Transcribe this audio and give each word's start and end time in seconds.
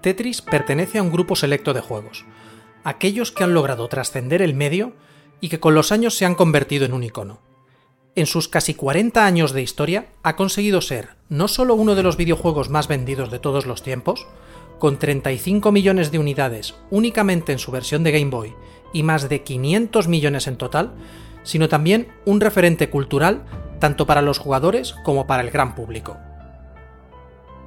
Tetris 0.00 0.42
pertenece 0.42 0.98
a 0.98 1.02
un 1.02 1.10
grupo 1.10 1.36
selecto 1.36 1.74
de 1.74 1.80
juegos, 1.80 2.24
aquellos 2.84 3.32
que 3.32 3.44
han 3.44 3.54
logrado 3.54 3.88
trascender 3.88 4.42
el 4.42 4.54
medio 4.54 4.94
y 5.40 5.48
que 5.48 5.60
con 5.60 5.74
los 5.74 5.92
años 5.92 6.16
se 6.16 6.24
han 6.24 6.34
convertido 6.34 6.86
en 6.86 6.94
un 6.94 7.04
icono. 7.04 7.40
En 8.16 8.26
sus 8.26 8.48
casi 8.48 8.74
40 8.74 9.24
años 9.24 9.52
de 9.52 9.62
historia 9.62 10.06
ha 10.22 10.36
conseguido 10.36 10.80
ser 10.80 11.10
no 11.28 11.48
solo 11.48 11.74
uno 11.74 11.94
de 11.94 12.02
los 12.02 12.16
videojuegos 12.16 12.68
más 12.68 12.88
vendidos 12.88 13.30
de 13.30 13.38
todos 13.38 13.66
los 13.66 13.82
tiempos, 13.82 14.26
con 14.78 14.98
35 14.98 15.70
millones 15.72 16.10
de 16.10 16.18
unidades 16.18 16.74
únicamente 16.90 17.52
en 17.52 17.58
su 17.58 17.70
versión 17.70 18.02
de 18.02 18.12
Game 18.12 18.30
Boy 18.30 18.54
y 18.92 19.02
más 19.02 19.28
de 19.28 19.42
500 19.42 20.08
millones 20.08 20.46
en 20.46 20.56
total, 20.56 20.92
sino 21.42 21.68
también 21.68 22.08
un 22.24 22.40
referente 22.40 22.90
cultural 22.90 23.44
tanto 23.78 24.06
para 24.06 24.22
los 24.22 24.38
jugadores 24.38 24.94
como 25.04 25.26
para 25.26 25.42
el 25.42 25.50
gran 25.50 25.74
público. 25.74 26.16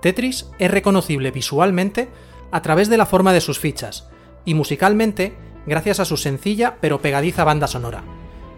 Tetris 0.03 0.47
es 0.59 0.69
reconocible 0.69 1.31
visualmente 1.31 2.09
a 2.51 2.61
través 2.61 2.89
de 2.89 2.97
la 2.97 3.05
forma 3.05 3.31
de 3.31 3.39
sus 3.39 3.57
fichas, 3.57 4.09
y 4.43 4.53
musicalmente 4.53 5.33
gracias 5.65 6.01
a 6.01 6.05
su 6.05 6.17
sencilla 6.17 6.75
pero 6.81 7.01
pegadiza 7.01 7.45
banda 7.45 7.67
sonora. 7.67 8.03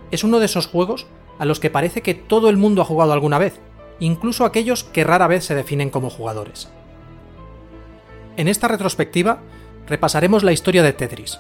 Es 0.10 0.24
uno 0.24 0.40
de 0.40 0.48
esos 0.48 0.66
juegos 0.66 1.06
a 1.38 1.46
los 1.46 1.60
que 1.60 1.70
parece 1.70 2.02
que 2.02 2.16
todo 2.16 2.50
el 2.50 2.58
mundo 2.58 2.82
ha 2.82 2.86
jugado 2.86 3.14
alguna 3.14 3.38
vez, 3.38 3.60
incluso 4.00 4.44
aquellos 4.44 4.84
que 4.84 5.04
rara 5.04 5.28
vez 5.28 5.46
se 5.46 5.54
definen 5.54 5.92
como 5.92 6.10
jugadores. 6.10 6.68
En 8.38 8.48
esta 8.48 8.68
retrospectiva 8.68 9.42
repasaremos 9.88 10.44
la 10.44 10.52
historia 10.52 10.82
de 10.82 10.94
Tetris, 10.94 11.40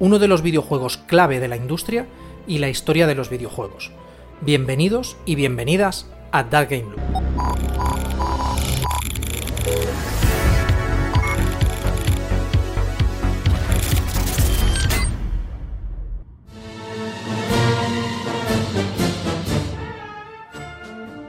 uno 0.00 0.18
de 0.18 0.26
los 0.26 0.42
videojuegos 0.42 0.96
clave 0.96 1.38
de 1.38 1.46
la 1.46 1.56
industria 1.56 2.08
y 2.48 2.58
la 2.58 2.68
historia 2.68 3.06
de 3.06 3.14
los 3.14 3.30
videojuegos. 3.30 3.92
Bienvenidos 4.40 5.16
y 5.24 5.36
bienvenidas 5.36 6.10
a 6.32 6.42
Dark 6.42 6.70
Game 6.70 6.90
Loop. 6.90 7.16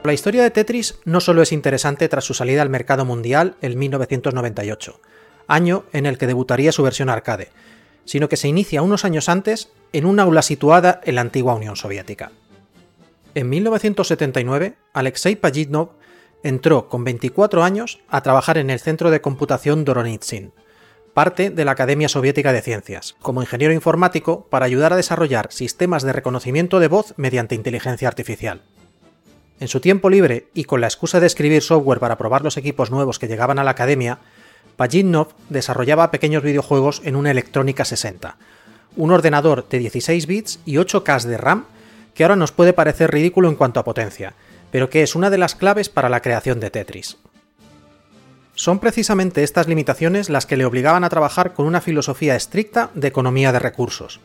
La 0.08 0.14
historia 0.14 0.42
de 0.42 0.50
Tetris 0.50 1.00
no 1.04 1.20
solo 1.20 1.42
es 1.42 1.52
interesante 1.52 2.08
tras 2.08 2.24
su 2.24 2.32
salida 2.32 2.62
al 2.62 2.70
mercado 2.70 3.04
mundial 3.04 3.56
en 3.60 3.78
1998, 3.78 5.00
año 5.48 5.84
en 5.92 6.06
el 6.06 6.16
que 6.16 6.26
debutaría 6.26 6.72
su 6.72 6.82
versión 6.82 7.10
arcade, 7.10 7.50
sino 8.06 8.30
que 8.30 8.38
se 8.38 8.48
inicia 8.48 8.80
unos 8.80 9.04
años 9.04 9.28
antes 9.28 9.70
en 9.92 10.06
un 10.06 10.18
aula 10.18 10.40
situada 10.40 11.02
en 11.04 11.16
la 11.16 11.20
antigua 11.20 11.54
Unión 11.54 11.76
Soviética. 11.76 12.32
En 13.34 13.50
1979, 13.50 14.76
Alexei 14.94 15.36
Pajitnov 15.36 15.97
entró 16.42 16.88
con 16.88 17.04
24 17.04 17.64
años 17.64 18.00
a 18.08 18.22
trabajar 18.22 18.58
en 18.58 18.70
el 18.70 18.80
Centro 18.80 19.10
de 19.10 19.20
Computación 19.20 19.84
Doronitsin, 19.84 20.52
parte 21.14 21.50
de 21.50 21.64
la 21.64 21.72
Academia 21.72 22.08
Soviética 22.08 22.52
de 22.52 22.62
Ciencias, 22.62 23.16
como 23.20 23.42
ingeniero 23.42 23.74
informático 23.74 24.46
para 24.50 24.66
ayudar 24.66 24.92
a 24.92 24.96
desarrollar 24.96 25.48
sistemas 25.50 26.02
de 26.02 26.12
reconocimiento 26.12 26.78
de 26.78 26.88
voz 26.88 27.14
mediante 27.16 27.54
inteligencia 27.54 28.08
artificial. 28.08 28.62
En 29.60 29.66
su 29.66 29.80
tiempo 29.80 30.10
libre 30.10 30.46
y 30.54 30.64
con 30.64 30.80
la 30.80 30.86
excusa 30.86 31.18
de 31.18 31.26
escribir 31.26 31.62
software 31.62 31.98
para 31.98 32.16
probar 32.18 32.42
los 32.42 32.56
equipos 32.56 32.90
nuevos 32.92 33.18
que 33.18 33.26
llegaban 33.26 33.58
a 33.58 33.64
la 33.64 33.72
academia, 33.72 34.20
Pajitnov 34.76 35.28
desarrollaba 35.48 36.12
pequeños 36.12 36.44
videojuegos 36.44 37.02
en 37.04 37.16
una 37.16 37.32
Electrónica 37.32 37.84
60, 37.84 38.36
un 38.96 39.10
ordenador 39.10 39.68
de 39.68 39.80
16 39.80 40.26
bits 40.28 40.60
y 40.64 40.76
8K 40.76 41.22
de 41.24 41.36
RAM 41.36 41.64
que 42.14 42.22
ahora 42.22 42.36
nos 42.36 42.52
puede 42.52 42.72
parecer 42.72 43.10
ridículo 43.10 43.48
en 43.48 43.56
cuanto 43.56 43.80
a 43.80 43.84
potencia, 43.84 44.34
pero 44.70 44.90
que 44.90 45.02
es 45.02 45.14
una 45.14 45.30
de 45.30 45.38
las 45.38 45.54
claves 45.54 45.88
para 45.88 46.08
la 46.08 46.20
creación 46.20 46.60
de 46.60 46.70
Tetris. 46.70 47.16
Son 48.54 48.80
precisamente 48.80 49.44
estas 49.44 49.68
limitaciones 49.68 50.30
las 50.30 50.44
que 50.44 50.56
le 50.56 50.64
obligaban 50.64 51.04
a 51.04 51.08
trabajar 51.08 51.54
con 51.54 51.66
una 51.66 51.80
filosofía 51.80 52.34
estricta 52.34 52.90
de 52.94 53.06
economía 53.06 53.52
de 53.52 53.60
recursos. 53.60 54.18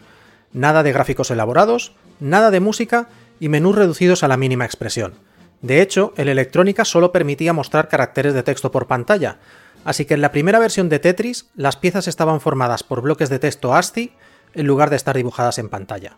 Nada 0.51 0.81
de 0.81 0.91
gráficos 0.91 1.29
elaborados, 1.29 1.93
nada 2.19 2.49
de 2.49 2.59
música 2.59 3.09
y 3.39 3.49
menús 3.49 3.75
reducidos 3.75 4.23
a 4.23 4.27
la 4.27 4.37
mínima 4.37 4.65
expresión. 4.65 5.13
De 5.61 5.81
hecho, 5.81 6.13
el 6.17 6.29
Electrónica 6.29 6.83
solo 6.83 7.11
permitía 7.11 7.53
mostrar 7.53 7.89
caracteres 7.89 8.33
de 8.33 8.43
texto 8.43 8.71
por 8.71 8.87
pantalla, 8.87 9.37
así 9.85 10.05
que 10.05 10.15
en 10.15 10.21
la 10.21 10.31
primera 10.31 10.59
versión 10.59 10.89
de 10.89 10.99
Tetris 10.99 11.49
las 11.55 11.77
piezas 11.77 12.07
estaban 12.07 12.41
formadas 12.41 12.83
por 12.83 13.01
bloques 13.01 13.29
de 13.29 13.39
texto 13.39 13.75
ASCII 13.75 14.13
en 14.55 14.67
lugar 14.67 14.89
de 14.89 14.95
estar 14.95 15.15
dibujadas 15.15 15.59
en 15.59 15.69
pantalla. 15.69 16.17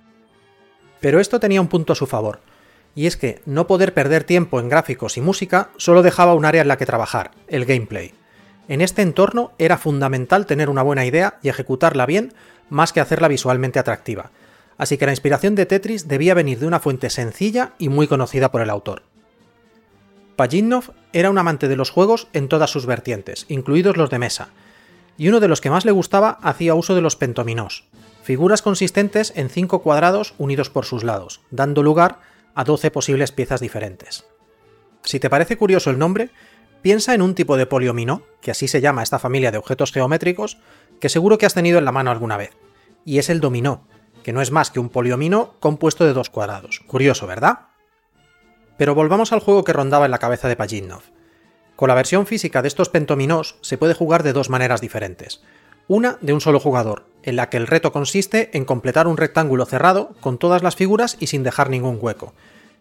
Pero 1.02 1.20
esto 1.20 1.40
tenía 1.40 1.62
un 1.62 1.68
punto 1.68 1.94
a 1.94 1.96
su 1.96 2.08
favor, 2.08 2.40
y 2.96 3.08
es 3.08 3.18
que 3.18 3.42
no 3.46 3.68
poder 3.68 3.94
perder 3.94 4.24
tiempo 4.24 4.60
en 4.60 4.70
gráficos 4.70 5.18
y 5.18 5.22
música 5.22 5.70
solo 5.78 6.02
dejaba 6.02 6.34
un 6.34 6.46
área 6.46 6.62
en 6.62 6.70
la 6.70 6.78
que 6.78 6.86
trabajar, 6.86 7.32
el 7.48 7.66
gameplay. 7.66 8.14
En 8.68 8.82
este 8.82 9.02
entorno 9.02 9.52
era 9.60 9.78
fundamental 9.78 10.46
tener 10.46 10.70
una 10.70 10.82
buena 10.82 11.06
idea 11.06 11.38
y 11.44 11.50
ejecutarla 11.50 12.06
bien 12.06 12.34
más 12.70 12.94
que 12.94 13.02
hacerla 13.02 13.28
visualmente 13.28 13.78
atractiva, 13.78 14.32
así 14.78 14.98
que 14.98 15.06
la 15.06 15.12
inspiración 15.12 15.54
de 15.56 15.66
Tetris 15.66 16.08
debía 16.08 16.34
venir 16.34 16.60
de 16.60 16.68
una 16.68 16.80
fuente 16.80 17.10
sencilla 17.10 17.74
y 17.78 17.90
muy 17.90 18.08
conocida 18.08 18.52
por 18.52 18.62
el 18.62 18.70
autor. 18.70 19.04
Pajitnov 20.36 20.92
era 21.14 21.30
un 21.30 21.38
amante 21.38 21.68
de 21.68 21.76
los 21.76 21.92
juegos 21.92 22.28
en 22.34 22.50
todas 22.50 22.70
sus 22.70 22.86
vertientes, 22.86 23.46
incluidos 23.50 23.98
los 23.98 24.10
de 24.10 24.20
mesa, 24.20 24.50
y 25.18 25.30
uno 25.30 25.40
de 25.40 25.48
los 25.48 25.62
que 25.62 25.70
más 25.70 25.86
le 25.86 25.92
gustaba 25.92 26.40
hacía 26.42 26.76
uso 26.76 26.96
de 26.96 27.02
los 27.02 27.16
pentominos, 27.16 27.86
figuras 28.24 28.62
consistentes 28.62 29.32
en 29.36 29.50
cinco 29.50 29.82
cuadrados 29.82 30.34
unidos 30.38 30.70
por 30.70 30.86
sus 30.86 31.04
lados, 31.04 31.42
dando 31.52 31.84
lugar 31.84 32.20
a 32.56 32.64
12 32.64 32.90
posibles 32.90 33.32
piezas 33.32 33.62
diferentes. 33.62 34.26
Si 35.04 35.20
te 35.20 35.30
parece 35.30 35.58
curioso 35.58 35.92
el 35.92 36.00
nombre, 36.00 36.32
piensa 36.82 37.14
en 37.14 37.22
un 37.22 37.36
tipo 37.36 37.58
de 37.58 37.66
poliomino, 37.66 38.24
que 38.42 38.52
así 38.52 38.68
se 38.68 38.82
llama 38.82 39.04
esta 39.04 39.20
familia 39.20 39.52
de 39.52 39.58
objetos 39.58 39.92
geométricos, 39.92 40.58
que 41.00 41.10
seguro 41.10 41.38
que 41.38 41.46
has 41.46 41.54
tenido 41.54 41.78
en 41.78 41.86
la 41.86 41.92
mano 41.92 42.12
alguna 42.12 42.38
vez, 42.38 42.52
y 43.04 43.20
es 43.20 43.30
el 43.30 43.40
dominó, 43.40 43.88
que 44.24 44.34
no 44.34 44.42
es 44.42 44.52
más 44.52 44.72
que 44.72 44.80
un 44.80 44.90
poliomino 44.90 45.56
compuesto 45.60 46.06
de 46.06 46.14
dos 46.14 46.30
cuadrados. 46.30 46.82
Curioso, 46.88 47.28
¿verdad? 47.28 47.68
Pero 48.78 48.96
volvamos 48.96 49.32
al 49.32 49.40
juego 49.40 49.64
que 49.64 49.74
rondaba 49.74 50.06
en 50.06 50.12
la 50.12 50.18
cabeza 50.18 50.48
de 50.48 50.56
Pajitnov. 50.56 51.04
Con 51.76 51.90
la 51.90 51.96
versión 51.96 52.26
física 52.26 52.62
de 52.62 52.68
estos 52.68 52.90
pentominos 52.90 53.58
se 53.62 53.78
puede 53.78 53.94
jugar 53.94 54.24
de 54.24 54.34
dos 54.34 54.50
maneras 54.50 54.82
diferentes. 54.82 55.44
Una 55.88 56.18
de 56.22 56.34
un 56.34 56.42
solo 56.42 56.60
jugador, 56.60 57.06
en 57.26 57.36
la 57.36 57.50
que 57.50 57.58
el 57.58 57.68
reto 57.68 57.92
consiste 57.92 58.52
en 58.54 58.66
completar 58.66 59.08
un 59.08 59.18
rectángulo 59.18 59.66
cerrado 59.66 60.12
con 60.22 60.38
todas 60.38 60.64
las 60.64 60.76
figuras 60.76 61.18
y 61.20 61.28
sin 61.28 61.44
dejar 61.44 61.70
ningún 61.70 61.98
hueco. 62.00 62.34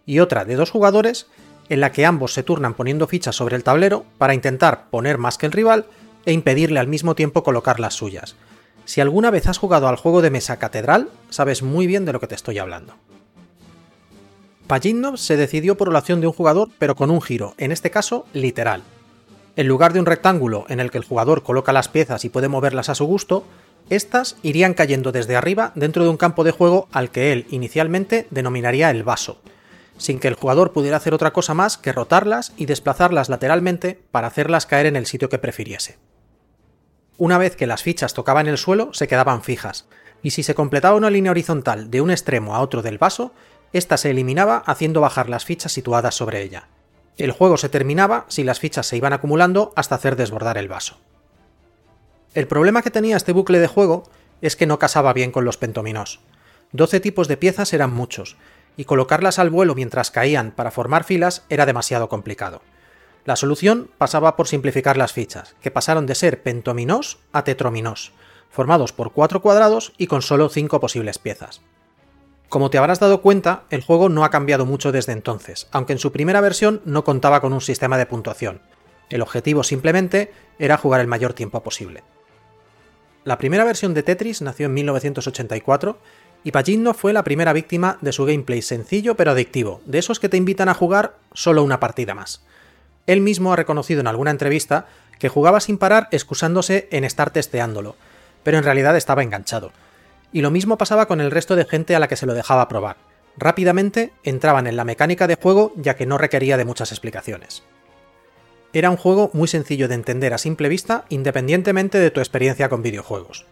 Y 0.06 0.21
otra 0.21 0.44
de 0.44 0.55
dos 0.55 0.71
jugadores, 0.71 1.27
en 1.69 1.81
la 1.81 1.93
que 1.93 2.06
ambos 2.06 2.34
se 2.34 2.43
turnan 2.43 2.75
poniendo 2.75 3.06
fichas 3.06 3.34
sobre 3.34 3.56
el 3.56 3.65
tablero 3.65 4.05
para 4.19 4.34
intentar 4.34 4.91
poner 4.91 5.19
más 5.19 5.38
que 5.38 5.47
el 5.47 5.53
rival 5.53 5.87
e 6.27 6.32
impedirle 6.32 6.78
al 6.78 6.88
mismo 6.88 7.15
tiempo 7.15 7.43
colocar 7.43 7.81
las 7.81 7.94
suyas. 7.94 8.37
Si 8.84 9.00
alguna 9.00 9.31
vez 9.31 9.47
has 9.47 9.59
jugado 9.59 9.88
al 9.88 9.97
juego 9.97 10.21
de 10.21 10.31
mesa 10.31 10.59
Catedral, 10.59 11.09
sabes 11.31 11.62
muy 11.62 11.87
bien 11.87 12.05
de 12.05 12.12
lo 12.12 12.21
que 12.21 12.26
te 12.26 12.34
estoy 12.34 12.59
hablando. 12.59 12.94
Pajitnov 14.66 15.16
se 15.19 15.37
decidió 15.37 15.76
por 15.76 15.93
la 15.93 15.99
acción 15.99 16.21
de 16.21 16.26
un 16.26 16.32
jugador, 16.32 16.69
pero 16.78 16.94
con 16.94 17.11
un 17.11 17.21
giro, 17.21 17.55
en 17.59 17.72
este 17.72 17.91
caso 17.91 18.26
literal. 18.32 18.82
En 19.56 19.69
lugar 19.69 19.93
de 19.93 20.00
un 20.00 20.06
rectángulo 20.06 20.65
en 20.69 20.81
el 20.81 20.91
que 20.91 20.99
el 20.99 21.05
jugador 21.05 21.43
coloca 21.43 21.72
las 21.72 21.88
piezas 21.88 22.25
y 22.25 22.28
puede 22.28 22.49
moverlas 22.49 22.88
a 22.88 22.94
su 22.94 23.05
gusto, 23.05 23.44
estas 23.91 24.37
irían 24.43 24.75
cayendo 24.75 25.12
desde 25.12 25.37
arriba 25.37 25.72
dentro 25.75 26.05
de 26.05 26.11
un 26.11 26.17
campo 26.17 26.45
de 26.45 26.50
juego 26.50 26.89
al 26.93 27.11
que 27.11 27.33
él 27.33 27.47
inicialmente 27.50 28.27
denominaría 28.31 28.91
el 28.91 29.03
vaso, 29.03 29.41
sin 29.99 30.19
que 30.19 30.28
el 30.28 30.34
jugador 30.34 30.72
pudiera 30.72 30.97
hacer 30.97 31.15
otra 31.15 31.33
cosa 31.33 31.55
más 31.55 31.77
que 31.77 31.93
rotarlas 31.93 32.53
y 32.56 32.67
desplazarlas 32.67 33.28
lateralmente 33.28 34.00
para 34.11 34.27
hacerlas 34.27 34.67
caer 34.67 34.87
en 34.87 34.97
el 34.97 35.06
sitio 35.06 35.28
que 35.28 35.39
prefiriese. 35.39 35.99
Una 37.17 37.39
vez 37.39 37.55
que 37.56 37.67
las 37.67 37.83
fichas 37.83 38.15
tocaban 38.15 38.49
el 38.49 38.59
suelo, 38.59 38.93
se 38.93 39.06
quedaban 39.06 39.43
fijas, 39.43 39.87
y 40.23 40.31
si 40.31 40.43
se 40.43 40.55
completaba 40.55 40.97
una 40.97 41.11
línea 41.11 41.31
horizontal 41.31 41.91
de 41.91 42.00
un 42.00 42.11
extremo 42.11 42.55
a 42.55 42.61
otro 42.61 42.83
del 42.83 42.99
vaso, 42.99 43.33
ésta 43.73 43.97
se 43.97 44.11
eliminaba 44.11 44.62
haciendo 44.67 45.00
bajar 45.00 45.28
las 45.28 45.44
fichas 45.44 45.73
situadas 45.73 46.15
sobre 46.15 46.43
ella. 46.43 46.69
El 47.17 47.31
juego 47.31 47.56
se 47.56 47.69
terminaba 47.69 48.25
si 48.28 48.43
las 48.43 48.59
fichas 48.59 48.87
se 48.87 48.97
iban 48.97 49.12
acumulando 49.12 49.73
hasta 49.77 49.94
hacer 49.94 50.17
desbordar 50.17 50.59
el 50.59 50.67
vaso. 50.67 50.99
El 52.35 52.49
problema 52.49 52.83
que 52.83 52.91
tenía 52.91 53.17
este 53.17 53.33
bucle 53.33 53.61
de 53.61 53.69
juego 53.69 54.05
es 54.43 54.57
que 54.57 54.67
no 54.67 54.81
casaba 54.81 55.13
bien 55.13 55.31
con 55.31 55.45
los 55.45 55.57
pentominos. 55.57 56.21
12 56.73 56.99
tipos 56.99 57.29
de 57.29 57.37
piezas 57.37 57.73
eran 57.73 57.93
muchos, 57.93 58.37
y 58.77 58.87
colocarlas 58.87 59.39
al 59.39 59.51
vuelo 59.51 59.77
mientras 59.77 60.11
caían 60.11 60.51
para 60.51 60.73
formar 60.73 61.05
filas 61.05 61.45
era 61.49 61.65
demasiado 61.65 62.09
complicado. 62.09 62.61
La 63.25 63.37
solución 63.37 63.89
pasaba 63.99 64.37
por 64.37 64.49
simplificar 64.49 64.97
las 64.97 65.13
fichas, 65.13 65.55
que 65.63 65.71
pasaron 65.71 66.07
de 66.07 66.17
ser 66.17 66.43
pentominos 66.43 67.19
a 67.33 67.45
tetrominos, 67.45 68.13
formados 68.51 68.93
por 68.93 69.13
cuatro 69.13 69.41
cuadrados 69.41 69.93
y 69.97 70.09
con 70.09 70.21
solo 70.21 70.49
cinco 70.49 70.81
posibles 70.81 71.19
piezas. 71.19 71.63
Como 72.49 72.69
te 72.69 72.79
habrás 72.79 72.99
dado 73.01 73.23
cuenta, 73.23 73.63
el 73.71 73.81
juego 73.81 74.09
no 74.09 74.25
ha 74.25 74.31
cambiado 74.31 74.67
mucho 74.67 74.91
desde 74.91 75.13
entonces, 75.13 75.69
aunque 75.71 75.93
en 75.93 75.99
su 76.01 76.11
primera 76.11 76.41
versión 76.41 76.83
no 76.85 77.05
contaba 77.05 77.41
con 77.41 77.53
un 77.53 77.61
sistema 77.61 77.97
de 77.97 78.07
puntuación. 78.07 78.61
El 79.09 79.23
objetivo 79.23 79.63
simplemente 79.63 80.33
era 80.59 80.77
jugar 80.77 81.01
el 81.01 81.07
mayor 81.07 81.33
tiempo 81.33 81.63
posible. 81.63 82.03
La 83.25 83.38
primera 83.38 83.65
versión 83.65 83.94
de 83.94 84.03
Tetris 84.03 84.43
nació 84.43 84.67
en 84.67 84.75
1984 84.75 85.99
y 86.44 86.53
Pagino 86.53 86.93
fue 86.93 87.15
la 87.15 87.25
primera 87.25 87.55
víctima 87.55 87.97
de 88.03 88.12
su 88.12 88.26
gameplay 88.26 88.61
sencillo 88.61 89.17
pero 89.17 89.31
adictivo, 89.31 89.81
de 89.87 89.99
esos 89.99 90.21
que 90.21 90.29
te 90.29 90.37
invitan 90.37 90.69
a 90.69 90.75
jugar 90.75 91.17
solo 91.32 91.62
una 91.62 91.81
partida 91.81 92.15
más. 92.15 92.44
Él 93.06 93.23
mismo 93.23 93.53
ha 93.53 93.56
reconocido 93.56 94.00
en 94.00 94.09
alguna 94.09 94.31
entrevista 94.31 94.87
que 95.19 95.31
jugaba 95.31 95.61
sin 95.61 95.79
parar 95.79 96.09
excusándose 96.11 96.87
en 96.91 97.05
estar 97.05 97.31
testeándolo, 97.31 97.97
pero 98.43 98.59
en 98.59 98.65
realidad 98.65 98.94
estaba 98.94 99.23
enganchado. 99.23 99.73
Y 100.31 100.43
lo 100.43 100.50
mismo 100.50 100.76
pasaba 100.76 101.06
con 101.06 101.23
el 101.23 101.31
resto 101.31 101.56
de 101.56 101.65
gente 101.65 101.97
a 101.97 102.00
la 102.00 102.09
que 102.09 102.17
se 102.17 102.26
lo 102.26 102.35
dejaba 102.35 102.69
probar. 102.69 102.97
Rápidamente 103.38 104.12
entraban 104.23 104.67
en 104.67 104.76
la 104.76 104.85
mecánica 104.85 105.26
de 105.26 105.37
juego 105.37 105.73
ya 105.76 105.97
que 105.97 106.05
no 106.05 106.19
requería 106.19 106.59
de 106.59 106.67
muchas 106.67 106.93
explicaciones. 106.93 107.62
Era 108.75 108.91
un 108.91 108.97
juego 108.97 109.31
muy 109.32 109.47
sencillo 109.47 109.87
de 109.87 109.94
entender 109.94 110.35
a 110.35 110.38
simple 110.38 110.69
vista 110.69 111.05
independientemente 111.09 111.99
de 111.99 112.11
tu 112.11 112.19
experiencia 112.19 112.69
con 112.69 112.82
videojuegos. 112.82 113.47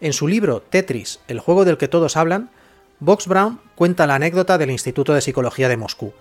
En 0.00 0.14
su 0.14 0.26
libro 0.28 0.62
Tetris, 0.62 1.20
el 1.28 1.40
juego 1.40 1.66
del 1.66 1.76
que 1.76 1.88
todos 1.88 2.16
hablan, 2.16 2.48
Box 2.98 3.26
Brown 3.26 3.60
cuenta 3.74 4.06
la 4.06 4.14
anécdota 4.14 4.56
del 4.56 4.70
Instituto 4.70 5.12
de 5.12 5.20
Psicología 5.20 5.68
de 5.68 5.76
Moscú, 5.76 6.14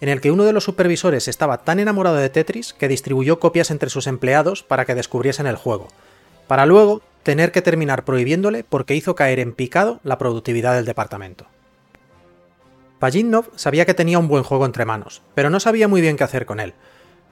en 0.00 0.08
el 0.08 0.20
que 0.20 0.30
uno 0.30 0.44
de 0.44 0.52
los 0.52 0.62
supervisores 0.62 1.26
estaba 1.26 1.64
tan 1.64 1.80
enamorado 1.80 2.14
de 2.14 2.28
Tetris 2.28 2.72
que 2.74 2.86
distribuyó 2.86 3.40
copias 3.40 3.72
entre 3.72 3.90
sus 3.90 4.06
empleados 4.06 4.62
para 4.62 4.84
que 4.84 4.94
descubriesen 4.94 5.48
el 5.48 5.56
juego, 5.56 5.88
para 6.46 6.66
luego 6.66 7.02
tener 7.24 7.50
que 7.50 7.60
terminar 7.60 8.04
prohibiéndole 8.04 8.62
porque 8.62 8.94
hizo 8.94 9.16
caer 9.16 9.40
en 9.40 9.52
picado 9.52 9.98
la 10.04 10.16
productividad 10.16 10.76
del 10.76 10.84
departamento. 10.84 11.46
Pajitnov 13.00 13.46
sabía 13.56 13.84
que 13.84 13.94
tenía 13.94 14.20
un 14.20 14.28
buen 14.28 14.44
juego 14.44 14.64
entre 14.64 14.84
manos, 14.84 15.22
pero 15.34 15.50
no 15.50 15.58
sabía 15.58 15.88
muy 15.88 16.00
bien 16.00 16.16
qué 16.16 16.22
hacer 16.22 16.46
con 16.46 16.60
él. 16.60 16.74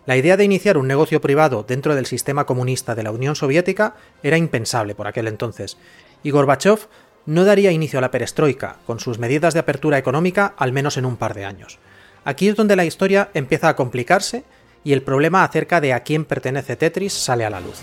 La 0.09 0.17
idea 0.17 0.39
de 0.39 0.45
iniciar 0.45 0.79
un 0.79 0.89
negocio 0.89 1.21
privado 1.21 1.67
dentro 1.69 1.95
del 1.95 2.07
sistema 2.07 2.47
comunista 2.47 2.95
de 2.95 3.03
la 3.03 3.11
Unión 3.11 3.37
Soviética 3.37 3.95
era 4.23 4.39
impensable 4.39 4.95
por 4.95 5.07
aquel 5.07 5.29
entonces, 5.29 5.77
y 6.23 6.31
Gorbachev 6.31 6.89
no 7.27 7.45
daría 7.45 7.73
inicio 7.73 7.99
a 7.99 8.01
la 8.01 8.11
perestroika, 8.11 8.77
con 8.87 9.01
sus 9.01 9.19
medidas 9.19 9.53
de 9.53 9.61
apertura 9.61 9.99
económica, 9.99 10.55
al 10.57 10.73
menos 10.73 10.97
en 10.97 11.05
un 11.05 11.19
par 11.19 11.35
de 11.35 11.45
años. 11.45 11.79
Aquí 12.25 12.49
es 12.49 12.57
donde 12.57 12.75
la 12.75 12.87
historia 12.87 13.29
empieza 13.35 13.69
a 13.69 13.77
complicarse 13.77 14.45
y 14.83 14.95
el 14.95 15.03
problema 15.03 15.45
acerca 15.45 15.79
de 15.79 15.93
a 15.93 16.01
quién 16.05 16.25
pertenece 16.25 16.77
Tetris 16.77 17.13
sale 17.13 17.45
a 17.45 17.51
la 17.51 17.61
luz. 17.61 17.83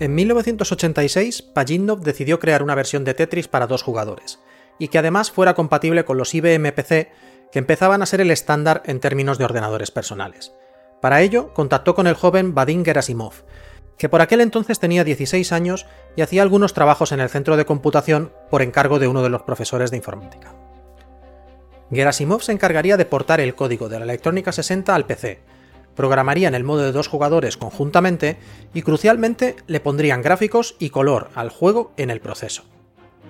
En 0.00 0.14
1986, 0.14 1.42
Pajitnov 1.42 2.00
decidió 2.00 2.40
crear 2.40 2.62
una 2.62 2.74
versión 2.74 3.04
de 3.04 3.12
Tetris 3.12 3.48
para 3.48 3.66
dos 3.66 3.82
jugadores, 3.82 4.40
y 4.78 4.88
que 4.88 4.96
además 4.96 5.30
fuera 5.30 5.52
compatible 5.52 6.06
con 6.06 6.16
los 6.16 6.34
IBM 6.34 6.72
PC 6.72 7.12
que 7.52 7.58
empezaban 7.58 8.00
a 8.00 8.06
ser 8.06 8.22
el 8.22 8.30
estándar 8.30 8.82
en 8.86 8.98
términos 8.98 9.36
de 9.36 9.44
ordenadores 9.44 9.90
personales. 9.90 10.54
Para 11.02 11.20
ello, 11.20 11.52
contactó 11.52 11.94
con 11.94 12.06
el 12.06 12.14
joven 12.14 12.54
Vadim 12.54 12.82
Gerasimov, 12.82 13.44
que 13.98 14.08
por 14.08 14.22
aquel 14.22 14.40
entonces 14.40 14.78
tenía 14.78 15.04
16 15.04 15.52
años 15.52 15.86
y 16.16 16.22
hacía 16.22 16.40
algunos 16.40 16.72
trabajos 16.72 17.12
en 17.12 17.20
el 17.20 17.28
centro 17.28 17.58
de 17.58 17.66
computación 17.66 18.32
por 18.50 18.62
encargo 18.62 18.98
de 19.00 19.06
uno 19.08 19.22
de 19.22 19.28
los 19.28 19.42
profesores 19.42 19.90
de 19.90 19.98
informática. 19.98 20.54
Gerasimov 21.92 22.40
se 22.40 22.52
encargaría 22.52 22.96
de 22.96 23.04
portar 23.04 23.40
el 23.40 23.54
código 23.54 23.90
de 23.90 23.98
la 23.98 24.04
Electrónica 24.04 24.50
60 24.50 24.94
al 24.94 25.04
PC, 25.04 25.42
programarían 26.00 26.54
el 26.54 26.64
modo 26.64 26.80
de 26.80 26.92
dos 26.92 27.08
jugadores 27.08 27.58
conjuntamente 27.58 28.38
y 28.72 28.80
crucialmente 28.80 29.56
le 29.66 29.80
pondrían 29.80 30.22
gráficos 30.22 30.74
y 30.78 30.88
color 30.88 31.28
al 31.34 31.50
juego 31.50 31.92
en 31.98 32.08
el 32.08 32.22
proceso. 32.22 32.62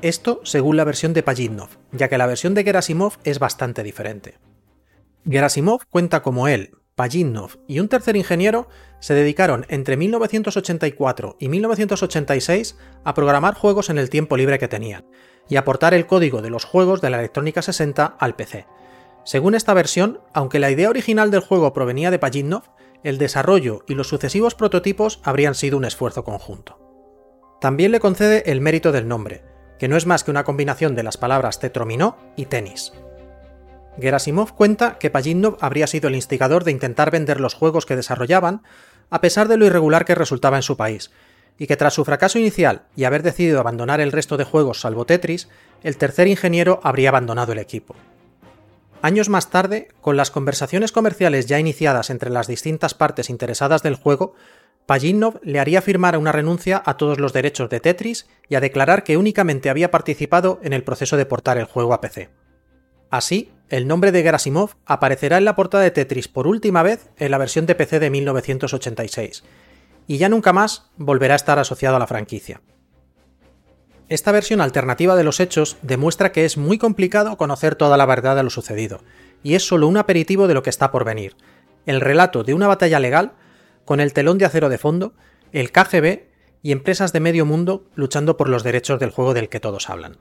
Esto 0.02 0.40
según 0.44 0.76
la 0.76 0.84
versión 0.84 1.12
de 1.12 1.24
Pajitnov, 1.24 1.70
ya 1.90 2.08
que 2.08 2.16
la 2.16 2.28
versión 2.28 2.54
de 2.54 2.62
Gerasimov 2.62 3.14
es 3.24 3.40
bastante 3.40 3.82
diferente. 3.82 4.38
Gerasimov 5.28 5.80
cuenta 5.90 6.22
como 6.22 6.46
él, 6.46 6.70
Pajitnov 6.94 7.58
y 7.66 7.80
un 7.80 7.88
tercer 7.88 8.14
ingeniero 8.14 8.68
se 9.00 9.14
dedicaron 9.14 9.66
entre 9.68 9.96
1984 9.96 11.38
y 11.40 11.48
1986 11.48 12.78
a 13.02 13.14
programar 13.14 13.54
juegos 13.54 13.90
en 13.90 13.98
el 13.98 14.10
tiempo 14.10 14.36
libre 14.36 14.60
que 14.60 14.68
tenían, 14.68 15.06
y 15.48 15.56
aportar 15.56 15.92
el 15.92 16.06
código 16.06 16.40
de 16.40 16.50
los 16.50 16.64
juegos 16.64 17.00
de 17.00 17.10
la 17.10 17.18
Electrónica 17.18 17.62
60 17.62 18.04
al 18.16 18.36
PC. 18.36 18.66
Según 19.30 19.54
esta 19.54 19.74
versión, 19.74 20.18
aunque 20.34 20.58
la 20.58 20.72
idea 20.72 20.90
original 20.90 21.30
del 21.30 21.38
juego 21.38 21.72
provenía 21.72 22.10
de 22.10 22.18
Pajitnov, 22.18 22.64
el 23.04 23.16
desarrollo 23.16 23.84
y 23.86 23.94
los 23.94 24.08
sucesivos 24.08 24.56
prototipos 24.56 25.20
habrían 25.22 25.54
sido 25.54 25.76
un 25.76 25.84
esfuerzo 25.84 26.24
conjunto. 26.24 26.80
También 27.60 27.92
le 27.92 28.00
concede 28.00 28.50
el 28.50 28.60
mérito 28.60 28.90
del 28.90 29.06
nombre, 29.06 29.44
que 29.78 29.86
no 29.86 29.96
es 29.96 30.04
más 30.04 30.24
que 30.24 30.32
una 30.32 30.42
combinación 30.42 30.96
de 30.96 31.04
las 31.04 31.16
palabras 31.16 31.60
tetrominó 31.60 32.16
y 32.34 32.46
tenis, 32.46 32.92
Gerasimov 34.00 34.56
cuenta 34.56 34.98
que 34.98 35.10
Pajitnov 35.10 35.58
habría 35.60 35.86
sido 35.86 36.08
el 36.08 36.16
instigador 36.16 36.64
de 36.64 36.72
intentar 36.72 37.12
vender 37.12 37.38
los 37.38 37.54
juegos 37.54 37.86
que 37.86 37.94
desarrollaban, 37.94 38.62
a 39.10 39.20
pesar 39.20 39.46
de 39.46 39.56
lo 39.56 39.64
irregular 39.64 40.04
que 40.04 40.16
resultaba 40.16 40.56
en 40.56 40.64
su 40.64 40.76
país, 40.76 41.12
y 41.56 41.68
que 41.68 41.76
tras 41.76 41.94
su 41.94 42.04
fracaso 42.04 42.40
inicial 42.40 42.82
y 42.96 43.04
haber 43.04 43.22
decidido 43.22 43.60
abandonar 43.60 44.00
el 44.00 44.10
resto 44.10 44.36
de 44.36 44.44
juegos 44.44 44.80
salvo 44.80 45.04
Tetris, 45.04 45.48
el 45.84 45.98
tercer 45.98 46.26
ingeniero 46.26 46.80
habría 46.82 47.10
abandonado 47.10 47.52
el 47.52 47.58
equipo. 47.58 47.94
Años 49.02 49.30
más 49.30 49.48
tarde, 49.48 49.88
con 50.02 50.18
las 50.18 50.30
conversaciones 50.30 50.92
comerciales 50.92 51.46
ya 51.46 51.58
iniciadas 51.58 52.10
entre 52.10 52.28
las 52.28 52.46
distintas 52.46 52.92
partes 52.92 53.30
interesadas 53.30 53.82
del 53.82 53.94
juego, 53.94 54.34
Pajitnov 54.84 55.40
le 55.42 55.58
haría 55.58 55.80
firmar 55.80 56.18
una 56.18 56.32
renuncia 56.32 56.82
a 56.84 56.96
todos 56.96 57.18
los 57.18 57.32
derechos 57.32 57.70
de 57.70 57.80
Tetris 57.80 58.26
y 58.48 58.56
a 58.56 58.60
declarar 58.60 59.02
que 59.02 59.16
únicamente 59.16 59.70
había 59.70 59.90
participado 59.90 60.60
en 60.62 60.74
el 60.74 60.84
proceso 60.84 61.16
de 61.16 61.24
portar 61.24 61.56
el 61.56 61.64
juego 61.64 61.94
a 61.94 62.00
PC. 62.02 62.28
Así, 63.08 63.52
el 63.70 63.86
nombre 63.86 64.12
de 64.12 64.22
Gerasimov 64.22 64.74
aparecerá 64.84 65.38
en 65.38 65.46
la 65.46 65.56
portada 65.56 65.84
de 65.84 65.92
Tetris 65.92 66.28
por 66.28 66.46
última 66.46 66.82
vez 66.82 67.08
en 67.16 67.30
la 67.30 67.38
versión 67.38 67.64
de 67.66 67.74
PC 67.76 68.00
de 68.00 68.10
1986, 68.10 69.44
y 70.08 70.18
ya 70.18 70.28
nunca 70.28 70.52
más 70.52 70.90
volverá 70.96 71.34
a 71.34 71.36
estar 71.36 71.58
asociado 71.58 71.96
a 71.96 72.00
la 72.00 72.06
franquicia. 72.06 72.60
Esta 74.10 74.32
versión 74.32 74.60
alternativa 74.60 75.14
de 75.14 75.22
los 75.22 75.38
hechos 75.38 75.76
demuestra 75.82 76.32
que 76.32 76.44
es 76.44 76.56
muy 76.56 76.78
complicado 76.78 77.36
conocer 77.36 77.76
toda 77.76 77.96
la 77.96 78.06
verdad 78.06 78.34
de 78.34 78.42
lo 78.42 78.50
sucedido, 78.50 79.02
y 79.44 79.54
es 79.54 79.64
solo 79.64 79.86
un 79.86 79.96
aperitivo 79.96 80.48
de 80.48 80.54
lo 80.54 80.64
que 80.64 80.70
está 80.70 80.90
por 80.90 81.04
venir, 81.04 81.36
el 81.86 82.00
relato 82.00 82.42
de 82.42 82.52
una 82.52 82.66
batalla 82.66 82.98
legal 82.98 83.34
con 83.84 84.00
el 84.00 84.12
telón 84.12 84.36
de 84.36 84.46
acero 84.46 84.68
de 84.68 84.78
fondo, 84.78 85.12
el 85.52 85.70
KGB 85.70 86.24
y 86.60 86.72
empresas 86.72 87.12
de 87.12 87.20
medio 87.20 87.46
mundo 87.46 87.84
luchando 87.94 88.36
por 88.36 88.48
los 88.48 88.64
derechos 88.64 88.98
del 88.98 89.12
juego 89.12 89.32
del 89.32 89.48
que 89.48 89.60
todos 89.60 89.88
hablan. 89.88 90.16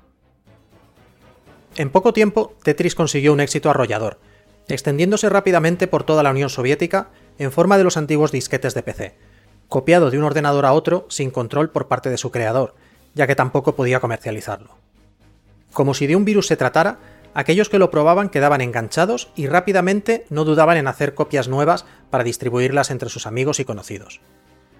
En 1.75 1.89
poco 1.89 2.13
tiempo, 2.13 2.53
Tetris 2.61 2.93
consiguió 2.93 3.33
un 3.33 3.39
éxito 3.39 3.71
arrollador, 3.71 4.19
extendiéndose 4.67 5.29
rápidamente 5.29 5.87
por 5.87 6.03
toda 6.03 6.21
la 6.21 6.29
Unión 6.29 6.49
Soviética 6.49 7.09
en 7.39 7.51
forma 7.51 7.79
de 7.79 7.85
los 7.85 7.97
antiguos 7.97 8.31
disquetes 8.31 8.75
de 8.75 8.83
PC, 8.83 9.15
copiado 9.67 10.11
de 10.11 10.19
un 10.19 10.25
ordenador 10.25 10.67
a 10.67 10.73
otro 10.73 11.07
sin 11.09 11.31
control 11.31 11.71
por 11.71 11.87
parte 11.87 12.11
de 12.11 12.17
su 12.17 12.29
creador, 12.29 12.75
ya 13.19 13.27
que 13.27 13.35
tampoco 13.35 13.75
podía 13.75 13.99
comercializarlo. 13.99 14.77
Como 15.73 15.93
si 15.93 16.07
de 16.07 16.15
un 16.15 16.23
virus 16.23 16.47
se 16.47 16.55
tratara, 16.55 16.99
aquellos 17.33 17.67
que 17.67 17.77
lo 17.77 17.91
probaban 17.91 18.29
quedaban 18.29 18.61
enganchados 18.61 19.29
y 19.35 19.47
rápidamente 19.47 20.25
no 20.29 20.45
dudaban 20.45 20.77
en 20.77 20.87
hacer 20.87 21.15
copias 21.15 21.49
nuevas 21.49 21.85
para 22.09 22.23
distribuirlas 22.23 22.91
entre 22.91 23.09
sus 23.09 23.27
amigos 23.27 23.59
y 23.59 23.65
conocidos. 23.65 24.21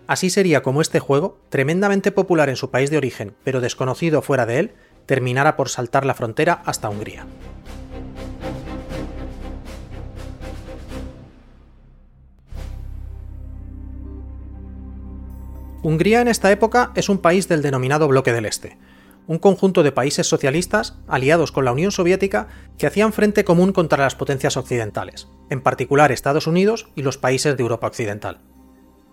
Así 0.08 0.30
sería 0.30 0.64
como 0.64 0.80
este 0.80 1.02
juego, 1.02 1.38
tremendamente 1.50 2.14
popular 2.14 2.48
en 2.48 2.56
su 2.56 2.72
país 2.72 2.90
de 2.90 2.96
origen, 2.96 3.36
pero 3.44 3.60
desconocido 3.60 4.22
fuera 4.22 4.46
de 4.46 4.60
él, 4.60 4.72
terminara 5.06 5.58
por 5.58 5.68
saltar 5.68 6.06
la 6.06 6.14
frontera 6.14 6.62
hasta 6.64 6.90
Hungría. 6.90 7.26
Hungría 15.82 16.20
en 16.20 16.28
esta 16.28 16.52
época 16.52 16.92
es 16.96 17.08
un 17.08 17.20
país 17.20 17.48
del 17.48 17.62
denominado 17.62 18.08
Bloque 18.10 18.34
del 18.34 18.46
Este, 18.46 18.78
un 19.28 19.40
conjunto 19.40 19.82
de 19.82 19.94
países 19.94 20.28
socialistas 20.28 20.98
aliados 21.08 21.54
con 21.54 21.64
la 21.64 21.72
Unión 21.72 21.94
Soviética 21.94 22.48
que 22.78 22.86
hacían 22.86 23.14
frente 23.14 23.46
común 23.46 23.72
contra 23.72 24.04
las 24.04 24.16
potencias 24.16 24.58
occidentales, 24.58 25.30
en 25.50 25.62
particular 25.62 26.12
Estados 26.12 26.48
Unidos 26.48 26.90
y 26.96 27.04
los 27.04 27.18
países 27.18 27.56
de 27.56 27.64
Europa 27.64 27.88
Occidental. 27.88 28.40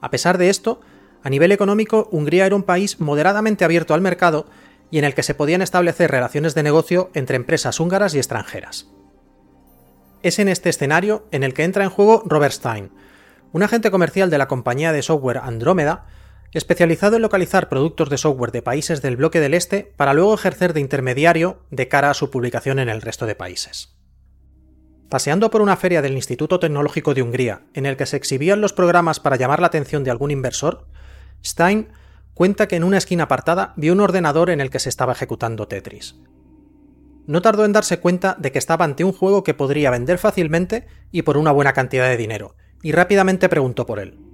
A 0.00 0.10
pesar 0.10 0.38
de 0.38 0.48
esto, 0.48 0.80
a 1.22 1.30
nivel 1.30 1.52
económico, 1.52 2.08
Hungría 2.10 2.46
era 2.46 2.56
un 2.56 2.64
país 2.64 2.98
moderadamente 3.00 3.64
abierto 3.64 3.94
al 3.94 4.00
mercado 4.00 4.46
y 4.90 4.98
en 4.98 5.04
el 5.04 5.14
que 5.14 5.22
se 5.22 5.34
podían 5.34 5.62
establecer 5.62 6.10
relaciones 6.10 6.56
de 6.56 6.64
negocio 6.64 7.10
entre 7.14 7.36
empresas 7.36 7.78
húngaras 7.78 8.12
y 8.14 8.18
extranjeras. 8.18 8.88
Es 10.22 10.40
en 10.40 10.48
este 10.48 10.70
escenario 10.70 11.26
en 11.30 11.44
el 11.44 11.54
que 11.54 11.62
entra 11.62 11.84
en 11.84 11.90
juego 11.90 12.24
Robert 12.26 12.54
Stein, 12.54 12.90
un 13.52 13.62
agente 13.62 13.92
comercial 13.92 14.30
de 14.30 14.38
la 14.38 14.48
compañía 14.48 14.90
de 14.90 15.02
software 15.02 15.38
Andrómeda, 15.38 16.06
especializado 16.56 17.16
en 17.16 17.22
localizar 17.22 17.68
productos 17.68 18.08
de 18.08 18.16
software 18.16 18.50
de 18.50 18.62
países 18.62 19.02
del 19.02 19.16
bloque 19.16 19.40
del 19.40 19.52
Este 19.52 19.92
para 19.94 20.14
luego 20.14 20.34
ejercer 20.34 20.72
de 20.72 20.80
intermediario 20.80 21.60
de 21.70 21.86
cara 21.88 22.08
a 22.08 22.14
su 22.14 22.30
publicación 22.30 22.78
en 22.78 22.88
el 22.88 23.02
resto 23.02 23.26
de 23.26 23.34
países. 23.34 23.94
Paseando 25.10 25.50
por 25.50 25.60
una 25.60 25.76
feria 25.76 26.00
del 26.00 26.14
Instituto 26.14 26.58
Tecnológico 26.58 27.12
de 27.12 27.20
Hungría, 27.20 27.66
en 27.74 27.84
el 27.84 27.98
que 27.98 28.06
se 28.06 28.16
exhibían 28.16 28.62
los 28.62 28.72
programas 28.72 29.20
para 29.20 29.36
llamar 29.36 29.60
la 29.60 29.66
atención 29.66 30.02
de 30.02 30.10
algún 30.10 30.30
inversor, 30.30 30.86
Stein 31.44 31.88
cuenta 32.32 32.68
que 32.68 32.76
en 32.76 32.84
una 32.84 32.96
esquina 32.96 33.24
apartada 33.24 33.74
vio 33.76 33.92
un 33.92 34.00
ordenador 34.00 34.48
en 34.48 34.62
el 34.62 34.70
que 34.70 34.78
se 34.78 34.88
estaba 34.88 35.12
ejecutando 35.12 35.68
Tetris. 35.68 36.16
No 37.26 37.42
tardó 37.42 37.66
en 37.66 37.72
darse 37.72 38.00
cuenta 38.00 38.34
de 38.38 38.50
que 38.50 38.58
estaba 38.58 38.86
ante 38.86 39.04
un 39.04 39.12
juego 39.12 39.44
que 39.44 39.52
podría 39.52 39.90
vender 39.90 40.16
fácilmente 40.16 40.86
y 41.12 41.20
por 41.20 41.36
una 41.36 41.52
buena 41.52 41.74
cantidad 41.74 42.08
de 42.08 42.16
dinero, 42.16 42.56
y 42.82 42.92
rápidamente 42.92 43.50
preguntó 43.50 43.84
por 43.84 43.98
él. 43.98 44.25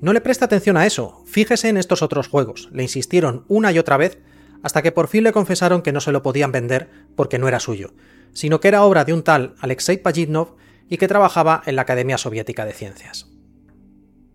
No 0.00 0.12
le 0.12 0.20
presta 0.20 0.44
atención 0.44 0.76
a 0.76 0.86
eso, 0.86 1.22
fíjese 1.26 1.68
en 1.68 1.76
estos 1.76 2.02
otros 2.02 2.28
juegos, 2.28 2.68
le 2.72 2.82
insistieron 2.82 3.44
una 3.48 3.72
y 3.72 3.78
otra 3.78 3.96
vez 3.96 4.18
hasta 4.62 4.82
que 4.82 4.92
por 4.92 5.08
fin 5.08 5.24
le 5.24 5.32
confesaron 5.32 5.82
que 5.82 5.92
no 5.92 6.00
se 6.00 6.12
lo 6.12 6.22
podían 6.22 6.52
vender 6.52 6.90
porque 7.14 7.38
no 7.38 7.48
era 7.48 7.60
suyo, 7.60 7.94
sino 8.32 8.60
que 8.60 8.68
era 8.68 8.82
obra 8.82 9.04
de 9.04 9.12
un 9.12 9.22
tal 9.22 9.54
Alexei 9.60 9.96
Pajitnov 9.96 10.56
y 10.88 10.98
que 10.98 11.08
trabajaba 11.08 11.62
en 11.66 11.76
la 11.76 11.82
Academia 11.82 12.18
Soviética 12.18 12.64
de 12.64 12.72
Ciencias. 12.72 13.30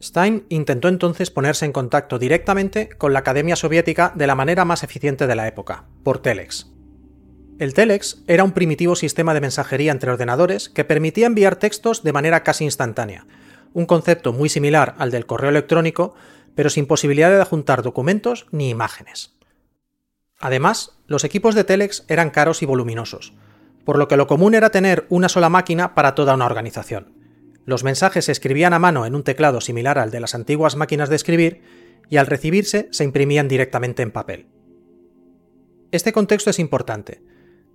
Stein 0.01 0.45
intentó 0.49 0.87
entonces 0.87 1.29
ponerse 1.29 1.65
en 1.65 1.73
contacto 1.73 2.17
directamente 2.17 2.89
con 2.89 3.13
la 3.13 3.19
Academia 3.19 3.55
Soviética 3.55 4.11
de 4.15 4.25
la 4.25 4.35
manera 4.35 4.65
más 4.65 4.83
eficiente 4.83 5.27
de 5.27 5.35
la 5.35 5.47
época, 5.47 5.85
por 6.03 6.19
Telex. 6.19 6.71
El 7.59 7.75
Telex 7.75 8.23
era 8.25 8.43
un 8.43 8.53
primitivo 8.53 8.95
sistema 8.95 9.35
de 9.35 9.41
mensajería 9.41 9.91
entre 9.91 10.09
ordenadores 10.09 10.69
que 10.69 10.83
permitía 10.83 11.27
enviar 11.27 11.57
textos 11.57 12.01
de 12.01 12.13
manera 12.13 12.41
casi 12.41 12.63
instantánea, 12.63 13.27
un 13.73 13.85
concepto 13.85 14.33
muy 14.33 14.49
similar 14.49 14.95
al 14.97 15.11
del 15.11 15.25
correo 15.25 15.49
electrónico, 15.49 16.13
pero 16.55 16.69
sin 16.69 16.85
posibilidad 16.85 17.29
de 17.29 17.41
adjuntar 17.41 17.81
documentos 17.81 18.47
ni 18.51 18.69
imágenes. 18.69 19.35
Además, 20.39 20.97
los 21.07 21.23
equipos 21.23 21.55
de 21.55 21.63
Telex 21.63 22.03
eran 22.07 22.31
caros 22.31 22.61
y 22.61 22.65
voluminosos, 22.65 23.33
por 23.85 23.97
lo 23.97 24.07
que 24.07 24.17
lo 24.17 24.27
común 24.27 24.55
era 24.55 24.71
tener 24.71 25.05
una 25.09 25.29
sola 25.29 25.49
máquina 25.49 25.93
para 25.93 26.15
toda 26.15 26.33
una 26.33 26.45
organización. 26.45 27.13
Los 27.65 27.83
mensajes 27.83 28.25
se 28.25 28.31
escribían 28.31 28.73
a 28.73 28.79
mano 28.79 29.05
en 29.05 29.15
un 29.15 29.23
teclado 29.23 29.61
similar 29.61 29.99
al 29.99 30.11
de 30.11 30.19
las 30.19 30.33
antiguas 30.33 30.75
máquinas 30.75 31.09
de 31.09 31.15
escribir 31.15 31.61
y 32.09 32.17
al 32.17 32.27
recibirse 32.27 32.89
se 32.91 33.03
imprimían 33.03 33.47
directamente 33.47 34.01
en 34.01 34.11
papel. 34.11 34.47
Este 35.91 36.11
contexto 36.11 36.49
es 36.49 36.59
importante, 36.59 37.21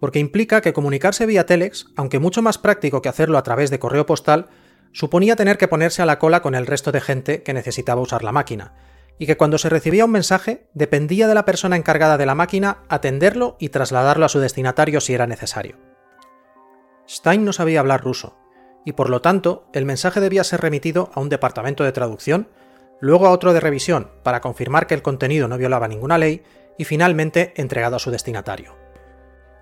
porque 0.01 0.19
implica 0.19 0.61
que 0.61 0.73
comunicarse 0.73 1.27
vía 1.27 1.47
Telex, 1.47 1.87
aunque 1.97 2.19
mucho 2.19 2.43
más 2.43 2.59
práctico 2.59 3.01
que 3.01 3.09
hacerlo 3.09 3.39
a 3.39 3.43
través 3.43 3.71
de 3.71 3.79
correo 3.79 4.07
postal, 4.07 4.49
suponía 4.93 5.37
tener 5.37 5.59
que 5.59 5.69
ponerse 5.69 6.03
a 6.03 6.07
la 6.07 6.19
cola 6.19 6.43
con 6.43 6.55
el 6.55 6.67
resto 6.67 6.93
de 6.93 7.01
gente 7.01 7.43
que 7.43 7.55
necesitaba 7.55 8.01
usar 8.01 8.25
la 8.25 8.33
máquina, 8.33 8.75
y 9.19 9.27
que 9.27 9.37
cuando 9.37 9.59
se 9.59 9.69
recibía 9.69 10.05
un 10.05 10.11
mensaje 10.11 10.69
dependía 10.75 11.29
de 11.29 11.35
la 11.35 11.45
persona 11.45 11.77
encargada 11.77 12.19
de 12.19 12.27
la 12.27 12.35
máquina 12.35 12.79
atenderlo 12.89 13.57
y 13.59 13.71
trasladarlo 13.71 14.27
a 14.27 14.29
su 14.29 14.41
destinatario 14.41 15.01
si 15.01 15.15
era 15.15 15.27
necesario. 15.27 15.77
Stein 17.09 17.45
no 17.45 17.53
sabía 17.53 17.81
hablar 17.81 18.03
ruso, 18.03 18.37
y 18.85 18.93
por 18.93 19.11
lo 19.11 19.21
tanto 19.21 19.69
el 19.73 19.85
mensaje 19.85 20.21
debía 20.21 20.45
ser 20.45 20.61
remitido 20.61 21.11
a 21.15 21.21
un 21.21 21.29
departamento 21.29 21.85
de 21.85 21.93
traducción, 21.93 22.49
luego 23.01 23.27
a 23.27 23.31
otro 23.31 23.53
de 23.53 23.61
revisión 23.61 24.11
para 24.23 24.41
confirmar 24.41 24.87
que 24.87 24.95
el 24.95 25.03
contenido 25.03 25.49
no 25.49 25.59
violaba 25.59 25.89
ninguna 25.89 26.19
ley 26.19 26.43
y 26.79 26.85
finalmente 26.85 27.53
entregado 27.57 27.97
a 27.97 28.01
su 28.01 28.11
destinatario. 28.11 28.77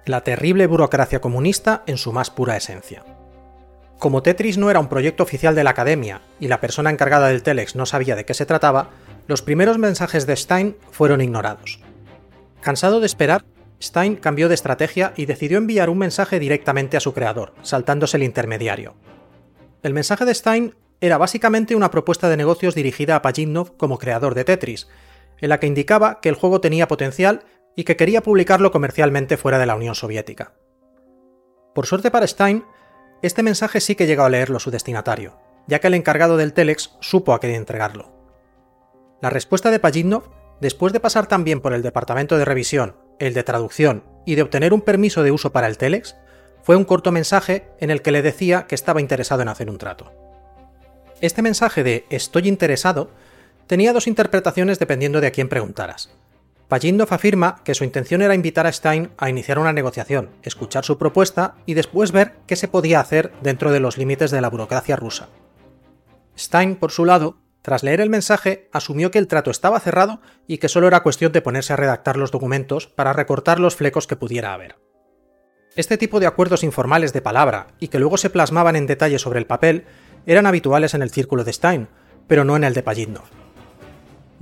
La 0.05 0.23
terrible 0.23 0.67
burocracia 0.67 1.21
comunista 1.21 1.83
en 1.87 1.97
su 1.97 2.13
más 2.13 2.31
pura 2.31 2.57
esencia. 2.57 3.05
Como 3.99 4.23
Tetris 4.23 4.59
no 4.59 4.71
era 4.71 4.81
un 4.81 4.89
proyecto 4.89 5.23
oficial 5.23 5.55
de 5.55 5.65
la 5.65 5.71
academia 5.71 6.21
y 6.41 6.49
la 6.49 6.61
persona 6.61 6.91
encargada 6.91 7.29
del 7.29 7.43
Telex 7.43 7.77
no 7.77 7.87
sabía 7.87 8.17
de 8.17 8.25
qué 8.25 8.35
se 8.35 8.47
trataba, 8.47 8.91
los 9.27 9.43
primeros 9.43 9.79
mensajes 9.79 10.27
de 10.27 10.37
Stein 10.37 10.77
fueron 10.91 11.21
ignorados. 11.21 11.81
Cansado 12.61 13.01
de 13.01 13.07
esperar, 13.07 13.45
Stein 13.81 14.17
cambió 14.17 14.49
de 14.49 14.55
estrategia 14.55 15.13
y 15.17 15.27
decidió 15.27 15.59
enviar 15.59 15.91
un 15.91 15.99
mensaje 15.99 16.39
directamente 16.39 16.97
a 16.97 17.01
su 17.01 17.13
creador, 17.13 17.55
saltándose 17.63 18.17
el 18.17 18.23
intermediario. 18.23 18.95
El 19.83 19.93
mensaje 19.93 20.25
de 20.25 20.35
Stein 20.35 20.75
era 21.01 21.19
básicamente 21.19 21.77
una 21.77 21.91
propuesta 21.91 22.29
de 22.29 22.37
negocios 22.37 22.75
dirigida 22.75 23.17
a 23.17 23.23
Pajitnov 23.23 23.77
como 23.77 23.99
creador 23.99 24.35
de 24.35 24.45
Tetris, 24.45 24.89
en 25.41 25.49
la 25.51 25.61
que 25.61 25.67
indicaba 25.67 26.21
que 26.21 26.29
el 26.29 26.35
juego 26.35 26.61
tenía 26.61 26.89
potencial 26.89 27.45
y 27.77 27.85
que 27.85 27.97
quería 27.97 28.23
publicarlo 28.23 28.71
comercialmente 28.71 29.37
fuera 29.37 29.59
de 29.59 29.67
la 29.67 29.75
Unión 29.75 29.95
Soviética. 29.95 30.55
Por 31.75 31.87
suerte 31.87 32.11
para 32.11 32.27
Stein, 32.27 32.65
este 33.27 33.43
mensaje 33.43 33.81
sí 33.81 33.95
que 33.95 34.07
llegó 34.07 34.25
a 34.25 34.29
leerlo 34.29 34.61
su 34.61 34.71
destinatario, 34.71 35.39
ya 35.67 35.79
que 35.79 35.87
el 35.87 35.95
encargado 35.95 36.37
del 36.37 36.53
Telex 36.53 36.97
supo 37.01 37.33
a 37.33 37.41
qué 37.41 37.55
entregarlo. 37.55 38.13
La 39.23 39.31
respuesta 39.31 39.71
de 39.71 39.79
Pajitnov, 39.79 40.25
después 40.61 40.93
de 40.93 41.01
pasar 41.01 41.27
también 41.27 41.61
por 41.61 41.73
el 41.73 41.81
departamento 41.81 42.37
de 42.37 42.45
revisión, 42.45 42.97
el 43.19 43.33
de 43.33 43.43
traducción 43.43 44.05
y 44.27 44.35
de 44.35 44.43
obtener 44.43 44.75
un 44.75 44.83
permiso 44.83 45.23
de 45.23 45.31
uso 45.31 45.53
para 45.53 45.69
el 45.69 45.79
Telex, 45.79 46.17
fue 46.63 46.77
un 46.77 46.85
corto 46.85 47.13
mensaje 47.13 47.69
en 47.81 47.91
el 47.91 48.03
que 48.03 48.11
le 48.11 48.21
decía 48.21 48.67
que 48.67 48.75
estaba 48.75 49.01
interesado 49.01 49.41
en 49.41 49.49
hacer 49.49 49.71
un 49.71 49.79
trato. 49.79 50.13
Este 51.23 51.41
mensaje 51.41 51.83
de 51.83 52.05
estoy 52.11 52.47
interesado 52.47 53.11
tenía 53.67 53.95
dos 53.95 54.07
interpretaciones 54.07 54.79
dependiendo 54.79 55.23
de 55.23 55.29
a 55.29 55.33
quién 55.33 55.49
preguntaras. 55.49 56.11
Pajitnov 56.69 57.13
afirma 57.13 57.63
que 57.63 57.75
su 57.75 57.85
intención 57.85 58.23
era 58.23 58.35
invitar 58.35 58.67
a 58.67 58.73
Stein 58.73 59.11
a 59.19 59.29
iniciar 59.29 59.59
una 59.59 59.73
negociación, 59.73 60.31
escuchar 60.43 60.85
su 60.85 60.97
propuesta 60.97 61.57
y 61.67 61.75
después 61.75 62.11
ver 62.11 62.33
qué 62.47 62.57
se 62.57 62.69
podía 62.69 63.01
hacer 63.01 63.33
dentro 63.43 63.71
de 63.71 63.81
los 63.81 63.99
límites 63.99 64.31
de 64.31 64.41
la 64.41 64.49
burocracia 64.49 64.97
rusa. 64.97 65.29
Stein, 66.37 66.77
por 66.77 66.91
su 66.91 67.05
lado, 67.05 67.37
tras 67.61 67.83
leer 67.83 68.01
el 68.01 68.11
mensaje, 68.11 68.69
asumió 68.73 69.11
que 69.11 69.19
el 69.19 69.29
trato 69.29 69.51
estaba 69.51 69.81
cerrado 69.81 70.21
y 70.47 70.59
que 70.59 70.69
solo 70.69 70.87
era 70.87 71.03
cuestión 71.03 71.33
de 71.33 71.43
ponerse 71.43 71.73
a 71.73 71.77
redactar 71.77 72.17
los 72.17 72.31
documentos 72.31 72.87
para 72.87 73.13
recortar 73.13 73.61
los 73.61 73.77
flecos 73.77 74.07
que 74.07 74.17
pudiera 74.17 74.53
haber. 74.53 74.77
Este 75.77 75.99
tipo 75.99 76.21
de 76.21 76.27
acuerdos 76.27 76.63
informales 76.63 77.13
de 77.13 77.23
palabra 77.23 77.69
y 77.79 77.89
que 77.89 77.99
luego 77.99 78.17
se 78.17 78.31
plasmaban 78.31 78.77
en 78.77 78.87
detalle 78.87 79.19
sobre 79.19 79.39
el 79.39 79.47
papel 79.47 79.87
eran 80.27 80.47
habituales 80.47 80.95
en 80.95 81.03
el 81.03 81.11
círculo 81.11 81.45
de 81.45 81.53
Stein, 81.53 81.89
pero 82.27 82.45
no 82.45 82.57
en 82.57 82.65
el 82.65 82.75
de 82.75 82.83
Pajitnov. 82.83 83.44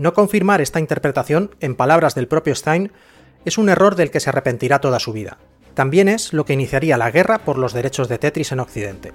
No 0.02 0.14
confirmar 0.14 0.60
esta 0.60 0.80
interpretación, 0.80 1.54
en 1.60 1.76
palabras 1.76 2.16
del 2.16 2.26
propio 2.26 2.56
Stein, 2.56 2.90
es 3.44 3.56
un 3.56 3.68
error 3.68 3.94
del 3.94 4.10
que 4.10 4.18
se 4.18 4.30
arrepentirá 4.30 4.80
toda 4.80 4.98
su 4.98 5.12
vida. 5.12 5.38
También 5.74 6.08
es 6.08 6.32
lo 6.32 6.44
que 6.44 6.54
iniciaría 6.54 6.98
la 6.98 7.12
guerra 7.12 7.44
por 7.44 7.56
los 7.56 7.72
derechos 7.72 8.08
de 8.08 8.18
Tetris 8.18 8.50
en 8.50 8.58
Occidente. 8.58 9.12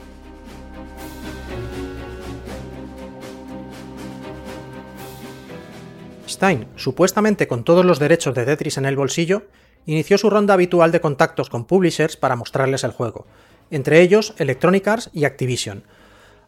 Stein, 6.26 6.70
supuestamente 6.78 7.50
con 7.50 7.66
todos 7.66 7.84
los 7.84 8.00
derechos 8.00 8.34
de 8.34 8.46
Tetris 8.46 8.78
en 8.78 8.86
el 8.86 8.96
bolsillo, 8.96 9.48
inició 9.86 10.18
su 10.18 10.30
ronda 10.30 10.54
habitual 10.54 10.94
de 10.94 11.02
contactos 11.02 11.50
con 11.50 11.66
publishers 11.66 12.16
para 12.16 12.38
mostrarles 12.38 12.86
el 12.86 12.92
juego, 12.92 13.28
entre 13.72 14.00
ellos 14.00 14.34
Electronic 14.38 14.88
Arts 14.88 15.10
y 15.12 15.26
Activision, 15.26 15.84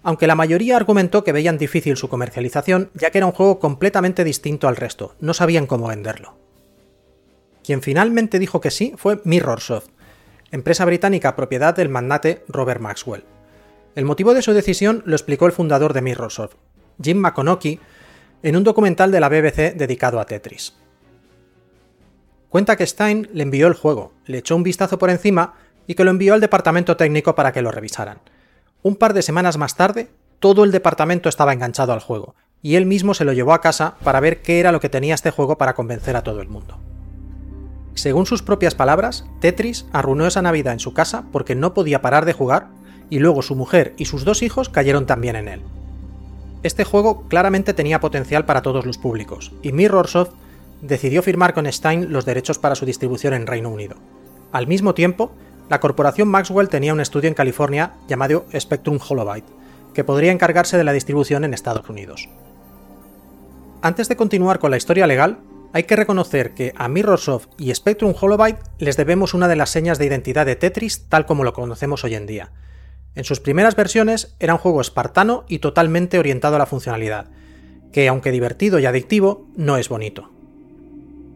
aunque 0.04 0.28
la 0.28 0.36
mayoría 0.36 0.78
argumentó 0.78 1.24
que 1.24 1.32
veían 1.32 1.58
difícil 1.58 1.98
su 1.98 2.10
comercialización 2.10 2.90
ya 2.94 3.12
que 3.12 3.18
era 3.18 3.28
un 3.28 3.34
juego 3.34 3.60
completamente 3.60 4.24
distinto 4.24 4.68
al 4.68 4.76
resto, 4.76 5.16
no 5.20 5.34
sabían 5.34 5.68
cómo 5.68 5.88
venderlo. 5.88 6.38
Quien 7.64 7.82
finalmente 7.82 8.40
dijo 8.40 8.62
que 8.62 8.72
sí 8.72 8.94
fue 8.98 9.22
Mirrorsoft, 9.26 9.90
empresa 10.52 10.86
británica 10.86 11.36
propiedad 11.36 11.76
del 11.76 11.90
magnate 11.90 12.44
Robert 12.48 12.82
Maxwell. 12.82 13.26
El 13.96 14.06
motivo 14.06 14.34
de 14.34 14.42
su 14.42 14.54
decisión 14.54 15.04
lo 15.06 15.16
explicó 15.16 15.46
el 15.46 15.52
fundador 15.52 15.94
de 15.94 16.02
Mirrorsoft, 16.02 16.56
Jim 17.02 17.18
McConaughey, 17.18 17.80
en 18.42 18.56
un 18.56 18.64
documental 18.64 19.12
de 19.12 19.20
la 19.20 19.30
BBC 19.30 19.76
dedicado 19.76 20.20
a 20.20 20.26
Tetris. 20.26 20.78
Cuenta 22.48 22.78
que 22.78 22.88
Stein 22.88 23.30
le 23.34 23.44
envió 23.44 23.68
el 23.68 23.74
juego, 23.74 24.14
le 24.26 24.40
echó 24.40 24.56
un 24.56 24.64
vistazo 24.64 24.98
por 24.98 25.10
encima 25.10 25.56
y 25.86 25.94
que 25.94 26.04
lo 26.04 26.12
envió 26.12 26.34
al 26.34 26.42
departamento 26.42 26.98
técnico 26.98 27.36
para 27.36 27.52
que 27.52 27.62
lo 27.62 27.72
revisaran. 27.72 28.20
Un 28.82 28.96
par 28.96 29.14
de 29.14 29.22
semanas 29.22 29.58
más 29.58 29.76
tarde, 29.76 30.08
todo 30.40 30.64
el 30.64 30.72
departamento 30.72 31.28
estaba 31.28 31.52
enganchado 31.52 31.92
al 31.92 32.00
juego, 32.00 32.36
y 32.62 32.76
él 32.76 32.86
mismo 32.86 33.14
se 33.14 33.26
lo 33.26 33.34
llevó 33.34 33.54
a 33.54 33.60
casa 33.60 33.96
para 34.06 34.22
ver 34.22 34.42
qué 34.42 34.62
era 34.62 34.72
lo 34.72 34.80
que 34.80 34.88
tenía 34.88 35.16
este 35.16 35.32
juego 35.32 35.58
para 35.58 35.76
convencer 35.76 36.16
a 36.16 36.24
todo 36.24 36.42
el 36.42 36.48
mundo. 36.48 36.78
Según 37.94 38.26
sus 38.26 38.42
propias 38.42 38.76
palabras, 38.76 39.26
Tetris 39.42 39.86
arruinó 39.92 40.26
esa 40.26 40.42
Navidad 40.42 40.72
en 40.72 40.80
su 40.80 40.94
casa 40.94 41.26
porque 41.34 41.56
no 41.56 41.74
podía 41.74 42.02
parar 42.02 42.24
de 42.24 42.32
jugar 42.32 42.68
y 43.10 43.20
luego 43.20 43.42
su 43.42 43.54
mujer 43.56 43.94
y 43.98 44.06
sus 44.06 44.24
dos 44.24 44.44
hijos 44.44 44.70
cayeron 44.70 45.06
también 45.06 45.36
en 45.36 45.50
él. 45.50 45.62
Este 46.64 46.86
juego 46.86 47.28
claramente 47.28 47.74
tenía 47.74 48.00
potencial 48.00 48.46
para 48.46 48.62
todos 48.62 48.86
los 48.86 48.98
públicos, 48.98 49.52
y 49.62 49.74
Mirrorsoft 49.74 50.32
decidió 50.82 51.22
firmar 51.22 51.54
con 51.54 51.70
Stein 51.70 52.14
los 52.14 52.24
derechos 52.24 52.60
para 52.60 52.76
su 52.76 52.86
distribución 52.86 53.34
en 53.34 53.46
Reino 53.46 53.70
Unido. 53.70 53.98
Al 54.54 54.68
mismo 54.68 54.94
tiempo, 54.94 55.32
la 55.70 55.80
corporación 55.80 56.28
Maxwell 56.28 56.70
tenía 56.70 56.94
un 56.94 57.00
estudio 57.00 57.28
en 57.28 57.34
California 57.34 57.94
llamado 58.08 58.46
Spectrum 58.54 59.00
Holobyte, 59.08 59.50
que 59.94 60.04
podría 60.04 60.32
encargarse 60.32 60.78
de 60.78 60.84
la 60.84 60.94
distribución 60.94 61.44
en 61.44 61.54
Estados 61.54 61.90
Unidos. 61.90 62.28
Antes 63.82 64.10
de 64.10 64.16
continuar 64.16 64.60
con 64.60 64.72
la 64.72 64.78
historia 64.78 65.08
legal, 65.08 65.40
hay 65.72 65.84
que 65.84 65.96
reconocer 65.96 66.54
que 66.54 66.74
a 66.76 66.88
Mirrorsoft 66.88 67.48
y 67.58 67.74
Spectrum 67.74 68.14
Holobyte 68.20 68.64
les 68.80 68.98
debemos 68.98 69.34
una 69.34 69.48
de 69.48 69.56
las 69.56 69.70
señas 69.70 70.00
de 70.00 70.06
identidad 70.06 70.46
de 70.46 70.56
Tetris 70.56 71.08
tal 71.08 71.26
como 71.26 71.44
lo 71.44 71.54
conocemos 71.54 72.04
hoy 72.04 72.16
en 72.16 72.26
día, 72.26 72.52
en 73.16 73.24
sus 73.24 73.40
primeras 73.40 73.76
versiones 73.76 74.36
era 74.40 74.54
un 74.54 74.60
juego 74.60 74.82
espartano 74.82 75.44
y 75.48 75.60
totalmente 75.60 76.20
orientado 76.20 76.56
a 76.56 76.60
la 76.60 76.66
funcionalidad, 76.66 77.26
que 77.92 78.08
aunque 78.08 78.32
divertido 78.32 78.80
y 78.80 78.86
adictivo, 78.86 79.48
no 79.56 79.78
es 79.78 79.90
bonito. 79.90 80.32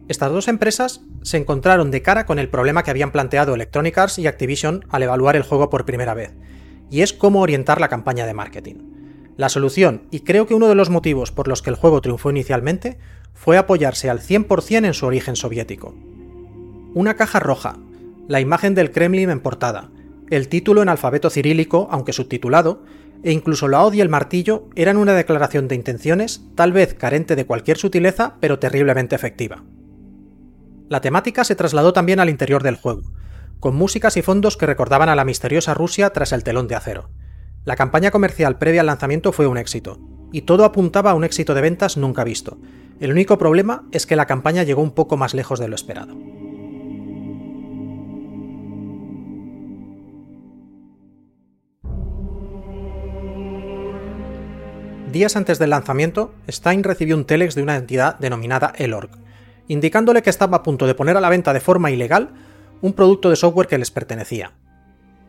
Estas 0.09 0.31
dos 0.31 0.49
empresas 0.49 1.01
se 1.21 1.37
encontraron 1.37 1.89
de 1.89 2.01
cara 2.01 2.25
con 2.25 2.37
el 2.37 2.49
problema 2.49 2.83
que 2.83 2.91
habían 2.91 3.11
planteado 3.11 3.55
Electronic 3.55 3.97
Arts 3.97 4.19
y 4.19 4.27
Activision 4.27 4.85
al 4.89 5.03
evaluar 5.03 5.37
el 5.37 5.43
juego 5.43 5.69
por 5.69 5.85
primera 5.85 6.13
vez, 6.13 6.33
y 6.89 7.01
es 7.01 7.13
cómo 7.13 7.39
orientar 7.41 7.79
la 7.79 7.87
campaña 7.87 8.25
de 8.25 8.33
marketing. 8.33 8.75
La 9.37 9.47
solución, 9.47 10.03
y 10.11 10.19
creo 10.19 10.45
que 10.45 10.55
uno 10.55 10.67
de 10.67 10.75
los 10.75 10.89
motivos 10.89 11.31
por 11.31 11.47
los 11.47 11.61
que 11.61 11.69
el 11.69 11.77
juego 11.77 12.01
triunfó 12.01 12.29
inicialmente, 12.29 12.99
fue 13.33 13.57
apoyarse 13.57 14.09
al 14.09 14.19
100% 14.19 14.85
en 14.85 14.93
su 14.93 15.05
origen 15.05 15.37
soviético. 15.37 15.95
Una 16.93 17.15
caja 17.15 17.39
roja, 17.39 17.77
la 18.27 18.41
imagen 18.41 18.75
del 18.75 18.91
Kremlin 18.91 19.29
en 19.29 19.39
portada, 19.39 19.89
el 20.29 20.49
título 20.49 20.81
en 20.81 20.89
alfabeto 20.89 21.29
cirílico, 21.29 21.87
aunque 21.91 22.13
subtitulado, 22.13 22.83
e 23.23 23.31
incluso 23.31 23.69
la 23.69 23.83
hoz 23.83 23.95
y 23.95 24.01
el 24.01 24.09
martillo 24.09 24.67
eran 24.75 24.97
una 24.97 25.13
declaración 25.13 25.69
de 25.69 25.75
intenciones, 25.75 26.41
tal 26.55 26.73
vez 26.73 26.93
carente 26.93 27.37
de 27.37 27.45
cualquier 27.45 27.77
sutileza, 27.77 28.35
pero 28.41 28.59
terriblemente 28.59 29.15
efectiva. 29.15 29.63
La 30.89 31.01
temática 31.01 31.43
se 31.43 31.55
trasladó 31.55 31.93
también 31.93 32.19
al 32.19 32.29
interior 32.29 32.61
del 32.61 32.75
juego, 32.75 33.03
con 33.59 33.75
músicas 33.75 34.17
y 34.17 34.21
fondos 34.21 34.57
que 34.57 34.65
recordaban 34.65 35.09
a 35.09 35.15
la 35.15 35.25
misteriosa 35.25 35.73
Rusia 35.73 36.09
tras 36.11 36.33
el 36.33 36.43
telón 36.43 36.67
de 36.67 36.75
acero. 36.75 37.09
La 37.63 37.77
campaña 37.77 38.11
comercial 38.11 38.57
previa 38.57 38.81
al 38.81 38.87
lanzamiento 38.87 39.31
fue 39.31 39.47
un 39.47 39.57
éxito, 39.57 39.99
y 40.33 40.41
todo 40.41 40.65
apuntaba 40.65 41.11
a 41.11 41.13
un 41.13 41.23
éxito 41.23 41.53
de 41.53 41.61
ventas 41.61 41.95
nunca 41.95 42.25
visto. 42.25 42.57
El 42.99 43.11
único 43.11 43.37
problema 43.37 43.87
es 43.91 44.05
que 44.05 44.17
la 44.17 44.25
campaña 44.25 44.63
llegó 44.63 44.81
un 44.81 44.91
poco 44.91 45.15
más 45.15 45.33
lejos 45.33 45.59
de 45.59 45.69
lo 45.69 45.75
esperado. 45.75 46.15
Días 55.13 55.35
antes 55.35 55.59
del 55.59 55.69
lanzamiento, 55.69 56.33
Stein 56.49 56.83
recibió 56.83 57.15
un 57.15 57.25
telex 57.25 57.53
de 57.53 57.61
una 57.61 57.75
entidad 57.77 58.17
denominada 58.17 58.73
Elorg, 58.75 59.11
indicándole 59.67 60.21
que 60.21 60.29
estaba 60.29 60.57
a 60.57 60.63
punto 60.63 60.87
de 60.87 60.95
poner 60.95 61.17
a 61.17 61.21
la 61.21 61.29
venta 61.29 61.53
de 61.53 61.59
forma 61.59 61.91
ilegal 61.91 62.29
un 62.81 62.93
producto 62.93 63.29
de 63.29 63.35
software 63.35 63.67
que 63.67 63.77
les 63.77 63.91
pertenecía. 63.91 64.51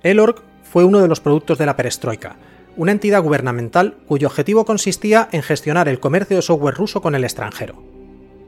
Elorg 0.02 0.42
fue 0.62 0.84
uno 0.84 1.00
de 1.00 1.08
los 1.08 1.20
productos 1.20 1.58
de 1.58 1.66
la 1.66 1.76
perestroika, 1.76 2.36
una 2.76 2.92
entidad 2.92 3.22
gubernamental 3.22 3.96
cuyo 4.06 4.26
objetivo 4.26 4.64
consistía 4.64 5.28
en 5.32 5.42
gestionar 5.42 5.88
el 5.88 6.00
comercio 6.00 6.36
de 6.36 6.42
software 6.42 6.74
ruso 6.74 7.00
con 7.00 7.14
el 7.14 7.24
extranjero. 7.24 7.82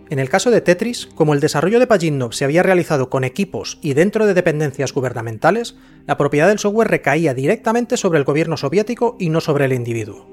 En 0.09 0.21
el 0.21 0.29
caso 0.29 0.51
de 0.51 0.61
Tetris, 0.61 1.07
como 1.15 1.35
el 1.35 1.41
desarrollo 1.41 1.81
de 1.81 1.87
Pajitnov 1.87 2.33
se 2.33 2.45
había 2.45 2.63
realizado 2.63 3.11
con 3.11 3.25
equipos 3.25 3.79
y 3.83 3.95
dentro 3.95 4.27
de 4.27 4.35
dependencias 4.35 4.93
gubernamentales, 4.93 5.77
la 6.07 6.17
propiedad 6.17 6.49
del 6.49 6.61
software 6.61 6.89
recaía 6.89 7.35
directamente 7.35 7.97
sobre 7.97 8.19
el 8.19 8.25
gobierno 8.25 8.57
soviético 8.57 9.17
y 9.19 9.31
no 9.31 9.41
sobre 9.41 9.65
el 9.65 9.73
individuo. 9.73 10.29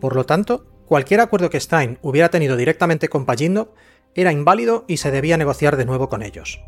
Por 0.00 0.16
lo 0.16 0.24
tanto, 0.24 0.66
cualquier 0.86 1.20
acuerdo 1.20 1.48
que 1.48 1.60
Stein 1.60 1.98
hubiera 2.02 2.28
tenido 2.28 2.56
directamente 2.56 3.08
con 3.08 3.24
Pajitnov 3.24 3.68
era 4.16 4.32
inválido 4.32 4.84
y 4.88 4.96
se 4.96 5.10
debía 5.10 5.36
negociar 5.36 5.76
de 5.76 5.84
nuevo 5.84 6.08
con 6.08 6.22
ellos. 6.22 6.60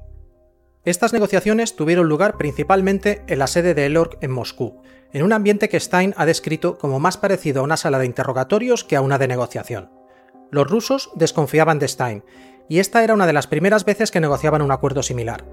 Estas 0.85 1.13
negociaciones 1.13 1.75
tuvieron 1.75 2.09
lugar 2.09 2.37
principalmente 2.37 3.23
en 3.27 3.41
la 3.41 3.47
sede 3.47 3.75
de 3.75 3.87
Elorg 3.87 4.19
en 4.21 4.31
Moscú, 4.31 4.81
en 5.13 5.23
un 5.23 5.33
ambiente 5.33 5.69
que 5.69 5.81
Stein 5.81 6.15
ha 6.17 6.27
descrito 6.27 6.79
como 6.79 7.01
más 7.01 7.17
parecido 7.17 7.61
a 7.61 7.65
una 7.65 7.77
sala 7.77 7.99
de 7.99 8.07
interrogatorios 8.07 8.85
que 8.85 8.97
a 8.97 9.01
una 9.01 9.19
de 9.19 9.29
negociación. 9.29 9.91
Los 10.51 10.69
rusos 10.69 11.11
desconfiaban 11.15 11.79
de 11.79 11.89
Stein, 11.89 12.25
y 12.69 12.79
esta 12.79 13.03
era 13.03 13.15
una 13.15 13.27
de 13.27 13.33
las 13.33 13.47
primeras 13.47 13.85
veces 13.85 14.11
que 14.11 14.21
negociaban 14.21 14.63
un 14.63 14.71
acuerdo 14.71 15.03
similar, 15.03 15.45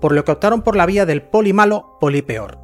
por 0.00 0.12
lo 0.12 0.24
que 0.24 0.32
optaron 0.32 0.62
por 0.62 0.76
la 0.76 0.86
vía 0.86 1.06
del 1.06 1.22
poli 1.22 1.52
malo, 1.52 1.96
poli 2.00 2.22
peor. 2.22 2.58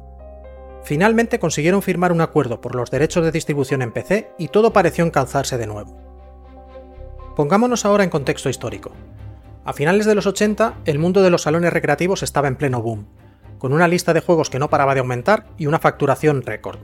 Finalmente 0.83 1.39
consiguieron 1.39 1.81
firmar 1.81 2.11
un 2.11 2.21
acuerdo 2.21 2.59
por 2.59 2.75
los 2.75 2.91
derechos 2.91 3.23
de 3.23 3.31
distribución 3.31 3.81
en 3.81 3.93
PC 3.93 4.31
y 4.37 4.49
todo 4.49 4.73
pareció 4.73 5.05
encauzarse 5.05 5.57
de 5.57 5.67
nuevo. 5.67 6.02
Pongámonos 7.35 7.83
ahora 7.85 8.03
en 8.03 8.11
contexto 8.11 8.49
histórico. 8.49 8.91
A 9.65 9.73
finales 9.73 10.05
de 10.05 10.13
los 10.13 10.27
80, 10.27 10.75
el 10.85 10.99
mundo 10.99 11.23
de 11.23 11.31
los 11.31 11.43
salones 11.43 11.73
recreativos 11.73 12.21
estaba 12.21 12.47
en 12.47 12.57
pleno 12.57 12.81
boom, 12.81 13.07
con 13.57 13.73
una 13.73 13.87
lista 13.87 14.13
de 14.13 14.19
juegos 14.19 14.51
que 14.51 14.59
no 14.59 14.69
paraba 14.69 14.93
de 14.93 14.99
aumentar 14.99 15.47
y 15.57 15.65
una 15.65 15.79
facturación 15.79 16.43
récord. 16.43 16.79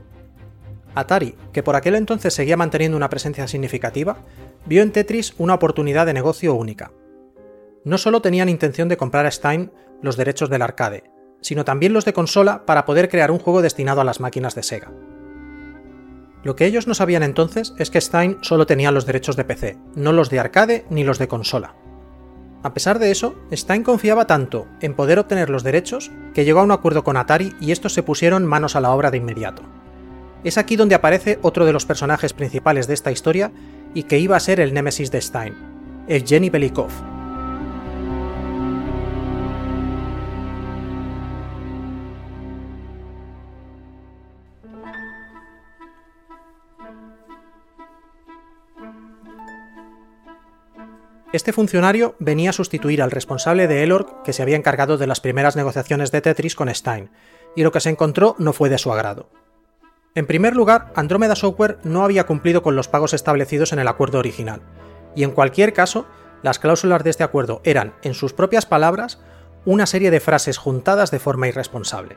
Atari, 0.94 1.36
que 1.52 1.62
por 1.62 1.76
aquel 1.76 1.94
entonces 1.94 2.34
seguía 2.34 2.56
manteniendo 2.56 2.96
una 2.96 3.10
presencia 3.10 3.46
significativa, 3.46 4.16
vio 4.66 4.82
en 4.82 4.90
Tetris 4.90 5.34
una 5.38 5.54
oportunidad 5.54 6.06
de 6.06 6.14
negocio 6.14 6.54
única. 6.54 6.90
No 7.84 7.96
solo 7.96 8.20
tenían 8.20 8.48
intención 8.48 8.88
de 8.88 8.96
comprar 8.96 9.26
a 9.26 9.30
Stein 9.30 9.70
los 10.02 10.16
derechos 10.16 10.50
del 10.50 10.62
arcade, 10.62 11.04
sino 11.40 11.64
también 11.64 11.92
los 11.92 12.04
de 12.04 12.12
consola 12.12 12.66
para 12.66 12.86
poder 12.86 13.08
crear 13.08 13.30
un 13.30 13.38
juego 13.38 13.62
destinado 13.62 14.00
a 14.00 14.04
las 14.04 14.18
máquinas 14.18 14.56
de 14.56 14.64
Sega. 14.64 14.90
Lo 16.42 16.56
que 16.56 16.66
ellos 16.66 16.86
no 16.86 16.94
sabían 16.94 17.22
entonces 17.22 17.74
es 17.78 17.90
que 17.90 18.00
Stein 18.00 18.38
solo 18.40 18.66
tenía 18.66 18.92
los 18.92 19.06
derechos 19.06 19.36
de 19.36 19.44
PC, 19.44 19.76
no 19.94 20.12
los 20.12 20.30
de 20.30 20.40
arcade 20.40 20.86
ni 20.88 21.04
los 21.04 21.18
de 21.18 21.28
consola. 21.28 21.74
A 22.62 22.74
pesar 22.74 22.98
de 22.98 23.10
eso, 23.10 23.34
Stein 23.52 23.82
confiaba 23.82 24.26
tanto 24.26 24.66
en 24.80 24.94
poder 24.94 25.18
obtener 25.18 25.50
los 25.50 25.62
derechos 25.62 26.10
que 26.34 26.44
llegó 26.44 26.60
a 26.60 26.64
un 26.64 26.72
acuerdo 26.72 27.04
con 27.04 27.16
Atari 27.16 27.54
y 27.60 27.72
estos 27.72 27.92
se 27.92 28.02
pusieron 28.02 28.44
manos 28.44 28.76
a 28.76 28.80
la 28.80 28.90
obra 28.90 29.10
de 29.10 29.18
inmediato. 29.18 29.62
Es 30.44 30.56
aquí 30.56 30.76
donde 30.76 30.94
aparece 30.94 31.38
otro 31.42 31.66
de 31.66 31.72
los 31.72 31.84
personajes 31.84 32.32
principales 32.32 32.86
de 32.86 32.94
esta 32.94 33.12
historia 33.12 33.52
y 33.94 34.04
que 34.04 34.18
iba 34.18 34.36
a 34.36 34.40
ser 34.40 34.60
el 34.60 34.72
némesis 34.72 35.10
de 35.10 35.20
Stein, 35.20 35.54
Evgeny 36.08 36.48
Belikov, 36.48 36.90
Este 51.32 51.52
funcionario 51.52 52.16
venía 52.18 52.50
a 52.50 52.52
sustituir 52.52 53.00
al 53.02 53.12
responsable 53.12 53.68
de 53.68 53.84
Elorg 53.84 54.22
que 54.24 54.32
se 54.32 54.42
había 54.42 54.56
encargado 54.56 54.98
de 54.98 55.06
las 55.06 55.20
primeras 55.20 55.54
negociaciones 55.54 56.10
de 56.10 56.20
Tetris 56.20 56.56
con 56.56 56.74
Stein, 56.74 57.10
y 57.54 57.62
lo 57.62 57.70
que 57.70 57.78
se 57.78 57.88
encontró 57.88 58.34
no 58.38 58.52
fue 58.52 58.68
de 58.68 58.78
su 58.78 58.92
agrado. 58.92 59.30
En 60.16 60.26
primer 60.26 60.56
lugar, 60.56 60.92
Andromeda 60.96 61.36
Software 61.36 61.78
no 61.84 62.02
había 62.02 62.26
cumplido 62.26 62.64
con 62.64 62.74
los 62.74 62.88
pagos 62.88 63.14
establecidos 63.14 63.72
en 63.72 63.78
el 63.78 63.86
acuerdo 63.86 64.18
original, 64.18 64.60
y 65.14 65.22
en 65.22 65.30
cualquier 65.30 65.72
caso, 65.72 66.04
las 66.42 66.58
cláusulas 66.58 67.04
de 67.04 67.10
este 67.10 67.22
acuerdo 67.22 67.60
eran, 67.62 67.94
en 68.02 68.14
sus 68.14 68.32
propias 68.32 68.66
palabras, 68.66 69.20
una 69.64 69.86
serie 69.86 70.10
de 70.10 70.18
frases 70.18 70.58
juntadas 70.58 71.12
de 71.12 71.20
forma 71.20 71.46
irresponsable. 71.46 72.16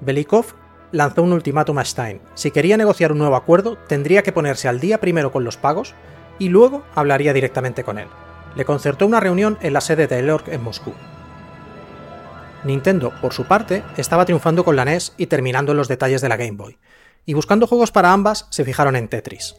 Belikov 0.00 0.46
lanzó 0.90 1.22
un 1.22 1.34
ultimátum 1.34 1.76
a 1.76 1.84
Stein. 1.84 2.22
Si 2.32 2.50
quería 2.50 2.78
negociar 2.78 3.12
un 3.12 3.18
nuevo 3.18 3.36
acuerdo, 3.36 3.76
tendría 3.76 4.22
que 4.22 4.32
ponerse 4.32 4.68
al 4.68 4.80
día 4.80 5.00
primero 5.00 5.32
con 5.32 5.44
los 5.44 5.58
pagos 5.58 5.94
y 6.40 6.48
luego 6.48 6.82
hablaría 6.96 7.32
directamente 7.32 7.84
con 7.84 7.98
él. 7.98 8.08
Le 8.56 8.64
concertó 8.64 9.06
una 9.06 9.20
reunión 9.20 9.58
en 9.60 9.72
la 9.72 9.80
sede 9.80 10.08
de 10.08 10.18
Elorg 10.18 10.48
en 10.48 10.64
Moscú. 10.64 10.92
Nintendo, 12.64 13.12
por 13.20 13.32
su 13.32 13.44
parte, 13.44 13.84
estaba 13.96 14.24
triunfando 14.24 14.64
con 14.64 14.74
la 14.74 14.84
NES 14.84 15.14
y 15.16 15.26
terminando 15.26 15.72
los 15.72 15.86
detalles 15.86 16.20
de 16.20 16.28
la 16.28 16.36
Game 16.36 16.56
Boy, 16.56 16.78
y 17.24 17.34
buscando 17.34 17.68
juegos 17.68 17.92
para 17.92 18.12
ambas 18.12 18.46
se 18.50 18.64
fijaron 18.64 18.96
en 18.96 19.08
Tetris. 19.08 19.54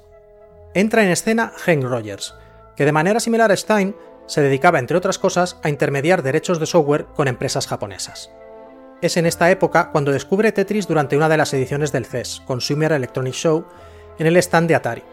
Entra 0.74 1.04
en 1.04 1.10
escena 1.10 1.54
Hank 1.66 1.84
Rogers, 1.84 2.36
que 2.76 2.86
de 2.86 2.92
manera 2.92 3.20
similar 3.20 3.52
a 3.52 3.56
Stein 3.56 3.96
se 4.26 4.42
dedicaba, 4.42 4.80
entre 4.80 4.98
otras 4.98 5.20
cosas, 5.20 5.58
a 5.64 5.70
intermediar 5.70 6.24
derechos 6.24 6.60
de 6.60 6.66
software 6.66 7.06
con 7.16 7.28
empresas 7.28 7.68
japonesas. 7.68 8.32
Es 9.02 9.18
en 9.18 9.26
esta 9.26 9.50
época 9.50 9.92
cuando 9.92 10.12
descubre 10.12 10.52
Tetris 10.52 10.88
durante 10.88 11.18
una 11.18 11.28
de 11.28 11.38
las 11.38 11.54
ediciones 11.54 11.92
del 11.92 12.06
CES, 12.06 12.42
Consumer 12.46 12.92
Electronic 12.92 13.34
Show, 13.34 13.66
en 14.20 14.28
el 14.28 14.38
stand 14.38 14.68
de 14.68 14.76
Atari, 14.76 15.04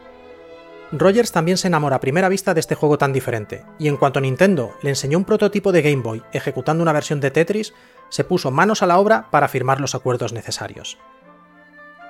Rogers 0.90 1.33
también 1.33 1.59
se 1.59 1.68
enamora 1.68 1.96
a 1.96 2.01
primera 2.01 2.31
vista 2.31 2.55
de 2.55 2.61
este 2.61 2.74
juego 2.74 2.96
tan 2.96 3.12
diferente, 3.12 3.64
y 3.79 3.88
en 3.88 3.98
cuanto 3.98 4.20
Nintendo 4.20 4.74
le 4.83 4.90
enseñó 4.90 5.18
un 5.18 5.24
prototipo 5.24 5.70
de 5.70 5.83
Game 5.83 6.03
Boy 6.03 6.22
ejecutando 6.33 6.83
una 6.83 6.94
versión 6.94 7.20
de 7.20 7.31
Tetris, 7.31 7.74
se 8.09 8.24
puso 8.24 8.51
manos 8.51 8.83
a 8.83 8.87
la 8.87 8.98
obra 8.98 9.29
para 9.31 9.48
firmar 9.48 9.81
los 9.81 9.94
acuerdos 9.94 10.33
necesarios. 10.33 10.98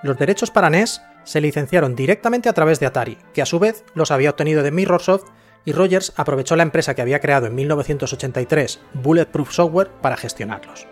Los 0.05 0.17
derechos 0.17 0.53
para 0.53 0.71
NES 0.71 1.03
se 1.25 1.41
licenciaron 1.41 1.97
directamente 1.97 2.49
a 2.49 2.53
través 2.53 2.79
de 2.79 2.87
Atari, 2.87 3.19
que 3.35 3.43
a 3.43 3.47
su 3.47 3.59
vez 3.59 3.85
los 3.95 4.13
había 4.13 4.31
obtenido 4.31 4.63
de 4.63 4.71
Mirrorsoft, 4.71 5.27
y 5.65 5.73
Rogers 5.73 6.13
aprovechó 6.17 6.55
la 6.55 6.63
empresa 6.63 6.95
que 6.95 7.03
había 7.03 7.21
creado 7.21 7.47
en 7.47 7.57
1983, 7.57 8.81
Bulletproof 8.95 9.53
Software, 9.53 9.91
para 10.01 10.17
gestionarlos. 10.17 10.87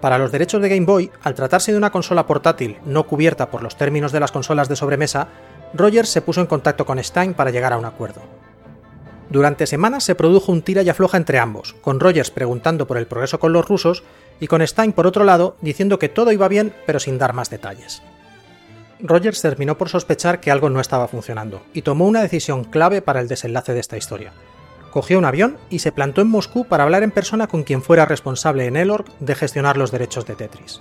Para 0.00 0.16
los 0.16 0.32
derechos 0.32 0.62
de 0.62 0.70
Game 0.70 0.86
Boy, 0.86 1.10
al 1.22 1.34
tratarse 1.34 1.72
de 1.72 1.78
una 1.78 1.90
consola 1.90 2.26
portátil 2.26 2.78
no 2.86 3.06
cubierta 3.06 3.50
por 3.50 3.62
los 3.62 3.76
términos 3.76 4.12
de 4.12 4.20
las 4.20 4.32
consolas 4.32 4.70
de 4.70 4.76
sobremesa, 4.76 5.28
Rogers 5.72 6.08
se 6.08 6.22
puso 6.22 6.40
en 6.40 6.46
contacto 6.46 6.84
con 6.84 7.02
Stein 7.02 7.34
para 7.34 7.50
llegar 7.50 7.72
a 7.72 7.78
un 7.78 7.84
acuerdo. 7.84 8.20
Durante 9.30 9.66
semanas 9.66 10.02
se 10.02 10.16
produjo 10.16 10.50
un 10.50 10.62
tira 10.62 10.82
y 10.82 10.88
afloja 10.88 11.16
entre 11.16 11.38
ambos, 11.38 11.74
con 11.80 12.00
Rogers 12.00 12.32
preguntando 12.32 12.88
por 12.88 12.98
el 12.98 13.06
progreso 13.06 13.38
con 13.38 13.52
los 13.52 13.66
rusos 13.66 14.02
y 14.40 14.48
con 14.48 14.66
Stein 14.66 14.92
por 14.92 15.06
otro 15.06 15.22
lado 15.24 15.56
diciendo 15.60 16.00
que 16.00 16.08
todo 16.08 16.32
iba 16.32 16.48
bien 16.48 16.74
pero 16.86 16.98
sin 16.98 17.18
dar 17.18 17.32
más 17.32 17.50
detalles. 17.50 18.02
Rogers 19.02 19.40
terminó 19.40 19.78
por 19.78 19.88
sospechar 19.88 20.40
que 20.40 20.50
algo 20.50 20.68
no 20.68 20.80
estaba 20.80 21.06
funcionando 21.06 21.62
y 21.72 21.82
tomó 21.82 22.06
una 22.06 22.22
decisión 22.22 22.64
clave 22.64 23.02
para 23.02 23.20
el 23.20 23.28
desenlace 23.28 23.72
de 23.72 23.80
esta 23.80 23.96
historia. 23.96 24.32
Cogió 24.90 25.18
un 25.18 25.24
avión 25.24 25.56
y 25.70 25.78
se 25.78 25.92
plantó 25.92 26.20
en 26.20 26.28
Moscú 26.28 26.64
para 26.64 26.82
hablar 26.82 27.04
en 27.04 27.12
persona 27.12 27.46
con 27.46 27.62
quien 27.62 27.82
fuera 27.82 28.06
responsable 28.06 28.66
en 28.66 28.76
Elorg 28.76 29.04
de 29.20 29.36
gestionar 29.36 29.76
los 29.76 29.92
derechos 29.92 30.26
de 30.26 30.34
Tetris. 30.34 30.80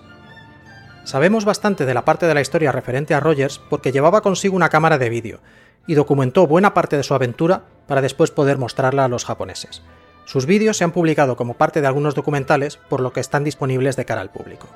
Sabemos 1.09 1.43
bastante 1.43 1.87
de 1.87 1.95
la 1.95 2.05
parte 2.05 2.27
de 2.27 2.35
la 2.35 2.41
historia 2.41 2.71
referente 2.71 3.15
a 3.15 3.19
Rogers 3.19 3.57
porque 3.67 3.91
llevaba 3.91 4.21
consigo 4.21 4.55
una 4.55 4.69
cámara 4.69 4.99
de 4.99 5.09
vídeo 5.09 5.39
y 5.87 5.95
documentó 5.95 6.45
buena 6.45 6.75
parte 6.75 6.97
de 6.97 7.03
su 7.03 7.15
aventura 7.15 7.63
para 7.87 8.03
después 8.03 8.29
poder 8.29 8.59
mostrarla 8.59 9.05
a 9.05 9.07
los 9.07 9.25
japoneses. 9.25 9.81
Sus 10.25 10.45
vídeos 10.45 10.77
se 10.77 10.83
han 10.83 10.91
publicado 10.91 11.35
como 11.35 11.55
parte 11.55 11.81
de 11.81 11.87
algunos 11.87 12.13
documentales, 12.13 12.77
por 12.77 13.01
lo 13.01 13.11
que 13.11 13.21
están 13.21 13.43
disponibles 13.43 13.95
de 13.95 14.05
cara 14.05 14.21
al 14.21 14.29
público. 14.29 14.67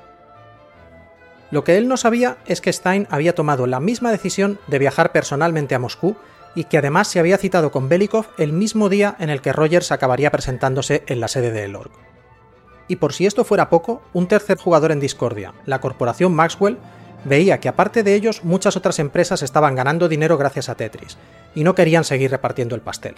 Lo 1.51 1.63
que 1.63 1.77
él 1.77 1.87
no 1.87 1.97
sabía 1.97 2.37
es 2.47 2.61
que 2.61 2.73
Stein 2.73 3.05
había 3.11 3.35
tomado 3.35 3.67
la 3.67 3.79
misma 3.79 4.11
decisión 4.11 4.57
de 4.65 4.79
viajar 4.79 5.11
personalmente 5.11 5.75
a 5.75 5.79
Moscú 5.79 6.15
y 6.55 6.63
que 6.63 6.79
además 6.79 7.09
se 7.09 7.19
había 7.19 7.37
citado 7.37 7.71
con 7.71 7.89
Belikov 7.89 8.25
el 8.39 8.53
mismo 8.53 8.89
día 8.89 9.15
en 9.19 9.29
el 9.29 9.41
que 9.41 9.53
Rogers 9.53 9.91
acabaría 9.91 10.31
presentándose 10.31 11.03
en 11.05 11.19
la 11.19 11.27
sede 11.27 11.51
de 11.51 11.65
Elorg. 11.65 11.91
Y 12.87 12.97
por 12.97 13.13
si 13.13 13.25
esto 13.25 13.43
fuera 13.43 13.69
poco, 13.69 14.01
un 14.13 14.27
tercer 14.27 14.57
jugador 14.57 14.91
en 14.91 14.99
discordia, 14.99 15.53
la 15.65 15.79
corporación 15.79 16.33
Maxwell, 16.33 16.77
veía 17.25 17.59
que 17.59 17.69
aparte 17.69 18.03
de 18.03 18.15
ellos 18.15 18.43
muchas 18.43 18.75
otras 18.75 18.99
empresas 18.99 19.41
estaban 19.41 19.75
ganando 19.75 20.09
dinero 20.09 20.37
gracias 20.37 20.69
a 20.69 20.75
Tetris, 20.75 21.17
y 21.55 21.63
no 21.63 21.75
querían 21.75 22.03
seguir 22.03 22.31
repartiendo 22.31 22.75
el 22.75 22.81
pastel. 22.81 23.15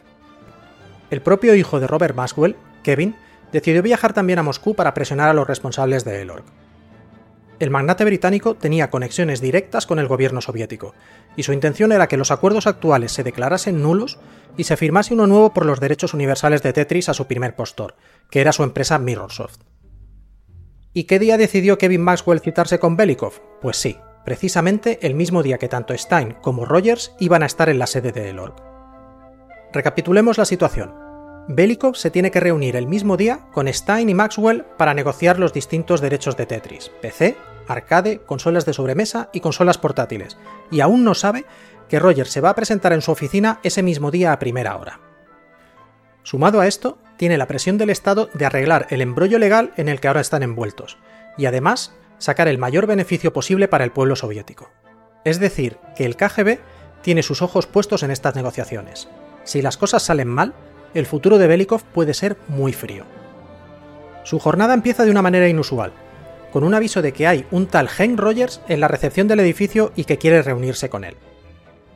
El 1.10 1.21
propio 1.21 1.56
hijo 1.56 1.80
de 1.80 1.88
Robert 1.88 2.15
Maxwell, 2.15 2.56
Kevin, 2.84 3.15
decidió 3.51 3.82
viajar 3.82 4.13
también 4.13 4.39
a 4.39 4.43
Moscú 4.43 4.75
para 4.75 4.93
presionar 4.93 5.30
a 5.30 5.34
los 5.34 5.47
responsables 5.47 6.04
de 6.04 6.21
Elorg. 6.21 6.43
El 7.60 7.70
magnate 7.70 8.04
británico 8.04 8.56
tenía 8.56 8.89
conexiones 8.89 9.39
directas 9.39 9.86
con 9.86 10.00
el 10.00 10.08
gobierno 10.08 10.41
soviético, 10.41 10.94
y 11.38 11.44
su 11.44 11.54
intención 11.54 11.94
era 11.94 12.08
que 12.08 12.18
los 12.18 12.32
acuerdos 12.32 12.68
actuales 12.68 13.13
se 13.13 13.24
declarasen 13.24 13.82
nulos 13.82 14.20
y 14.58 14.65
se 14.65 14.76
firmase 14.76 15.13
uno 15.13 15.26
nuevo 15.26 15.54
por 15.54 15.65
los 15.65 15.80
derechos 15.80 16.13
universales 16.13 16.62
de 16.63 16.74
Tetris 16.74 17.08
a 17.08 17.13
su 17.13 17.28
primer 17.28 17.56
postor, 17.56 17.96
que 18.30 18.41
era 18.41 18.52
su 18.52 18.63
empresa 18.63 19.00
Mirrorsoft. 19.00 19.60
¿Y 20.94 21.06
qué 21.06 21.20
día 21.20 21.38
decidió 21.38 21.78
Kevin 21.78 22.02
Maxwell 22.02 22.41
citarse 22.41 22.80
con 22.80 22.98
Belikov? 22.98 23.41
Pues 23.62 23.78
sí, 23.78 23.98
precisamente 24.26 25.00
el 25.02 25.13
mismo 25.13 25.44
día 25.44 25.58
que 25.58 25.70
tanto 25.70 25.98
Stein 25.98 26.36
como 26.41 26.65
Rogers 26.65 27.13
iban 27.20 27.44
a 27.44 27.46
estar 27.46 27.70
en 27.70 27.80
la 27.80 27.88
sede 27.88 28.12
de 28.12 28.30
Elorg. 28.30 28.56
Recapitulemos 29.72 30.38
la 30.38 30.46
situación. 30.46 31.05
Belikov 31.47 31.95
se 31.95 32.10
tiene 32.10 32.31
que 32.31 32.39
reunir 32.39 32.75
el 32.75 32.88
mismo 32.88 33.17
día 33.17 33.41
con 33.51 33.71
Stein 33.71 34.10
y 34.10 34.15
Maxwell 34.15 34.65
para 34.77 34.95
negociar 34.95 35.38
los 35.38 35.53
distintos 35.53 36.01
derechos 36.01 36.36
de 36.38 36.47
Tetris, 36.47 36.89
PC, 37.01 37.38
arcade, 37.67 38.21
consolas 38.25 38.65
de 38.65 38.73
sobremesa 38.73 39.29
y 39.31 39.41
consolas 39.41 39.77
portátiles, 39.77 40.38
y 40.71 40.81
aún 40.81 41.03
no 41.03 41.13
sabe 41.13 41.45
que 41.88 41.99
Rogers 41.99 42.31
se 42.31 42.41
va 42.41 42.49
a 42.49 42.55
presentar 42.55 42.93
en 42.93 43.01
su 43.01 43.12
oficina 43.12 43.60
ese 43.62 43.84
mismo 43.84 44.10
día 44.10 44.34
a 44.34 44.39
primera 44.39 44.75
hora. 44.75 44.99
Sumado 46.23 46.62
a 46.62 46.67
esto, 46.67 46.97
tiene 47.17 47.38
la 47.38 47.45
presión 47.45 47.77
del 47.77 47.91
Estado 47.91 48.29
de 48.34 48.45
arreglar 48.47 48.88
el 48.89 49.01
embrollo 49.01 49.38
legal 49.38 49.71
en 49.77 49.88
el 49.88 49.99
que 49.99 50.08
ahora 50.08 50.21
están 50.21 50.41
envueltos, 50.41 50.97
y 51.38 51.45
además 51.45 51.93
sacar 52.17 52.47
el 52.47 52.58
mayor 52.58 52.88
beneficio 52.88 53.34
posible 53.34 53.67
para 53.67 53.84
el 53.84 53.91
pueblo 53.91 54.15
soviético. 54.15 54.71
Es 55.23 55.39
decir, 55.39 55.77
que 55.95 56.05
el 56.05 56.15
KGB 56.15 56.58
tiene 57.03 57.21
sus 57.21 57.43
ojos 57.43 57.67
puestos 57.67 58.01
en 58.01 58.10
estas 58.10 58.36
negociaciones. 58.36 59.08
Si 59.43 59.62
las 59.62 59.77
cosas 59.77 60.01
salen 60.01 60.27
mal, 60.27 60.55
el 60.95 61.05
futuro 61.05 61.38
de 61.38 61.45
Belikov 61.47 61.84
puede 61.84 62.13
ser 62.13 62.38
muy 62.47 62.73
frío. 62.73 63.03
Su 64.23 64.39
jornada 64.39 64.73
empieza 64.73 65.03
de 65.03 65.12
una 65.12 65.21
manera 65.21 65.47
inusual, 65.47 65.91
con 66.51 66.63
un 66.63 66.73
aviso 66.73 67.01
de 67.01 67.12
que 67.12 67.27
hay 67.27 67.45
un 67.51 67.67
tal 67.67 67.89
Hank 67.89 68.17
Rogers 68.17 68.62
en 68.69 68.79
la 68.79 68.88
recepción 68.88 69.27
del 69.27 69.41
edificio 69.41 69.91
y 69.95 70.05
que 70.05 70.17
quiere 70.17 70.41
reunirse 70.41 70.89
con 70.89 71.03
él. 71.03 71.17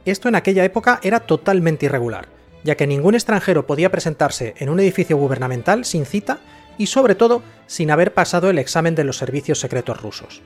Esto 0.04 0.28
en 0.28 0.36
aquella 0.36 0.66
época 0.66 1.00
era 1.02 1.22
totalmente 1.22 1.86
irregular, 1.86 2.28
ya 2.64 2.76
que 2.76 2.88
ningún 2.88 3.16
extranjero 3.16 3.66
podía 3.66 3.90
presentarse 3.90 4.54
en 4.58 4.68
un 4.68 4.82
edificio 4.82 5.16
gubernamental 5.16 5.86
sin 5.86 6.06
cita 6.06 6.40
y 6.78 6.88
sobre 6.88 7.16
todo 7.16 7.42
sin 7.68 7.92
haber 7.92 8.14
pasado 8.14 8.50
el 8.50 8.60
examen 8.60 8.96
de 8.96 9.06
los 9.06 9.18
servicios 9.18 9.60
secretos 9.60 10.02
rusos. 10.02 10.42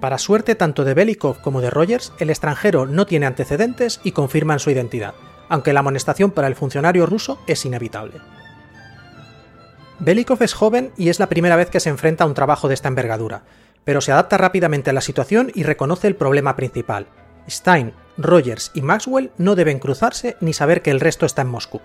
Para 0.00 0.16
suerte 0.16 0.54
tanto 0.54 0.84
de 0.84 0.94
Belikov 0.94 1.42
como 1.42 1.60
de 1.60 1.68
Rogers, 1.68 2.14
el 2.20 2.30
extranjero 2.30 2.86
no 2.86 3.04
tiene 3.04 3.26
antecedentes 3.26 4.00
y 4.02 4.12
confirman 4.12 4.60
su 4.60 4.70
identidad, 4.70 5.12
aunque 5.50 5.74
la 5.74 5.80
amonestación 5.80 6.30
para 6.30 6.48
el 6.48 6.56
funcionario 6.56 7.04
ruso 7.04 7.38
es 7.46 7.66
inevitable. 7.66 8.14
Belikov 9.98 10.42
es 10.42 10.54
joven 10.54 10.92
y 10.96 11.10
es 11.10 11.18
la 11.18 11.28
primera 11.28 11.56
vez 11.56 11.68
que 11.68 11.80
se 11.80 11.90
enfrenta 11.90 12.24
a 12.24 12.26
un 12.26 12.32
trabajo 12.32 12.68
de 12.68 12.74
esta 12.74 12.88
envergadura, 12.88 13.42
pero 13.84 14.00
se 14.00 14.12
adapta 14.12 14.38
rápidamente 14.38 14.88
a 14.88 14.94
la 14.94 15.02
situación 15.02 15.52
y 15.54 15.64
reconoce 15.64 16.06
el 16.06 16.16
problema 16.16 16.56
principal, 16.56 17.06
Stein, 17.48 17.92
Rogers 18.16 18.70
y 18.74 18.82
Maxwell 18.82 19.32
no 19.36 19.56
deben 19.56 19.78
cruzarse 19.78 20.36
ni 20.40 20.52
saber 20.52 20.82
que 20.82 20.90
el 20.90 21.00
resto 21.00 21.26
está 21.26 21.42
en 21.42 21.48
Moscú. 21.48 21.80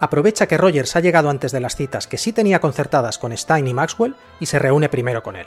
Aprovecha 0.00 0.48
que 0.48 0.58
Rogers 0.58 0.96
ha 0.96 1.00
llegado 1.00 1.30
antes 1.30 1.52
de 1.52 1.60
las 1.60 1.76
citas 1.76 2.06
que 2.06 2.18
sí 2.18 2.32
tenía 2.32 2.60
concertadas 2.60 3.18
con 3.18 3.36
Stein 3.36 3.68
y 3.68 3.74
Maxwell 3.74 4.16
y 4.40 4.46
se 4.46 4.58
reúne 4.58 4.88
primero 4.88 5.22
con 5.22 5.36
él. 5.36 5.46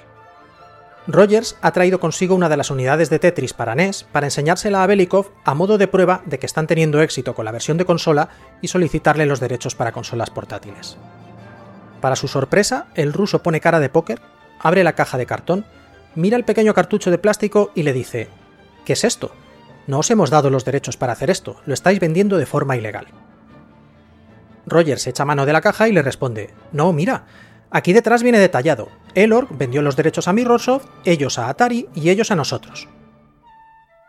Rogers 1.07 1.55
ha 1.61 1.71
traído 1.71 1.99
consigo 1.99 2.33
una 2.35 2.49
de 2.49 2.57
las 2.57 2.71
unidades 2.71 3.09
de 3.09 3.19
Tetris 3.19 3.53
para 3.53 3.75
NES 3.75 4.05
para 4.11 4.25
enseñársela 4.25 4.83
a 4.83 4.87
Belikov 4.87 5.27
a 5.43 5.53
modo 5.53 5.77
de 5.77 5.87
prueba 5.87 6.23
de 6.25 6.39
que 6.39 6.47
están 6.47 6.65
teniendo 6.65 7.01
éxito 7.01 7.35
con 7.35 7.45
la 7.45 7.51
versión 7.51 7.77
de 7.77 7.85
consola 7.85 8.29
y 8.61 8.69
solicitarle 8.69 9.27
los 9.27 9.39
derechos 9.39 9.75
para 9.75 9.91
consolas 9.91 10.31
portátiles. 10.31 10.97
Para 12.01 12.15
su 12.15 12.27
sorpresa, 12.27 12.87
el 12.95 13.13
ruso 13.13 13.43
pone 13.43 13.61
cara 13.61 13.79
de 13.79 13.89
póker, 13.89 14.19
abre 14.59 14.83
la 14.83 14.93
caja 14.93 15.19
de 15.19 15.27
cartón, 15.27 15.65
mira 16.15 16.37
el 16.37 16.43
pequeño 16.43 16.73
cartucho 16.73 17.11
de 17.11 17.19
plástico 17.19 17.71
y 17.75 17.83
le 17.83 17.93
dice 17.93 18.29
¿Qué 18.83 18.93
es 18.93 19.03
esto? 19.03 19.31
No 19.85 19.99
os 19.99 20.09
hemos 20.09 20.31
dado 20.31 20.49
los 20.49 20.65
derechos 20.65 20.97
para 20.97 21.13
hacer 21.13 21.29
esto, 21.29 21.57
lo 21.67 21.75
estáis 21.75 21.99
vendiendo 21.99 22.37
de 22.37 22.47
forma 22.47 22.77
ilegal. 22.77 23.07
Roger 24.65 24.97
se 24.97 25.11
echa 25.11 25.25
mano 25.25 25.45
de 25.45 25.53
la 25.53 25.61
caja 25.61 25.87
y 25.87 25.91
le 25.91 26.01
responde, 26.01 26.51
no, 26.71 26.91
mira, 26.91 27.25
aquí 27.75 27.91
detrás 27.91 28.23
viene 28.23 28.39
detallado, 28.39 28.87
Elorg 29.15 29.49
vendió 29.51 29.81
los 29.81 29.97
derechos 29.97 30.29
a 30.29 30.33
Mirrorsoft, 30.33 30.87
ellos 31.03 31.37
a 31.37 31.49
Atari 31.49 31.89
y 31.93 32.09
ellos 32.09 32.31
a 32.31 32.35
nosotros. 32.37 32.87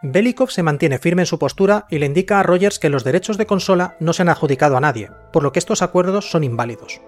Belikov 0.03 0.51
se 0.51 0.63
mantiene 0.63 1.01
firme 1.01 1.23
en 1.23 1.27
su 1.27 1.41
postura 1.41 1.85
y 1.91 1.99
le 1.99 2.07
indica 2.07 2.39
a 2.39 2.45
Rogers 2.45 2.79
que 2.79 2.91
los 2.91 3.03
derechos 3.03 3.39
de 3.39 3.47
consola 3.47 3.97
no 3.99 4.13
se 4.13 4.23
han 4.23 4.29
adjudicado 4.29 4.77
a 4.77 4.81
nadie, 4.81 5.11
por 5.33 5.43
lo 5.43 5.51
que 5.51 5.59
estos 5.59 5.83
acuerdos 5.83 6.31
son 6.31 6.45
inválidos. 6.45 7.01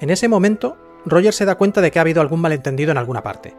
En 0.00 0.10
ese 0.10 0.28
momento, 0.28 0.76
Rogers 1.04 1.34
se 1.34 1.44
da 1.44 1.56
cuenta 1.56 1.80
de 1.80 1.90
que 1.90 1.98
ha 1.98 2.02
habido 2.02 2.20
algún 2.20 2.40
malentendido 2.40 2.92
en 2.92 2.98
alguna 2.98 3.24
parte, 3.24 3.56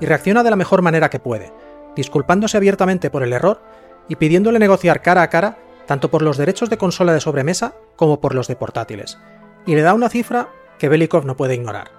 y 0.00 0.06
reacciona 0.06 0.42
de 0.42 0.50
la 0.50 0.56
mejor 0.56 0.82
manera 0.82 1.10
que 1.10 1.20
puede, 1.20 1.52
disculpándose 1.94 2.56
abiertamente 2.56 3.08
por 3.08 3.22
el 3.22 3.32
error 3.32 3.62
y 4.08 4.16
pidiéndole 4.16 4.58
negociar 4.58 5.00
cara 5.00 5.22
a 5.22 5.30
cara 5.30 5.58
tanto 5.86 6.10
por 6.10 6.22
los 6.22 6.38
derechos 6.38 6.70
de 6.70 6.76
consola 6.78 7.12
de 7.12 7.20
sobremesa 7.20 7.74
como 7.94 8.20
por 8.20 8.34
los 8.34 8.48
de 8.48 8.56
portátiles, 8.56 9.16
y 9.64 9.76
le 9.76 9.82
da 9.82 9.94
una 9.94 10.08
cifra 10.08 10.48
que 10.78 10.88
Belikov 10.88 11.24
no 11.24 11.36
puede 11.36 11.54
ignorar. 11.54 11.90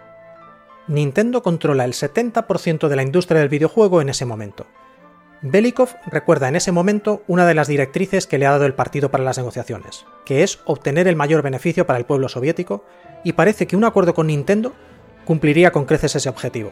Nintendo 0.88 1.44
controla 1.44 1.86
el 1.86 1.94
70% 1.94 2.88
de 2.88 2.96
la 2.96 3.04
industria 3.04 3.40
del 3.40 3.50
videojuego 3.50 4.02
en 4.02 4.10
ese 4.10 4.26
momento. 4.26 4.68
Belikov 5.42 5.90
recuerda 6.08 6.48
en 6.48 6.56
ese 6.56 6.72
momento 6.72 7.24
una 7.28 7.46
de 7.46 7.54
las 7.54 7.68
directrices 7.68 8.26
que 8.26 8.38
le 8.38 8.46
ha 8.46 8.52
dado 8.52 8.66
el 8.66 8.74
partido 8.74 9.12
para 9.12 9.24
las 9.24 9.38
negociaciones, 9.38 10.06
que 10.26 10.44
es 10.44 10.60
obtener 10.66 11.08
el 11.08 11.16
mayor 11.16 11.42
beneficio 11.42 11.86
para 11.86 12.00
el 12.00 12.06
pueblo 12.06 12.30
soviético, 12.30 12.84
y 13.24 13.34
parece 13.34 13.68
que 13.68 13.76
un 13.76 13.84
acuerdo 13.84 14.14
con 14.14 14.28
Nintendo 14.28 14.74
cumpliría 15.26 15.72
con 15.72 15.86
creces 15.86 16.16
ese 16.16 16.30
objetivo, 16.30 16.72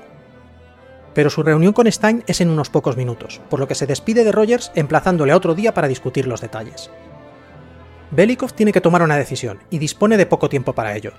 pero 1.16 1.30
su 1.30 1.42
reunión 1.42 1.72
con 1.72 1.90
Stein 1.90 2.24
es 2.28 2.42
en 2.42 2.50
unos 2.50 2.70
pocos 2.70 2.98
minutos, 2.98 3.42
por 3.50 3.60
lo 3.60 3.68
que 3.68 3.74
se 3.74 3.88
despide 3.88 4.26
de 4.26 4.34
Rogers 4.34 4.72
emplazándole 4.76 5.32
a 5.32 5.38
otro 5.38 5.56
día 5.56 5.74
para 5.74 5.88
discutir 5.88 6.28
los 6.28 6.42
detalles. 6.42 6.92
Belikov 8.12 8.52
tiene 8.52 8.74
que 8.74 8.82
tomar 8.82 9.02
una 9.02 9.18
decisión 9.18 9.60
y 9.70 9.80
dispone 9.80 10.18
de 10.18 10.26
poco 10.26 10.50
tiempo 10.50 10.74
para 10.74 10.96
ello. 10.96 11.14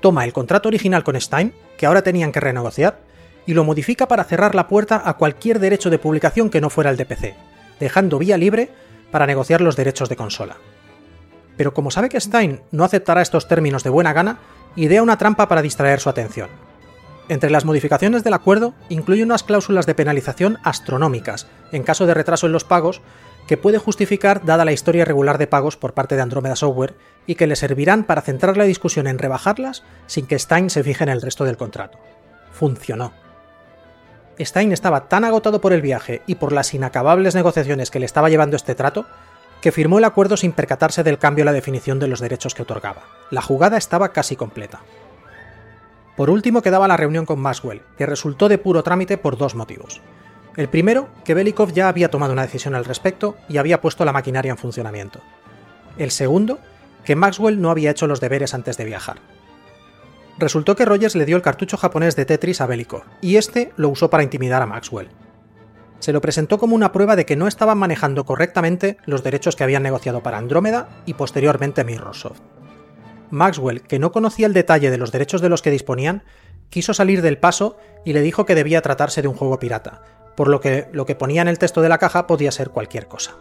Toma 0.00 0.24
el 0.24 0.32
contrato 0.32 0.68
original 0.68 1.04
con 1.04 1.20
Stein, 1.20 1.52
que 1.76 1.86
ahora 1.86 2.02
tenían 2.02 2.32
que 2.32 2.40
renegociar, 2.40 3.00
y 3.46 3.54
lo 3.54 3.64
modifica 3.64 4.08
para 4.08 4.24
cerrar 4.24 4.54
la 4.54 4.68
puerta 4.68 5.02
a 5.04 5.14
cualquier 5.14 5.58
derecho 5.60 5.90
de 5.90 5.98
publicación 5.98 6.50
que 6.50 6.60
no 6.60 6.70
fuera 6.70 6.90
el 6.90 6.96
de 6.96 7.06
PC, 7.06 7.34
dejando 7.80 8.18
vía 8.18 8.36
libre 8.36 8.70
para 9.10 9.26
negociar 9.26 9.60
los 9.60 9.76
derechos 9.76 10.08
de 10.08 10.16
consola. 10.16 10.56
Pero 11.56 11.72
como 11.72 11.90
sabe 11.90 12.08
que 12.08 12.20
Stein 12.20 12.60
no 12.70 12.84
aceptará 12.84 13.22
estos 13.22 13.48
términos 13.48 13.84
de 13.84 13.90
buena 13.90 14.12
gana, 14.12 14.38
idea 14.74 15.02
una 15.02 15.16
trampa 15.16 15.48
para 15.48 15.62
distraer 15.62 16.00
su 16.00 16.08
atención. 16.08 16.50
Entre 17.28 17.50
las 17.50 17.64
modificaciones 17.64 18.22
del 18.22 18.34
acuerdo 18.34 18.74
incluye 18.88 19.22
unas 19.22 19.42
cláusulas 19.42 19.86
de 19.86 19.94
penalización 19.94 20.58
astronómicas 20.62 21.48
en 21.72 21.82
caso 21.82 22.06
de 22.06 22.14
retraso 22.14 22.46
en 22.46 22.52
los 22.52 22.64
pagos 22.64 23.00
que 23.46 23.56
puede 23.56 23.78
justificar 23.78 24.44
dada 24.44 24.64
la 24.64 24.72
historia 24.72 25.04
regular 25.04 25.38
de 25.38 25.46
pagos 25.46 25.76
por 25.76 25.94
parte 25.94 26.16
de 26.16 26.22
Andromeda 26.22 26.56
Software 26.56 26.94
y 27.26 27.36
que 27.36 27.46
le 27.46 27.56
servirán 27.56 28.04
para 28.04 28.22
centrar 28.22 28.56
la 28.56 28.64
discusión 28.64 29.06
en 29.06 29.18
rebajarlas 29.18 29.84
sin 30.06 30.26
que 30.26 30.38
Stein 30.38 30.70
se 30.70 30.82
fije 30.82 31.04
en 31.04 31.10
el 31.10 31.22
resto 31.22 31.44
del 31.44 31.56
contrato. 31.56 31.98
Funcionó. 32.52 33.12
Stein 34.38 34.72
estaba 34.72 35.08
tan 35.08 35.24
agotado 35.24 35.60
por 35.60 35.72
el 35.72 35.80
viaje 35.80 36.22
y 36.26 36.34
por 36.34 36.52
las 36.52 36.74
inacabables 36.74 37.34
negociaciones 37.34 37.90
que 37.90 38.00
le 38.00 38.06
estaba 38.06 38.28
llevando 38.28 38.56
este 38.56 38.74
trato 38.74 39.06
que 39.60 39.72
firmó 39.72 39.98
el 39.98 40.04
acuerdo 40.04 40.36
sin 40.36 40.52
percatarse 40.52 41.02
del 41.02 41.18
cambio 41.18 41.42
en 41.42 41.46
la 41.46 41.52
definición 41.52 41.98
de 41.98 42.08
los 42.08 42.20
derechos 42.20 42.54
que 42.54 42.62
otorgaba. 42.62 43.04
La 43.30 43.42
jugada 43.42 43.78
estaba 43.78 44.12
casi 44.12 44.36
completa. 44.36 44.80
Por 46.16 46.30
último 46.30 46.62
quedaba 46.62 46.88
la 46.88 46.96
reunión 46.96 47.26
con 47.26 47.40
Maxwell, 47.40 47.82
que 47.96 48.06
resultó 48.06 48.48
de 48.48 48.58
puro 48.58 48.82
trámite 48.82 49.18
por 49.18 49.36
dos 49.36 49.54
motivos. 49.54 50.00
El 50.56 50.68
primero, 50.68 51.08
que 51.24 51.34
Belikov 51.34 51.72
ya 51.72 51.88
había 51.88 52.10
tomado 52.10 52.32
una 52.32 52.42
decisión 52.42 52.74
al 52.74 52.86
respecto 52.86 53.36
y 53.48 53.58
había 53.58 53.80
puesto 53.80 54.04
la 54.04 54.12
maquinaria 54.12 54.50
en 54.50 54.58
funcionamiento. 54.58 55.20
El 55.98 56.10
segundo, 56.10 56.58
que 57.04 57.14
Maxwell 57.14 57.60
no 57.60 57.70
había 57.70 57.90
hecho 57.90 58.06
los 58.06 58.20
deberes 58.20 58.54
antes 58.54 58.76
de 58.78 58.86
viajar. 58.86 59.18
Resultó 60.38 60.74
que 60.74 60.84
Rogers 60.84 61.14
le 61.14 61.26
dio 61.26 61.36
el 61.36 61.42
cartucho 61.42 61.76
japonés 61.76 62.16
de 62.16 62.24
Tetris 62.24 62.60
a 62.60 62.66
Belikov, 62.66 63.04
y 63.20 63.36
este 63.36 63.72
lo 63.76 63.90
usó 63.90 64.10
para 64.10 64.22
intimidar 64.22 64.62
a 64.62 64.66
Maxwell. 64.66 65.08
Se 65.98 66.12
lo 66.12 66.20
presentó 66.20 66.58
como 66.58 66.74
una 66.74 66.92
prueba 66.92 67.16
de 67.16 67.24
que 67.24 67.36
no 67.36 67.48
estaban 67.48 67.78
manejando 67.78 68.24
correctamente 68.24 68.98
los 69.06 69.22
derechos 69.22 69.56
que 69.56 69.64
habían 69.64 69.82
negociado 69.82 70.22
para 70.22 70.38
Andrómeda 70.38 70.88
y 71.06 71.14
posteriormente 71.14 71.84
Microsoft. 71.84 72.40
Maxwell, 73.30 73.82
que 73.82 73.98
no 73.98 74.12
conocía 74.12 74.46
el 74.46 74.52
detalle 74.52 74.90
de 74.90 74.98
los 74.98 75.12
derechos 75.12 75.40
de 75.40 75.48
los 75.48 75.62
que 75.62 75.70
disponían, 75.70 76.22
quiso 76.70 76.94
salir 76.94 77.22
del 77.22 77.38
paso 77.38 77.78
y 78.04 78.12
le 78.12 78.20
dijo 78.20 78.44
que 78.46 78.54
debía 78.54 78.82
tratarse 78.82 79.22
de 79.22 79.28
un 79.28 79.34
juego 79.34 79.58
pirata, 79.58 80.02
por 80.36 80.48
lo 80.48 80.60
que 80.60 80.88
lo 80.92 81.06
que 81.06 81.16
ponía 81.16 81.42
en 81.42 81.48
el 81.48 81.58
texto 81.58 81.82
de 81.82 81.88
la 81.88 81.98
caja 81.98 82.26
podía 82.26 82.52
ser 82.52 82.70
cualquier 82.70 83.08
cosa. 83.08 83.34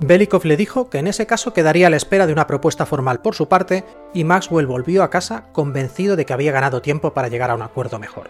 Belikov 0.00 0.44
le 0.44 0.56
dijo 0.56 0.90
que 0.90 0.98
en 0.98 1.06
ese 1.06 1.26
caso 1.26 1.52
quedaría 1.52 1.86
a 1.86 1.90
la 1.90 1.96
espera 1.96 2.26
de 2.26 2.32
una 2.32 2.46
propuesta 2.46 2.84
formal 2.84 3.20
por 3.20 3.34
su 3.34 3.48
parte 3.48 3.84
y 4.12 4.24
Maxwell 4.24 4.66
volvió 4.66 5.02
a 5.02 5.10
casa 5.10 5.44
convencido 5.52 6.16
de 6.16 6.26
que 6.26 6.32
había 6.32 6.52
ganado 6.52 6.82
tiempo 6.82 7.14
para 7.14 7.28
llegar 7.28 7.50
a 7.50 7.54
un 7.54 7.62
acuerdo 7.62 7.98
mejor. 7.98 8.28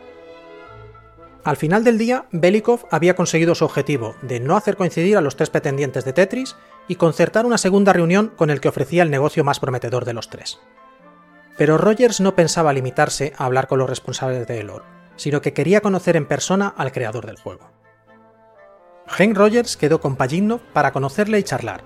Al 1.43 1.57
final 1.57 1.85
del 1.85 1.99
día, 1.99 2.27
Belikov 2.33 2.87
había 2.91 3.17
conseguido 3.17 3.55
su 3.55 3.65
objetivo 3.65 4.15
de 4.23 4.41
no 4.41 4.57
hacer 4.57 4.77
coincidir 4.77 5.17
a 5.17 5.21
los 5.21 5.37
tres 5.37 5.51
pretendientes 5.51 6.05
de 6.05 6.13
Tetris 6.15 6.57
y 6.89 6.97
concertar 6.97 7.45
una 7.45 7.59
segunda 7.59 7.93
reunión 7.93 8.33
con 8.35 8.51
el 8.51 8.61
que 8.61 8.69
ofrecía 8.69 9.03
el 9.03 9.11
negocio 9.11 9.45
más 9.45 9.61
prometedor 9.61 10.05
de 10.05 10.15
los 10.15 10.31
tres. 10.31 10.59
Pero 11.57 11.79
Rogers 11.79 12.21
no 12.21 12.35
pensaba 12.35 12.73
limitarse 12.73 13.33
a 13.37 13.45
hablar 13.45 13.69
con 13.69 13.79
los 13.79 13.89
responsables 13.89 14.47
de 14.47 14.61
Elor, 14.61 14.85
sino 15.17 15.41
que 15.41 15.53
quería 15.53 15.81
conocer 15.81 16.17
en 16.17 16.27
persona 16.27 16.73
al 16.77 16.93
creador 16.93 17.27
del 17.27 17.39
juego. 17.39 17.71
Hank 19.07 19.37
Rogers 19.37 19.77
quedó 19.77 20.01
con 20.01 20.17
Pajitnov 20.17 20.61
para 20.73 20.93
conocerle 20.93 21.39
y 21.39 21.43
charlar. 21.43 21.83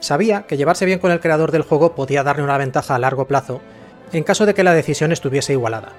Sabía 0.00 0.46
que 0.46 0.56
llevarse 0.56 0.86
bien 0.86 0.98
con 0.98 1.12
el 1.12 1.20
creador 1.20 1.52
del 1.52 1.62
juego 1.62 1.94
podía 1.94 2.22
darle 2.22 2.42
una 2.42 2.58
ventaja 2.58 2.94
a 2.94 2.98
largo 2.98 3.26
plazo 3.26 3.60
en 4.12 4.24
caso 4.24 4.46
de 4.46 4.54
que 4.54 4.64
la 4.64 4.74
decisión 4.74 5.12
estuviese 5.12 5.52
igualada, 5.52 5.92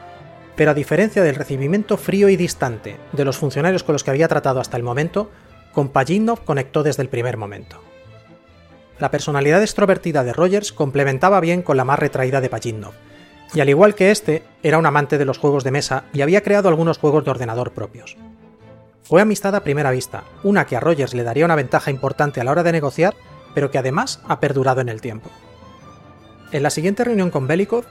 pero 0.55 0.71
a 0.71 0.75
diferencia 0.75 1.23
del 1.23 1.35
recibimiento 1.35 1.97
frío 1.97 2.29
y 2.29 2.35
distante 2.35 2.97
de 3.11 3.25
los 3.25 3.37
funcionarios 3.37 3.83
con 3.83 3.93
los 3.93 4.03
que 4.03 4.11
había 4.11 4.27
tratado 4.27 4.59
hasta 4.59 4.77
el 4.77 4.83
momento, 4.83 5.31
con 5.71 5.89
Pajitnov 5.89 6.43
conectó 6.43 6.83
desde 6.83 7.01
el 7.01 7.09
primer 7.09 7.37
momento. 7.37 7.81
La 8.99 9.09
personalidad 9.09 9.61
extrovertida 9.61 10.23
de 10.23 10.33
Rogers 10.33 10.71
complementaba 10.71 11.39
bien 11.39 11.63
con 11.63 11.77
la 11.77 11.85
más 11.85 11.97
retraída 11.97 12.41
de 12.41 12.49
Pajitnov, 12.49 12.93
y 13.53 13.59
al 13.59 13.69
igual 13.69 13.95
que 13.95 14.11
este, 14.11 14.43
era 14.63 14.77
un 14.77 14.85
amante 14.85 15.17
de 15.17 15.25
los 15.25 15.37
juegos 15.37 15.63
de 15.63 15.71
mesa 15.71 16.05
y 16.13 16.21
había 16.21 16.41
creado 16.41 16.69
algunos 16.69 16.97
juegos 16.97 17.23
de 17.23 17.31
ordenador 17.31 17.71
propios. 17.71 18.17
Fue 19.03 19.21
amistad 19.21 19.55
a 19.55 19.63
primera 19.63 19.91
vista, 19.91 20.23
una 20.43 20.65
que 20.65 20.75
a 20.75 20.79
Rogers 20.79 21.13
le 21.13 21.23
daría 21.23 21.45
una 21.45 21.55
ventaja 21.55 21.91
importante 21.91 22.41
a 22.41 22.43
la 22.43 22.51
hora 22.51 22.63
de 22.63 22.71
negociar, 22.71 23.13
pero 23.53 23.69
que 23.69 23.77
además 23.77 24.21
ha 24.27 24.39
perdurado 24.39 24.81
en 24.81 24.89
el 24.89 25.01
tiempo. 25.01 25.29
En 26.51 26.63
la 26.63 26.69
siguiente 26.69 27.03
reunión 27.03 27.29
con 27.29 27.47
Belikov, 27.47 27.85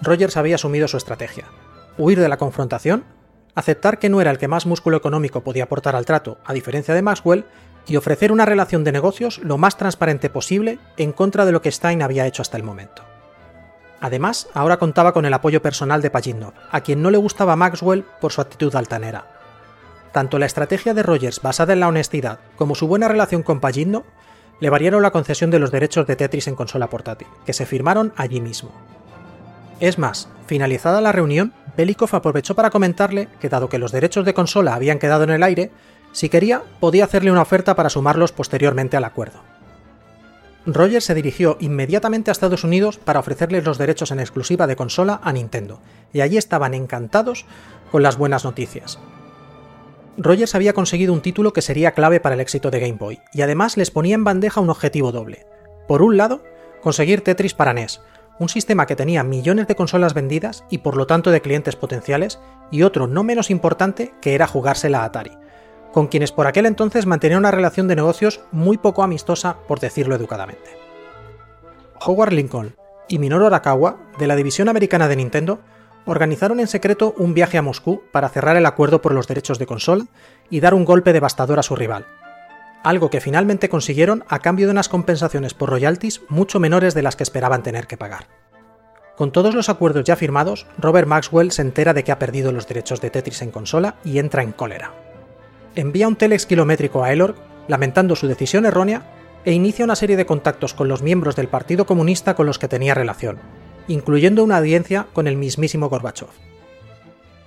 Rogers 0.00 0.36
había 0.36 0.54
asumido 0.54 0.88
su 0.88 0.96
estrategia, 0.96 1.46
huir 1.98 2.20
de 2.20 2.28
la 2.28 2.36
confrontación, 2.36 3.04
aceptar 3.54 3.98
que 3.98 4.08
no 4.08 4.20
era 4.20 4.30
el 4.30 4.38
que 4.38 4.48
más 4.48 4.66
músculo 4.66 4.96
económico 4.96 5.42
podía 5.42 5.64
aportar 5.64 5.96
al 5.96 6.06
trato, 6.06 6.38
a 6.44 6.52
diferencia 6.52 6.94
de 6.94 7.02
Maxwell, 7.02 7.44
y 7.86 7.96
ofrecer 7.96 8.32
una 8.32 8.46
relación 8.46 8.84
de 8.84 8.92
negocios 8.92 9.38
lo 9.38 9.58
más 9.58 9.76
transparente 9.76 10.30
posible 10.30 10.78
en 10.96 11.12
contra 11.12 11.44
de 11.44 11.52
lo 11.52 11.60
que 11.60 11.70
Stein 11.70 12.02
había 12.02 12.26
hecho 12.26 12.42
hasta 12.42 12.56
el 12.56 12.62
momento. 12.62 13.02
Además, 14.04 14.48
ahora 14.52 14.76
contaba 14.76 15.14
con 15.14 15.24
el 15.24 15.32
apoyo 15.32 15.62
personal 15.62 16.02
de 16.02 16.10
Pajitnov, 16.10 16.52
a 16.70 16.82
quien 16.82 17.00
no 17.00 17.10
le 17.10 17.16
gustaba 17.16 17.56
Maxwell 17.56 18.04
por 18.20 18.32
su 18.32 18.42
actitud 18.42 18.76
altanera. 18.76 19.24
Tanto 20.12 20.38
la 20.38 20.44
estrategia 20.44 20.92
de 20.92 21.02
Rogers 21.02 21.40
basada 21.40 21.72
en 21.72 21.80
la 21.80 21.88
honestidad 21.88 22.38
como 22.56 22.74
su 22.74 22.86
buena 22.86 23.08
relación 23.08 23.42
con 23.42 23.60
Pajitnov 23.60 24.02
le 24.60 24.68
variaron 24.68 25.00
la 25.00 25.10
concesión 25.10 25.50
de 25.50 25.58
los 25.58 25.70
derechos 25.70 26.06
de 26.06 26.16
Tetris 26.16 26.48
en 26.48 26.54
consola 26.54 26.90
portátil, 26.90 27.28
que 27.46 27.54
se 27.54 27.64
firmaron 27.64 28.12
allí 28.14 28.42
mismo. 28.42 28.72
Es 29.80 29.96
más, 29.96 30.28
finalizada 30.44 31.00
la 31.00 31.12
reunión, 31.12 31.54
Belikov 31.74 32.14
aprovechó 32.14 32.54
para 32.54 32.68
comentarle 32.68 33.28
que 33.40 33.48
dado 33.48 33.70
que 33.70 33.78
los 33.78 33.90
derechos 33.90 34.26
de 34.26 34.34
consola 34.34 34.74
habían 34.74 34.98
quedado 34.98 35.24
en 35.24 35.30
el 35.30 35.42
aire, 35.42 35.70
si 36.12 36.28
quería, 36.28 36.60
podía 36.78 37.06
hacerle 37.06 37.32
una 37.32 37.40
oferta 37.40 37.74
para 37.74 37.88
sumarlos 37.88 38.32
posteriormente 38.32 38.98
al 38.98 39.04
acuerdo. 39.04 39.40
Rogers 40.66 41.04
se 41.04 41.14
dirigió 41.14 41.58
inmediatamente 41.60 42.30
a 42.30 42.32
Estados 42.32 42.64
Unidos 42.64 42.96
para 42.96 43.20
ofrecerles 43.20 43.64
los 43.64 43.76
derechos 43.76 44.10
en 44.10 44.20
exclusiva 44.20 44.66
de 44.66 44.76
consola 44.76 45.20
a 45.22 45.32
Nintendo, 45.32 45.80
y 46.12 46.22
allí 46.22 46.38
estaban 46.38 46.72
encantados 46.72 47.44
con 47.90 48.02
las 48.02 48.16
buenas 48.16 48.44
noticias. 48.44 48.98
Rogers 50.16 50.54
había 50.54 50.72
conseguido 50.72 51.12
un 51.12 51.20
título 51.20 51.52
que 51.52 51.60
sería 51.60 51.92
clave 51.92 52.20
para 52.20 52.34
el 52.34 52.40
éxito 52.40 52.70
de 52.70 52.80
Game 52.80 52.94
Boy, 52.94 53.20
y 53.34 53.42
además 53.42 53.76
les 53.76 53.90
ponía 53.90 54.14
en 54.14 54.24
bandeja 54.24 54.60
un 54.60 54.70
objetivo 54.70 55.12
doble. 55.12 55.46
Por 55.86 56.00
un 56.00 56.16
lado, 56.16 56.42
conseguir 56.82 57.20
Tetris 57.20 57.52
para 57.52 57.74
NES, 57.74 58.00
un 58.38 58.48
sistema 58.48 58.86
que 58.86 58.96
tenía 58.96 59.22
millones 59.22 59.66
de 59.66 59.76
consolas 59.76 60.14
vendidas 60.14 60.64
y 60.70 60.78
por 60.78 60.96
lo 60.96 61.06
tanto 61.06 61.30
de 61.30 61.42
clientes 61.42 61.76
potenciales, 61.76 62.38
y 62.70 62.82
otro 62.82 63.06
no 63.06 63.22
menos 63.22 63.50
importante 63.50 64.14
que 64.22 64.34
era 64.34 64.46
jugársela 64.46 65.02
a 65.02 65.04
Atari, 65.04 65.32
con 65.94 66.08
quienes 66.08 66.32
por 66.32 66.48
aquel 66.48 66.66
entonces 66.66 67.06
mantenía 67.06 67.38
una 67.38 67.52
relación 67.52 67.86
de 67.86 67.94
negocios 67.94 68.40
muy 68.50 68.78
poco 68.78 69.04
amistosa, 69.04 69.58
por 69.68 69.78
decirlo 69.78 70.16
educadamente. 70.16 70.76
Howard 72.04 72.32
Lincoln 72.32 72.74
y 73.06 73.20
Minoru 73.20 73.46
Arakawa, 73.46 73.98
de 74.18 74.26
la 74.26 74.34
división 74.34 74.68
americana 74.68 75.06
de 75.06 75.14
Nintendo, 75.14 75.60
organizaron 76.04 76.58
en 76.58 76.66
secreto 76.66 77.14
un 77.16 77.32
viaje 77.32 77.58
a 77.58 77.62
Moscú 77.62 78.02
para 78.10 78.28
cerrar 78.28 78.56
el 78.56 78.66
acuerdo 78.66 79.00
por 79.00 79.14
los 79.14 79.28
derechos 79.28 79.60
de 79.60 79.66
consola 79.66 80.06
y 80.50 80.58
dar 80.58 80.74
un 80.74 80.84
golpe 80.84 81.12
devastador 81.12 81.60
a 81.60 81.62
su 81.62 81.76
rival, 81.76 82.06
algo 82.82 83.08
que 83.08 83.20
finalmente 83.20 83.68
consiguieron 83.68 84.24
a 84.28 84.40
cambio 84.40 84.66
de 84.66 84.72
unas 84.72 84.88
compensaciones 84.88 85.54
por 85.54 85.70
royalties 85.70 86.22
mucho 86.28 86.58
menores 86.58 86.94
de 86.94 87.02
las 87.02 87.14
que 87.14 87.22
esperaban 87.22 87.62
tener 87.62 87.86
que 87.86 87.96
pagar. 87.96 88.26
Con 89.16 89.30
todos 89.30 89.54
los 89.54 89.68
acuerdos 89.68 90.02
ya 90.02 90.16
firmados, 90.16 90.66
Robert 90.76 91.06
Maxwell 91.06 91.52
se 91.52 91.62
entera 91.62 91.94
de 91.94 92.02
que 92.02 92.10
ha 92.10 92.18
perdido 92.18 92.50
los 92.50 92.66
derechos 92.66 93.00
de 93.00 93.10
Tetris 93.10 93.42
en 93.42 93.52
consola 93.52 93.94
y 94.04 94.18
entra 94.18 94.42
en 94.42 94.50
cólera. 94.50 95.03
Envía 95.74 96.08
un 96.08 96.16
telex 96.16 96.46
kilométrico 96.46 97.02
a 97.02 97.12
Elorg, 97.12 97.34
lamentando 97.68 98.16
su 98.16 98.28
decisión 98.28 98.66
errónea, 98.66 99.02
e 99.44 99.52
inicia 99.52 99.84
una 99.84 99.96
serie 99.96 100.16
de 100.16 100.26
contactos 100.26 100.72
con 100.72 100.88
los 100.88 101.02
miembros 101.02 101.36
del 101.36 101.48
Partido 101.48 101.84
Comunista 101.84 102.34
con 102.34 102.46
los 102.46 102.58
que 102.58 102.68
tenía 102.68 102.94
relación, 102.94 103.38
incluyendo 103.88 104.42
una 104.42 104.58
audiencia 104.58 105.06
con 105.12 105.26
el 105.26 105.36
mismísimo 105.36 105.88
Gorbachev. 105.88 106.28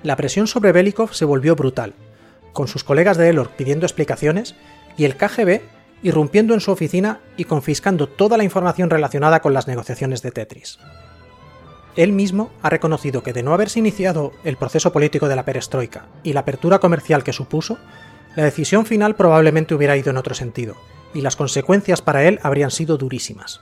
La 0.03 0.15
presión 0.15 0.45
sobre 0.45 0.71
Belikov 0.71 1.13
se 1.13 1.25
volvió 1.25 1.55
brutal, 1.55 1.93
con 2.53 2.67
sus 2.67 2.83
colegas 2.83 3.17
de 3.17 3.29
Elorg 3.29 3.49
pidiendo 3.55 3.85
explicaciones 3.85 4.55
y 4.97 5.05
el 5.05 5.15
KGB 5.15 5.61
irrumpiendo 6.03 6.53
en 6.53 6.59
su 6.59 6.71
oficina 6.71 7.19
y 7.37 7.45
confiscando 7.45 8.07
toda 8.07 8.37
la 8.37 8.43
información 8.43 8.89
relacionada 8.89 9.41
con 9.41 9.53
las 9.53 9.67
negociaciones 9.67 10.21
de 10.21 10.31
Tetris. 10.31 10.79
Él 11.95 12.11
mismo 12.11 12.51
ha 12.61 12.69
reconocido 12.69 13.23
que 13.23 13.33
de 13.33 13.41
no 13.41 13.53
haberse 13.53 13.79
iniciado 13.79 14.31
el 14.43 14.57
proceso 14.57 14.91
político 14.91 15.27
de 15.27 15.35
la 15.35 15.45
perestroika 15.45 16.05
y 16.21 16.33
la 16.33 16.41
apertura 16.41 16.77
comercial 16.77 17.23
que 17.23 17.33
supuso, 17.33 17.79
la 18.37 18.43
decisión 18.43 18.85
final 18.85 19.15
probablemente 19.15 19.73
hubiera 19.73 19.97
ido 19.97 20.11
en 20.11 20.17
otro 20.17 20.35
sentido, 20.35 20.75
y 21.11 21.21
las 21.21 21.35
consecuencias 21.35 22.03
para 22.03 22.23
él 22.25 22.39
habrían 22.43 22.69
sido 22.69 22.95
durísimas. 22.95 23.61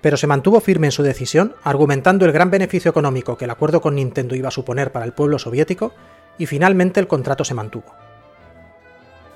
Pero 0.00 0.16
se 0.16 0.26
mantuvo 0.26 0.60
firme 0.60 0.86
en 0.86 0.92
su 0.92 1.02
decisión, 1.02 1.54
argumentando 1.62 2.24
el 2.24 2.32
gran 2.32 2.50
beneficio 2.50 2.90
económico 2.90 3.36
que 3.36 3.44
el 3.44 3.50
acuerdo 3.50 3.82
con 3.82 3.96
Nintendo 3.96 4.34
iba 4.34 4.48
a 4.48 4.50
suponer 4.50 4.92
para 4.92 5.04
el 5.04 5.12
pueblo 5.12 5.38
soviético, 5.38 5.92
y 6.38 6.46
finalmente 6.46 7.00
el 7.00 7.06
contrato 7.06 7.44
se 7.44 7.52
mantuvo. 7.52 7.94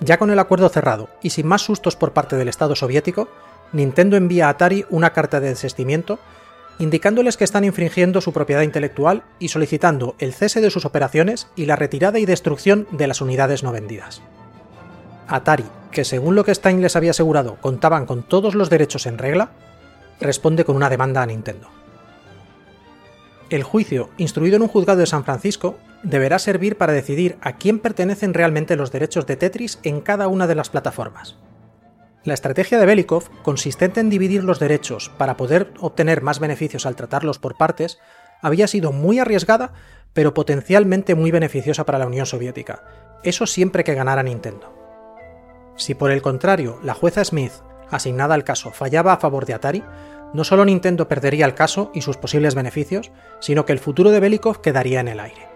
Ya 0.01 0.17
con 0.17 0.31
el 0.31 0.39
acuerdo 0.39 0.71
cerrado 0.71 1.11
y 1.21 1.29
sin 1.29 1.47
más 1.47 1.61
sustos 1.61 1.95
por 1.95 2.15
parte 2.15 2.37
del 2.37 2.49
Estado 2.49 2.75
soviético, 2.75 3.29
Nintendo 3.73 4.17
envía 4.17 4.47
a 4.47 4.51
Atari 4.53 4.87
una 4.89 5.13
carta 5.13 5.39
de 5.39 5.51
desistimiento 5.51 6.19
indicándoles 6.79 7.37
que 7.37 7.45
están 7.45 7.65
infringiendo 7.65 8.21
su 8.21 8.33
propiedad 8.33 8.63
intelectual 8.63 9.23
y 9.39 9.49
solicitando 9.49 10.17
el 10.19 10.33
cese 10.33 10.61
de 10.61 10.71
sus 10.71 10.85
operaciones 10.85 11.49
y 11.57 11.67
la 11.67 11.77
retirada 11.77 12.19
y 12.19 12.27
destrucción 12.27 12.87
de 12.91 13.07
las 13.07 13.21
unidades 13.21 13.63
no 13.63 13.73
vendidas. 13.73 14.23
Atari, 15.29 15.65
que 15.91 16.05
según 16.05 16.35
lo 16.35 16.45
que 16.45 16.55
Stein 16.55 16.83
les 16.83 16.97
había 16.97 17.13
asegurado 17.13 17.57
contaban 17.61 18.07
con 18.07 18.23
todos 18.23 18.55
los 18.55 18.71
derechos 18.71 19.07
en 19.07 19.19
regla, 19.19 19.51
responde 20.21 20.65
con 20.65 20.77
una 20.77 20.91
demanda 20.91 21.23
a 21.23 21.27
Nintendo. 21.27 21.69
El 23.51 23.63
juicio, 23.63 24.11
instruido 24.17 24.57
en 24.57 24.63
un 24.63 24.69
juzgado 24.69 25.01
de 25.01 25.07
San 25.07 25.25
Francisco, 25.25 25.77
deberá 26.03 26.39
servir 26.39 26.77
para 26.77 26.93
decidir 26.93 27.37
a 27.41 27.57
quién 27.57 27.79
pertenecen 27.79 28.35
realmente 28.35 28.77
los 28.77 28.91
derechos 28.91 29.27
de 29.27 29.37
Tetris 29.37 29.79
en 29.83 30.01
cada 30.01 30.29
una 30.29 30.47
de 30.47 30.55
las 30.55 30.71
plataformas. 30.71 31.37
La 32.25 32.33
estrategia 32.33 32.79
de 32.79 32.87
Belikov, 32.87 33.29
consistente 33.43 34.01
en 34.01 34.09
dividir 34.09 34.45
los 34.45 34.59
derechos 34.59 35.11
para 35.19 35.37
poder 35.37 35.75
obtener 35.79 36.23
más 36.23 36.41
beneficios 36.41 36.87
al 36.87 36.97
tratarlos 36.97 37.39
por 37.39 37.59
partes, 37.59 37.99
había 38.41 38.67
sido 38.67 38.93
muy 38.93 39.19
arriesgada, 39.19 39.75
pero 40.15 40.33
potencialmente 40.33 41.15
muy 41.15 41.31
beneficiosa 41.31 41.85
para 41.85 41.99
la 41.99 42.07
Unión 42.07 42.25
Soviética, 42.25 42.83
eso 43.25 43.47
siempre 43.47 43.85
que 43.85 43.95
ganara 43.95 44.23
Nintendo. 44.23 44.73
Si 45.77 45.95
por 45.95 46.11
el 46.11 46.23
contrario 46.23 46.79
la 46.83 46.95
jueza 46.95 47.23
Smith, 47.25 47.53
asignada 47.91 48.35
al 48.35 48.45
caso, 48.45 48.71
fallaba 48.71 49.13
a 49.13 49.19
favor 49.19 49.45
de 49.45 49.53
Atari, 49.53 49.83
no 50.33 50.45
solo 50.45 50.65
Nintendo 50.65 51.09
perdería 51.09 51.45
el 51.45 51.55
caso 51.55 51.91
y 51.93 52.01
sus 52.01 52.17
posibles 52.17 52.55
beneficios, 52.55 53.13
sino 53.39 53.67
que 53.67 53.73
el 53.73 53.79
futuro 53.79 54.11
de 54.11 54.21
Belikov 54.21 54.63
quedaría 54.63 55.01
en 55.01 55.09
el 55.09 55.21
aire. 55.21 55.49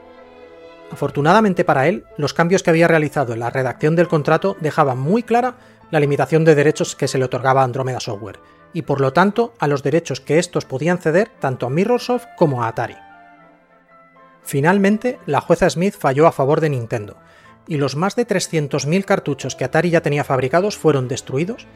Afortunadamente 0.91 1.65
para 1.65 1.89
él, 1.89 2.05
los 2.17 2.35
cambios 2.35 2.63
que 2.63 2.71
había 2.71 2.89
realizado 2.89 3.33
en 3.33 3.41
la 3.41 3.51
redacción 3.51 3.97
del 3.97 4.09
contrato 4.09 4.57
dejaban 4.61 4.99
muy 4.99 5.23
clara 5.23 5.57
la 5.91 6.01
limitación 6.01 6.45
de 6.45 6.55
derechos 6.55 6.97
que 6.97 7.09
se 7.09 7.19
le 7.19 7.25
otorgaba 7.25 7.63
a 7.63 7.65
Andromeda 7.65 8.01
Software, 8.01 8.41
y 8.73 8.83
por 8.83 9.01
lo 9.01 9.13
tanto 9.13 9.55
a 9.59 9.67
los 9.67 9.83
derechos 9.83 10.21
que 10.21 10.39
estos 10.39 10.65
podían 10.65 10.99
ceder 10.99 11.31
tanto 11.41 11.67
a 11.67 11.71
Mirrorsoft 11.71 12.27
como 12.37 12.63
a 12.63 12.69
Atari. 12.69 12.97
Finalmente, 14.43 15.19
la 15.27 15.41
jueza 15.41 15.69
Smith 15.69 15.95
falló 15.99 16.27
a 16.27 16.33
favor 16.33 16.61
de 16.61 16.71
Nintendo, 16.71 17.17
y 17.67 17.77
los 17.77 17.97
más 17.97 18.17
de 18.17 18.27
300.000 18.27 19.05
cartuchos 19.05 19.57
que 19.57 19.65
Atari 19.65 19.91
ya 19.91 20.01
tenía 20.01 20.25
fabricados 20.25 20.77
fueron 20.77 21.09
destruidos, 21.09 21.67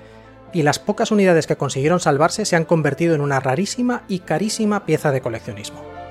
y 0.52 0.62
las 0.62 0.78
pocas 0.78 1.10
unidades 1.10 1.46
que 1.46 1.56
consiguieron 1.56 2.00
salvarse 2.00 2.44
se 2.44 2.56
han 2.56 2.64
convertido 2.64 3.14
en 3.14 3.20
una 3.20 3.40
rarísima 3.40 4.04
y 4.08 4.20
carísima 4.20 4.84
pieza 4.84 5.10
de 5.10 5.22
coleccionismo. 5.22 6.01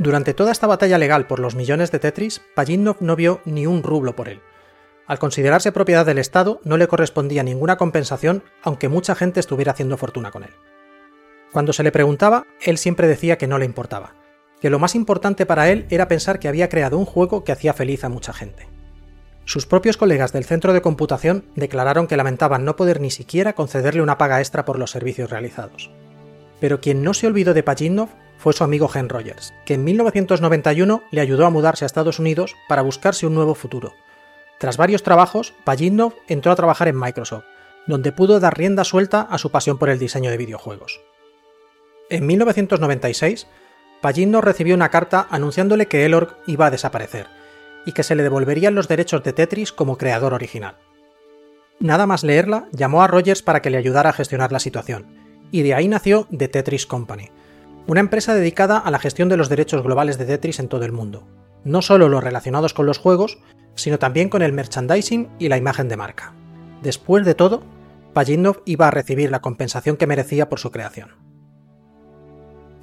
Durante 0.00 0.32
toda 0.32 0.50
esta 0.50 0.66
batalla 0.66 0.96
legal 0.96 1.26
por 1.26 1.40
los 1.40 1.54
millones 1.54 1.90
de 1.90 1.98
Tetris, 1.98 2.40
Pajitnov 2.54 2.96
no 3.00 3.16
vio 3.16 3.42
ni 3.44 3.66
un 3.66 3.82
rublo 3.82 4.16
por 4.16 4.30
él. 4.30 4.40
Al 5.06 5.18
considerarse 5.18 5.72
propiedad 5.72 6.06
del 6.06 6.16
Estado, 6.16 6.58
no 6.64 6.78
le 6.78 6.88
correspondía 6.88 7.42
ninguna 7.42 7.76
compensación, 7.76 8.42
aunque 8.62 8.88
mucha 8.88 9.14
gente 9.14 9.40
estuviera 9.40 9.72
haciendo 9.72 9.98
fortuna 9.98 10.30
con 10.30 10.44
él. 10.44 10.54
Cuando 11.52 11.74
se 11.74 11.82
le 11.82 11.92
preguntaba, 11.92 12.46
él 12.62 12.78
siempre 12.78 13.08
decía 13.08 13.36
que 13.36 13.46
no 13.46 13.58
le 13.58 13.66
importaba, 13.66 14.14
que 14.62 14.70
lo 14.70 14.78
más 14.78 14.94
importante 14.94 15.44
para 15.44 15.68
él 15.68 15.84
era 15.90 16.08
pensar 16.08 16.38
que 16.38 16.48
había 16.48 16.70
creado 16.70 16.96
un 16.96 17.04
juego 17.04 17.44
que 17.44 17.52
hacía 17.52 17.74
feliz 17.74 18.02
a 18.02 18.08
mucha 18.08 18.32
gente. 18.32 18.68
Sus 19.44 19.66
propios 19.66 19.98
colegas 19.98 20.32
del 20.32 20.44
centro 20.46 20.72
de 20.72 20.80
computación 20.80 21.44
declararon 21.56 22.06
que 22.06 22.16
lamentaban 22.16 22.64
no 22.64 22.74
poder 22.74 23.02
ni 23.02 23.10
siquiera 23.10 23.52
concederle 23.52 24.00
una 24.00 24.16
paga 24.16 24.38
extra 24.38 24.64
por 24.64 24.78
los 24.78 24.92
servicios 24.92 25.28
realizados. 25.28 25.90
Pero 26.58 26.80
quien 26.80 27.02
no 27.02 27.12
se 27.12 27.26
olvidó 27.26 27.52
de 27.52 27.62
Pajitnov 27.62 28.08
fue 28.40 28.54
su 28.54 28.64
amigo 28.64 28.90
Hen 28.92 29.10
Rogers, 29.10 29.52
que 29.66 29.74
en 29.74 29.84
1991 29.84 31.02
le 31.10 31.20
ayudó 31.20 31.44
a 31.44 31.50
mudarse 31.50 31.84
a 31.84 31.86
Estados 31.86 32.18
Unidos 32.18 32.56
para 32.68 32.80
buscarse 32.80 33.26
un 33.26 33.34
nuevo 33.34 33.54
futuro. 33.54 33.92
Tras 34.58 34.78
varios 34.78 35.02
trabajos, 35.02 35.52
Pajitnov 35.64 36.14
entró 36.26 36.50
a 36.50 36.56
trabajar 36.56 36.88
en 36.88 36.98
Microsoft, 36.98 37.44
donde 37.86 38.12
pudo 38.12 38.40
dar 38.40 38.56
rienda 38.56 38.84
suelta 38.84 39.20
a 39.20 39.36
su 39.36 39.50
pasión 39.50 39.76
por 39.76 39.90
el 39.90 39.98
diseño 39.98 40.30
de 40.30 40.38
videojuegos. 40.38 41.02
En 42.08 42.26
1996, 42.26 43.46
Pajitnov 44.00 44.42
recibió 44.42 44.74
una 44.74 44.88
carta 44.88 45.26
anunciándole 45.30 45.86
que 45.86 46.06
Elorg 46.06 46.36
iba 46.46 46.66
a 46.66 46.70
desaparecer, 46.70 47.26
y 47.84 47.92
que 47.92 48.02
se 48.02 48.14
le 48.14 48.22
devolverían 48.22 48.74
los 48.74 48.88
derechos 48.88 49.22
de 49.22 49.34
Tetris 49.34 49.70
como 49.70 49.98
creador 49.98 50.32
original. 50.32 50.76
Nada 51.78 52.06
más 52.06 52.24
leerla, 52.24 52.68
llamó 52.72 53.02
a 53.02 53.06
Rogers 53.06 53.42
para 53.42 53.60
que 53.60 53.68
le 53.68 53.76
ayudara 53.76 54.10
a 54.10 54.14
gestionar 54.14 54.50
la 54.50 54.60
situación, 54.60 55.06
y 55.50 55.60
de 55.62 55.74
ahí 55.74 55.88
nació 55.88 56.26
The 56.34 56.48
Tetris 56.48 56.86
Company, 56.86 57.30
una 57.90 57.98
empresa 57.98 58.36
dedicada 58.36 58.78
a 58.78 58.88
la 58.92 59.00
gestión 59.00 59.28
de 59.28 59.36
los 59.36 59.48
derechos 59.48 59.82
globales 59.82 60.16
de 60.16 60.24
Tetris 60.24 60.60
en 60.60 60.68
todo 60.68 60.84
el 60.84 60.92
mundo, 60.92 61.26
no 61.64 61.82
solo 61.82 62.08
los 62.08 62.22
relacionados 62.22 62.72
con 62.72 62.86
los 62.86 62.98
juegos, 62.98 63.40
sino 63.74 63.98
también 63.98 64.28
con 64.28 64.42
el 64.42 64.52
merchandising 64.52 65.28
y 65.40 65.48
la 65.48 65.56
imagen 65.56 65.88
de 65.88 65.96
marca. 65.96 66.32
Después 66.82 67.26
de 67.26 67.34
todo, 67.34 67.64
Pajitnov 68.12 68.62
iba 68.64 68.86
a 68.86 68.92
recibir 68.92 69.32
la 69.32 69.40
compensación 69.40 69.96
que 69.96 70.06
merecía 70.06 70.48
por 70.48 70.60
su 70.60 70.70
creación. 70.70 71.16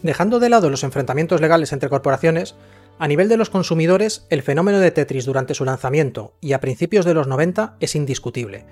Dejando 0.02 0.42
de 0.42 0.50
lado 0.50 0.70
los 0.70 0.84
enfrentamientos 0.84 1.40
legales 1.40 1.72
entre 1.72 1.88
corporaciones, 1.88 2.56
a 3.00 3.08
nivel 3.08 3.30
de 3.30 3.38
los 3.38 3.50
consumidores, 3.50 4.28
el 4.30 4.42
fenómeno 4.42 4.80
de 4.80 4.92
Tetris 4.92 5.24
durante 5.24 5.54
su 5.54 5.64
lanzamiento 5.64 6.36
y 6.42 6.52
a 6.52 6.60
principios 6.60 7.06
de 7.06 7.14
los 7.14 7.28
90 7.28 7.78
es 7.80 7.96
indiscutible, 7.96 8.66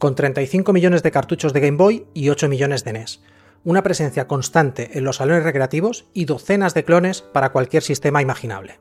con 0.00 0.16
35 0.16 0.72
millones 0.72 1.04
de 1.04 1.12
cartuchos 1.12 1.52
de 1.52 1.60
Game 1.60 1.76
Boy 1.76 2.08
y 2.14 2.30
8 2.30 2.48
millones 2.48 2.82
de 2.82 2.94
NES, 2.94 3.22
una 3.68 3.82
presencia 3.82 4.26
constante 4.26 4.96
en 4.96 5.04
los 5.04 5.16
salones 5.16 5.44
recreativos 5.44 6.06
y 6.14 6.24
docenas 6.24 6.72
de 6.72 6.86
clones 6.86 7.20
para 7.20 7.52
cualquier 7.52 7.82
sistema 7.82 8.22
imaginable. 8.22 8.80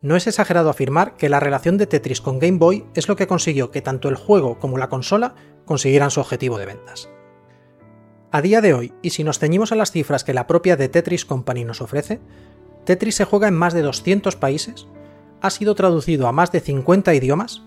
No 0.00 0.16
es 0.16 0.26
exagerado 0.26 0.70
afirmar 0.70 1.18
que 1.18 1.28
la 1.28 1.40
relación 1.40 1.76
de 1.76 1.86
Tetris 1.86 2.22
con 2.22 2.38
Game 2.38 2.56
Boy 2.56 2.86
es 2.94 3.06
lo 3.06 3.16
que 3.16 3.26
consiguió 3.26 3.70
que 3.70 3.82
tanto 3.82 4.08
el 4.08 4.16
juego 4.16 4.58
como 4.58 4.78
la 4.78 4.88
consola 4.88 5.34
consiguieran 5.66 6.10
su 6.10 6.20
objetivo 6.20 6.56
de 6.56 6.64
ventas. 6.64 7.10
A 8.30 8.40
día 8.40 8.62
de 8.62 8.72
hoy, 8.72 8.94
y 9.02 9.10
si 9.10 9.24
nos 9.24 9.38
ceñimos 9.38 9.72
a 9.72 9.76
las 9.76 9.90
cifras 9.90 10.24
que 10.24 10.32
la 10.32 10.46
propia 10.46 10.78
The 10.78 10.88
Tetris 10.88 11.26
Company 11.26 11.66
nos 11.66 11.82
ofrece, 11.82 12.18
Tetris 12.86 13.16
se 13.16 13.26
juega 13.26 13.48
en 13.48 13.54
más 13.54 13.74
de 13.74 13.82
200 13.82 14.36
países, 14.36 14.86
ha 15.42 15.50
sido 15.50 15.74
traducido 15.74 16.28
a 16.28 16.32
más 16.32 16.50
de 16.50 16.60
50 16.60 17.12
idiomas, 17.12 17.60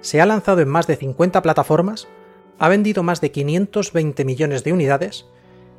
se 0.00 0.20
ha 0.20 0.26
lanzado 0.26 0.60
en 0.60 0.70
más 0.70 0.88
de 0.88 0.96
50 0.96 1.40
plataformas, 1.40 2.08
ha 2.58 2.68
vendido 2.68 3.04
más 3.04 3.20
de 3.20 3.30
520 3.30 4.24
millones 4.24 4.64
de 4.64 4.72
unidades, 4.72 5.26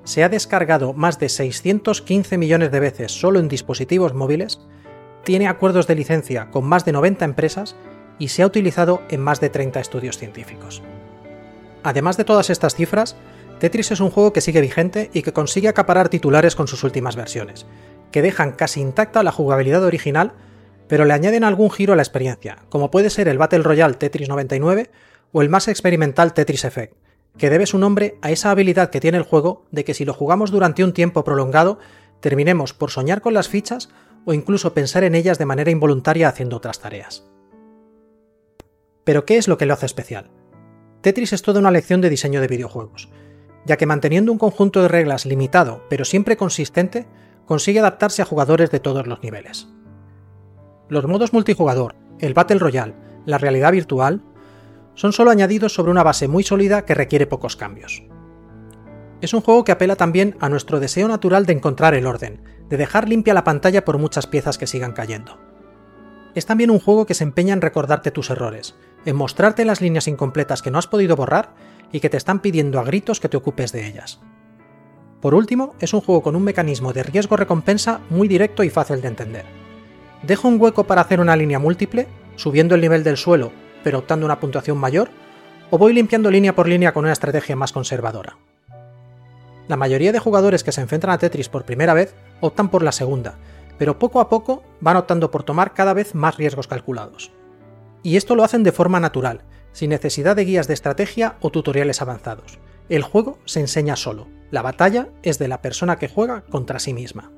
se 0.10 0.24
ha 0.24 0.30
descargado 0.30 0.94
más 0.94 1.20
de 1.20 1.30
615 1.30 2.40
millones 2.40 2.72
de 2.72 2.80
veces 2.80 3.12
solo 3.12 3.40
en 3.40 3.48
dispositivos 3.48 4.16
móviles, 4.16 4.60
tiene 5.24 5.48
acuerdos 5.48 5.86
de 5.86 5.94
licencia 5.94 6.50
con 6.50 6.66
más 6.66 6.84
de 6.84 6.94
90 6.94 7.26
empresas 7.26 7.76
y 8.18 8.30
se 8.30 8.42
ha 8.42 8.48
utilizado 8.48 9.04
en 9.12 9.22
más 9.22 9.40
de 9.40 9.52
30 9.52 9.80
estudios 9.80 10.18
científicos. 10.18 10.82
Además 11.84 12.18
de 12.18 12.24
todas 12.24 12.50
estas 12.50 12.74
cifras, 12.74 13.18
Tetris 13.60 13.92
es 13.92 14.00
un 14.00 14.10
juego 14.10 14.34
que 14.34 14.42
sigue 14.42 14.62
vigente 14.62 15.12
y 15.14 15.22
que 15.22 15.32
consigue 15.32 15.68
acaparar 15.68 16.10
titulares 16.10 16.56
con 16.56 16.68
sus 16.68 16.84
últimas 16.84 17.16
versiones, 17.16 17.68
que 18.12 18.24
dejan 18.24 18.54
casi 18.54 18.82
intacta 18.82 19.22
la 19.22 19.32
jugabilidad 19.32 19.84
original, 19.84 20.34
pero 20.88 21.06
le 21.06 21.14
añaden 21.14 21.44
algún 21.44 21.70
giro 21.70 21.94
a 21.94 21.96
la 21.96 22.02
experiencia, 22.02 22.64
como 22.70 22.90
puede 22.90 23.12
ser 23.12 23.28
el 23.28 23.38
Battle 23.38 23.60
Royale 23.60 23.94
Tetris 23.94 24.28
99 24.28 24.90
o 25.34 25.44
el 25.44 25.50
más 25.50 25.68
experimental 25.68 26.34
Tetris 26.34 26.66
Effect, 26.66 26.96
que 27.38 27.50
debe 27.50 27.66
su 27.66 27.78
nombre 27.78 28.18
a 28.22 28.32
esa 28.32 28.52
habilidad 28.52 28.90
que 28.90 29.00
tiene 29.00 29.18
el 29.18 29.24
juego 29.24 29.66
de 29.72 29.84
que 29.84 29.94
si 29.94 30.06
lo 30.06 30.14
jugamos 30.14 30.52
durante 30.52 30.84
un 30.84 30.94
tiempo 30.94 31.24
prolongado, 31.24 31.80
terminemos 32.20 32.74
por 32.74 32.92
soñar 32.92 33.22
con 33.22 33.34
las 33.34 33.48
fichas 33.48 33.90
o 34.26 34.34
incluso 34.34 34.74
pensar 34.74 35.04
en 35.04 35.16
ellas 35.16 35.38
de 35.38 35.46
manera 35.46 35.72
involuntaria 35.72 36.28
haciendo 36.28 36.58
otras 36.58 36.80
tareas. 36.80 37.26
Pero 39.04 39.26
¿qué 39.26 39.38
es 39.38 39.48
lo 39.48 39.58
que 39.58 39.66
lo 39.66 39.74
hace 39.74 39.86
especial? 39.86 40.30
Tetris 41.02 41.34
es 41.34 41.42
toda 41.42 41.60
una 41.60 41.72
lección 41.72 42.02
de 42.02 42.10
diseño 42.10 42.42
de 42.42 42.48
videojuegos, 42.48 43.10
ya 43.66 43.78
que 43.78 43.86
manteniendo 43.86 44.32
un 44.32 44.38
conjunto 44.38 44.82
de 44.82 44.88
reglas 44.88 45.26
limitado 45.26 45.84
pero 45.90 46.06
siempre 46.06 46.38
consistente, 46.38 47.08
consigue 47.46 47.80
adaptarse 47.80 48.22
a 48.22 48.26
jugadores 48.26 48.70
de 48.70 48.80
todos 48.80 49.08
los 49.08 49.24
niveles. 49.24 49.68
Los 50.90 51.08
modos 51.08 51.34
multijugador, 51.34 51.96
el 52.20 52.34
Battle 52.34 52.60
Royale, 52.60 52.96
la 53.26 53.38
realidad 53.38 53.72
virtual, 53.72 54.22
son 55.00 55.14
solo 55.14 55.32
añadidos 55.32 55.74
sobre 55.74 55.92
una 55.92 56.04
base 56.04 56.28
muy 56.28 56.44
sólida 56.44 56.84
que 56.84 56.94
requiere 56.94 57.26
pocos 57.26 57.56
cambios. 57.56 58.04
Es 59.22 59.34
un 59.34 59.40
juego 59.40 59.64
que 59.64 59.72
apela 59.72 59.96
también 59.96 60.36
a 60.42 60.50
nuestro 60.50 60.82
deseo 60.82 61.08
natural 61.08 61.46
de 61.46 61.54
encontrar 61.54 61.94
el 61.94 62.06
orden, 62.06 62.42
de 62.68 62.76
dejar 62.76 63.08
limpia 63.08 63.34
la 63.34 63.46
pantalla 63.46 63.86
por 63.86 63.98
muchas 63.98 64.28
piezas 64.28 64.58
que 64.58 64.68
sigan 64.68 64.92
cayendo. 64.92 65.40
Es 66.36 66.46
también 66.46 66.70
un 66.70 66.82
juego 66.82 67.06
que 67.06 67.14
se 67.14 67.24
empeña 67.24 67.54
en 67.54 67.62
recordarte 67.62 68.12
tus 68.12 68.30
errores, 68.30 68.76
en 69.06 69.16
mostrarte 69.16 69.64
las 69.64 69.80
líneas 69.80 70.10
incompletas 70.10 70.62
que 70.62 70.70
no 70.70 70.78
has 70.78 70.88
podido 70.88 71.16
borrar 71.16 71.56
y 71.94 72.02
que 72.02 72.10
te 72.10 72.18
están 72.18 72.42
pidiendo 72.42 72.78
a 72.78 72.84
gritos 72.84 73.22
que 73.22 73.30
te 73.30 73.38
ocupes 73.38 73.72
de 73.72 73.88
ellas. 73.88 74.20
Por 75.22 75.34
último, 75.34 75.76
es 75.80 75.94
un 75.94 76.02
juego 76.02 76.22
con 76.24 76.36
un 76.36 76.44
mecanismo 76.44 76.92
de 76.92 77.04
riesgo-recompensa 77.04 78.02
muy 78.10 78.28
directo 78.28 78.66
y 78.66 78.70
fácil 78.70 79.00
de 79.00 79.08
entender. 79.08 79.46
¿Dejo 80.24 80.50
un 80.50 80.60
hueco 80.60 80.84
para 80.84 81.00
hacer 81.00 81.22
una 81.22 81.38
línea 81.38 81.58
múltiple, 81.58 82.10
subiendo 82.36 82.76
el 82.76 82.82
nivel 82.82 83.06
del 83.06 83.16
suelo, 83.16 83.54
pero 83.84 84.00
optando 84.00 84.26
una 84.26 84.40
puntuación 84.40 84.78
mayor? 84.78 85.10
¿O 85.72 85.78
voy 85.78 85.94
limpiando 85.94 86.32
línea 86.32 86.56
por 86.56 86.68
línea 86.68 86.94
con 86.94 87.06
una 87.06 87.14
estrategia 87.14 87.56
más 87.56 87.72
conservadora? 87.72 88.38
La 89.68 89.78
mayoría 89.78 90.12
de 90.12 90.20
jugadores 90.20 90.64
que 90.64 90.72
se 90.72 90.82
enfrentan 90.82 91.12
a 91.12 91.20
Tetris 91.20 91.48
por 91.48 91.64
primera 91.64 91.94
vez 91.94 92.16
optan 92.42 92.70
por 92.70 92.82
la 92.82 92.92
segunda, 92.92 93.38
pero 93.78 94.00
poco 94.00 94.20
a 94.20 94.28
poco 94.28 94.64
van 94.82 94.98
optando 94.98 95.30
por 95.30 95.44
tomar 95.44 95.74
cada 95.74 95.94
vez 95.94 96.16
más 96.16 96.38
riesgos 96.38 96.68
calculados. 96.68 97.32
Y 98.02 98.18
esto 98.18 98.36
lo 98.36 98.44
hacen 98.44 98.64
de 98.64 98.72
forma 98.72 99.00
natural, 99.00 99.44
sin 99.72 99.92
necesidad 99.92 100.36
de 100.36 100.46
guías 100.46 100.68
de 100.68 100.74
estrategia 100.74 101.36
o 101.40 101.52
tutoriales 101.52 102.02
avanzados. 102.02 102.60
El 102.90 103.04
juego 103.04 103.38
se 103.46 103.60
enseña 103.60 103.96
solo, 103.96 104.28
la 104.50 104.64
batalla 104.64 105.10
es 105.22 105.38
de 105.38 105.48
la 105.48 105.62
persona 105.62 105.98
que 106.00 106.08
juega 106.08 106.42
contra 106.50 106.80
sí 106.80 106.94
misma. 106.94 107.32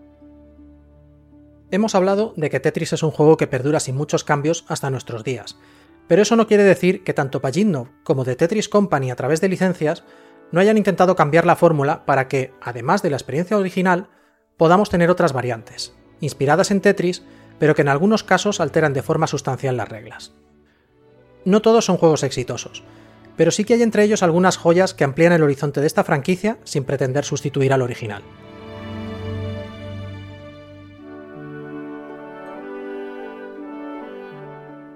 Hemos 1.70 1.96
hablado 1.96 2.34
de 2.38 2.50
que 2.50 2.60
Tetris 2.60 2.94
es 2.94 3.04
un 3.04 3.12
juego 3.12 3.38
que 3.38 3.48
perdura 3.48 3.80
sin 3.80 3.96
muchos 3.96 4.24
cambios 4.24 4.66
hasta 4.68 4.90
nuestros 4.90 5.24
días, 5.24 5.58
pero 6.08 6.22
eso 6.22 6.36
no 6.36 6.48
quiere 6.48 6.64
decir 6.64 7.04
que 7.04 7.14
tanto 7.14 7.42
Pajitnov 7.42 7.88
como 8.04 8.26
The 8.26 8.36
Tetris 8.36 8.70
Company 8.70 9.12
a 9.12 9.16
través 9.16 9.42
de 9.42 9.50
licencias 9.50 10.04
no 10.52 10.60
hayan 10.60 10.78
intentado 10.78 11.16
cambiar 11.16 11.46
la 11.46 11.56
fórmula 11.56 12.06
para 12.06 12.28
que, 12.28 12.54
además 12.62 13.02
de 13.02 13.10
la 13.10 13.16
experiencia 13.16 13.58
original, 13.58 14.10
podamos 14.58 14.90
tener 14.90 15.10
otras 15.10 15.34
variantes, 15.34 15.94
inspiradas 16.20 16.72
en 16.72 16.82
Tetris, 16.82 17.24
pero 17.60 17.76
que 17.76 17.82
en 17.82 17.88
algunos 17.88 18.24
casos 18.24 18.60
alteran 18.60 18.94
de 18.94 19.02
forma 19.02 19.28
sustancial 19.28 19.78
las 19.78 19.90
reglas. 19.90 20.34
No 21.46 21.62
todos 21.62 21.86
son 21.86 21.98
juegos 21.98 22.24
exitosos, 22.24 22.84
pero 23.38 23.52
sí 23.52 23.64
que 23.64 23.74
hay 23.76 23.82
entre 23.82 24.04
ellos 24.04 24.24
algunas 24.24 24.58
joyas 24.58 24.94
que 24.94 25.04
amplían 25.04 25.34
el 25.34 25.44
horizonte 25.44 25.82
de 25.82 25.88
esta 25.88 26.04
franquicia 26.04 26.58
sin 26.64 26.84
pretender 26.84 27.24
sustituir 27.24 27.74
al 27.74 27.82
original. 27.82 28.22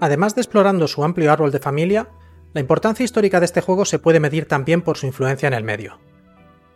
Además 0.06 0.36
de 0.36 0.41
explorando 0.41 0.88
su 0.88 1.03
amplio 1.03 1.32
árbol 1.32 1.49
de 1.49 1.58
familia, 1.58 2.10
la 2.53 2.62
importancia 2.62 3.03
histórica 3.03 3.39
de 3.39 3.47
este 3.47 3.62
juego 3.62 3.86
se 3.86 3.97
puede 3.97 4.20
medir 4.20 4.47
también 4.47 4.84
por 4.84 4.99
su 4.99 5.08
influencia 5.08 5.47
en 5.47 5.56
el 5.56 5.64
medio. 5.64 5.97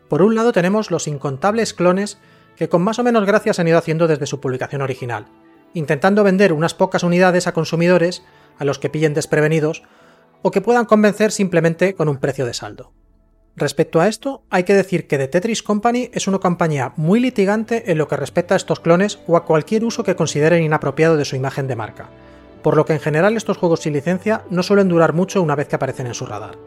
Por 0.08 0.24
un 0.24 0.34
lado 0.34 0.52
tenemos 0.52 0.90
los 0.90 1.08
incontables 1.08 1.76
clones 1.76 2.18
que 2.56 2.70
con 2.70 2.82
más 2.82 2.98
o 2.98 3.04
menos 3.04 3.28
gracia 3.28 3.54
se 3.54 3.62
han 3.62 3.68
ido 3.68 3.78
haciendo 3.78 4.08
desde 4.08 4.26
su 4.26 4.40
publicación 4.40 4.82
original, 4.82 5.28
intentando 5.76 6.24
vender 6.24 6.54
unas 6.54 6.74
pocas 6.74 7.04
unidades 7.04 7.46
a 7.46 7.52
consumidores 7.52 8.24
a 8.58 8.66
los 8.66 8.80
que 8.80 8.90
pillen 8.90 9.14
desprevenidos 9.14 9.84
o 10.42 10.50
que 10.50 10.62
puedan 10.62 10.86
convencer 10.86 11.32
simplemente 11.32 11.94
con 11.94 12.10
un 12.10 12.18
precio 12.18 12.48
de 12.48 12.56
saldo. 12.56 12.94
Respecto 13.56 14.02
a 14.02 14.08
esto, 14.08 14.42
hay 14.50 14.64
que 14.64 14.74
decir 14.74 15.06
que 15.06 15.20
The 15.20 15.28
Tetris 15.28 15.62
Company 15.62 16.10
es 16.16 16.28
una 16.28 16.40
compañía 16.40 16.94
muy 16.96 17.20
litigante 17.20 17.92
en 17.92 18.00
lo 18.00 18.08
que 18.08 18.18
respecta 18.18 18.56
a 18.56 18.58
estos 18.58 18.80
clones 18.80 19.20
o 19.28 19.38
a 19.38 19.46
cualquier 19.46 19.84
uso 19.84 20.04
que 20.04 20.16
consideren 20.16 20.64
inapropiado 20.64 21.16
de 21.16 21.26
su 21.26 21.36
imagen 21.36 21.68
de 21.68 21.76
marca, 21.76 22.10
por 22.62 22.76
lo 22.76 22.86
que 22.86 22.94
en 22.94 23.00
general 23.00 23.38
estos 23.38 23.58
juegos 23.58 23.82
sin 23.82 23.94
licencia 23.94 24.44
no 24.50 24.64
suelen 24.64 24.90
durar 24.90 25.14
mucho 25.14 25.42
una 25.42 25.56
vez 25.56 25.68
que 25.68 25.76
aparecen 25.76 26.08
en 26.08 26.14
su 26.14 26.26
radar. 26.26 26.58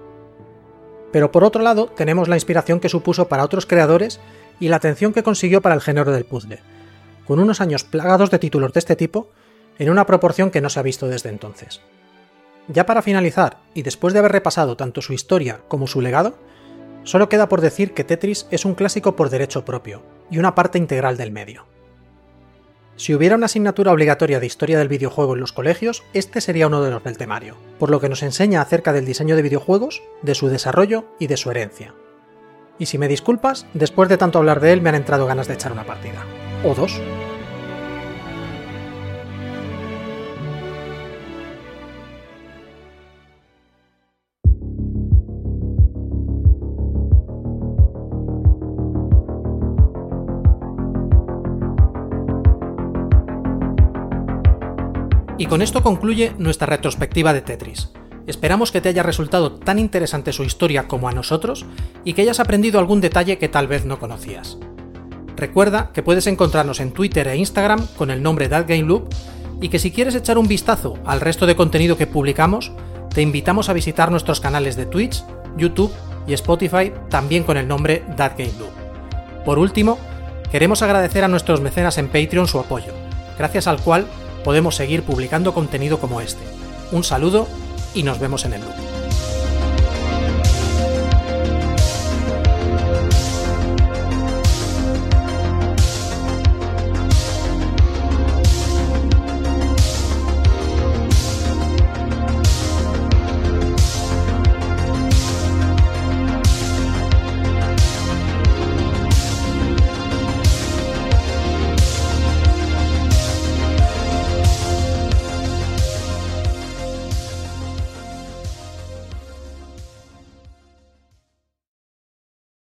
Pero 1.13 1.31
por 1.31 1.45
otro 1.45 1.63
lado, 1.63 1.87
tenemos 1.87 2.29
la 2.29 2.37
inspiración 2.37 2.81
que 2.81 2.89
supuso 2.89 3.29
para 3.29 3.45
otros 3.45 3.67
creadores 3.67 4.21
y 4.61 4.69
la 4.69 4.77
atención 4.77 5.13
que 5.13 5.23
consiguió 5.23 5.61
para 5.61 5.75
el 5.75 5.81
género 5.81 6.13
del 6.13 6.25
puzzle. 6.25 6.61
con 7.27 7.39
unos 7.39 7.61
años 7.61 7.85
plagados 7.85 8.31
de 8.31 8.39
títulos 8.39 8.73
de 8.73 8.79
este 8.79 8.97
tipo 8.97 9.31
en 9.79 9.91
una 9.91 10.07
proporción 10.07 10.51
que 10.51 10.61
no 10.61 10.69
se 10.69 10.81
ha 10.81 10.83
visto 10.83 11.09
desde 11.09 11.31
entonces. 11.31 11.81
Ya 12.69 12.87
para 12.87 13.03
finalizar, 13.03 13.59
y 13.75 13.83
después 13.83 14.13
de 14.13 14.21
haber 14.21 14.33
repasado 14.33 14.77
tanto 14.77 15.03
su 15.03 15.13
historia 15.13 15.61
como 15.69 15.87
su 15.87 16.01
legado, 16.01 16.35
solo 17.05 17.29
queda 17.29 17.49
por 17.49 17.61
decir 17.61 17.95
que 17.95 18.05
Tetris 18.05 18.47
es 18.51 18.65
un 18.65 18.75
clásico 18.75 19.17
por 19.17 19.31
derecho 19.31 19.65
propio, 19.65 20.03
y 20.31 20.39
una 20.39 20.55
parte 20.55 20.79
integral 20.79 21.17
del 21.17 21.33
medio. 21.33 21.67
Si 23.03 23.13
hubiera 23.13 23.35
una 23.35 23.47
asignatura 23.47 23.91
obligatoria 23.91 24.39
de 24.39 24.47
historia 24.47 24.79
del 24.79 24.87
videojuego 24.87 25.35
en 25.35 25.41
los 25.41 25.51
colegios, 25.51 26.05
este 26.13 26.41
sería 26.41 26.69
uno 26.69 26.85
de 26.85 26.93
los 26.93 27.03
del 27.03 27.19
temario, 27.19 27.57
por 27.81 27.91
lo 27.91 27.99
que 27.99 28.09
nos 28.09 28.23
enseña 28.23 28.61
acerca 28.61 28.93
del 28.93 29.07
diseño 29.07 29.35
de 29.35 29.43
videojuegos, 29.43 30.05
de 30.23 30.37
su 30.37 30.49
desarrollo 30.49 31.07
y 31.19 31.27
de 31.27 31.37
su 31.37 31.51
herencia. 31.51 31.97
Y 32.79 32.87
si 32.87 32.99
me 32.99 33.09
disculpas, 33.09 33.67
después 33.75 34.09
de 34.09 34.19
tanto 34.19 34.39
hablar 34.39 34.61
de 34.61 34.73
él 34.73 34.83
me 34.83 34.91
han 34.91 34.95
entrado 34.95 35.27
ganas 35.27 35.49
de 35.49 35.55
echar 35.55 35.73
una 35.73 35.85
partida. 35.85 36.25
O 36.65 36.77
dos. 36.77 37.01
Y 55.39 55.47
con 55.47 55.63
esto 55.63 55.83
concluye 55.83 56.35
nuestra 56.39 56.67
retrospectiva 56.67 57.33
de 57.33 57.41
Tetris. 57.41 57.91
Esperamos 58.27 58.71
que 58.71 58.81
te 58.81 58.89
haya 58.89 59.03
resultado 59.03 59.53
tan 59.53 59.79
interesante 59.79 60.33
su 60.33 60.45
historia 60.45 60.87
como 60.87 61.09
a 61.09 61.13
nosotros 61.13 61.67
y 62.05 62.13
que 62.13 62.23
hayas 62.23 62.39
aprendido 62.39 62.79
algún 62.79 63.01
detalle 63.01 63.39
que 63.39 63.49
tal 63.49 63.67
vez 63.67 63.85
no 63.85 63.99
conocías. 63.99 64.59
Recuerda 65.37 65.91
que 65.93 66.03
puedes 66.03 66.27
encontrarnos 66.27 66.79
en 66.79 66.93
Twitter 66.93 67.27
e 67.27 67.37
Instagram 67.37 67.87
con 67.97 68.11
el 68.11 68.23
nombre 68.23 68.49
Loop 68.49 69.09
y 69.61 69.71
que 69.71 69.79
si 69.79 69.91
quieres 69.91 70.15
echar 70.15 70.39
un 70.39 70.47
vistazo 70.47 70.99
al 71.05 71.21
resto 71.21 71.47
de 71.47 71.57
contenido 71.57 71.97
que 71.97 72.07
publicamos, 72.07 72.71
te 73.13 73.23
invitamos 73.23 73.69
a 73.69 73.73
visitar 73.73 74.11
nuestros 74.11 74.41
canales 74.41 74.77
de 74.77 74.87
Twitch, 74.87 75.25
YouTube 75.57 75.93
y 76.27 76.35
Spotify 76.35 76.93
también 77.09 77.43
con 77.43 77.57
el 77.57 77.67
nombre 77.67 78.05
Loop. 78.17 79.45
Por 79.45 79.59
último, 79.59 79.99
queremos 80.53 80.83
agradecer 80.83 81.25
a 81.25 81.29
nuestros 81.29 81.61
mecenas 81.61 81.99
en 81.99 82.07
Patreon 82.07 82.47
su 82.47 82.61
apoyo, 82.61 82.93
gracias 83.37 83.67
al 83.67 83.81
cual 83.81 84.07
podemos 84.45 84.77
seguir 84.77 85.03
publicando 85.03 85.55
contenido 85.55 85.99
como 85.99 86.21
este. 86.21 86.43
Un 86.91 87.05
saludo 87.05 87.49
y 87.95 88.03
nos 88.03 88.19
vemos 88.19 88.45
en 88.45 88.55
el 88.55 88.61
loop. 88.61 89.02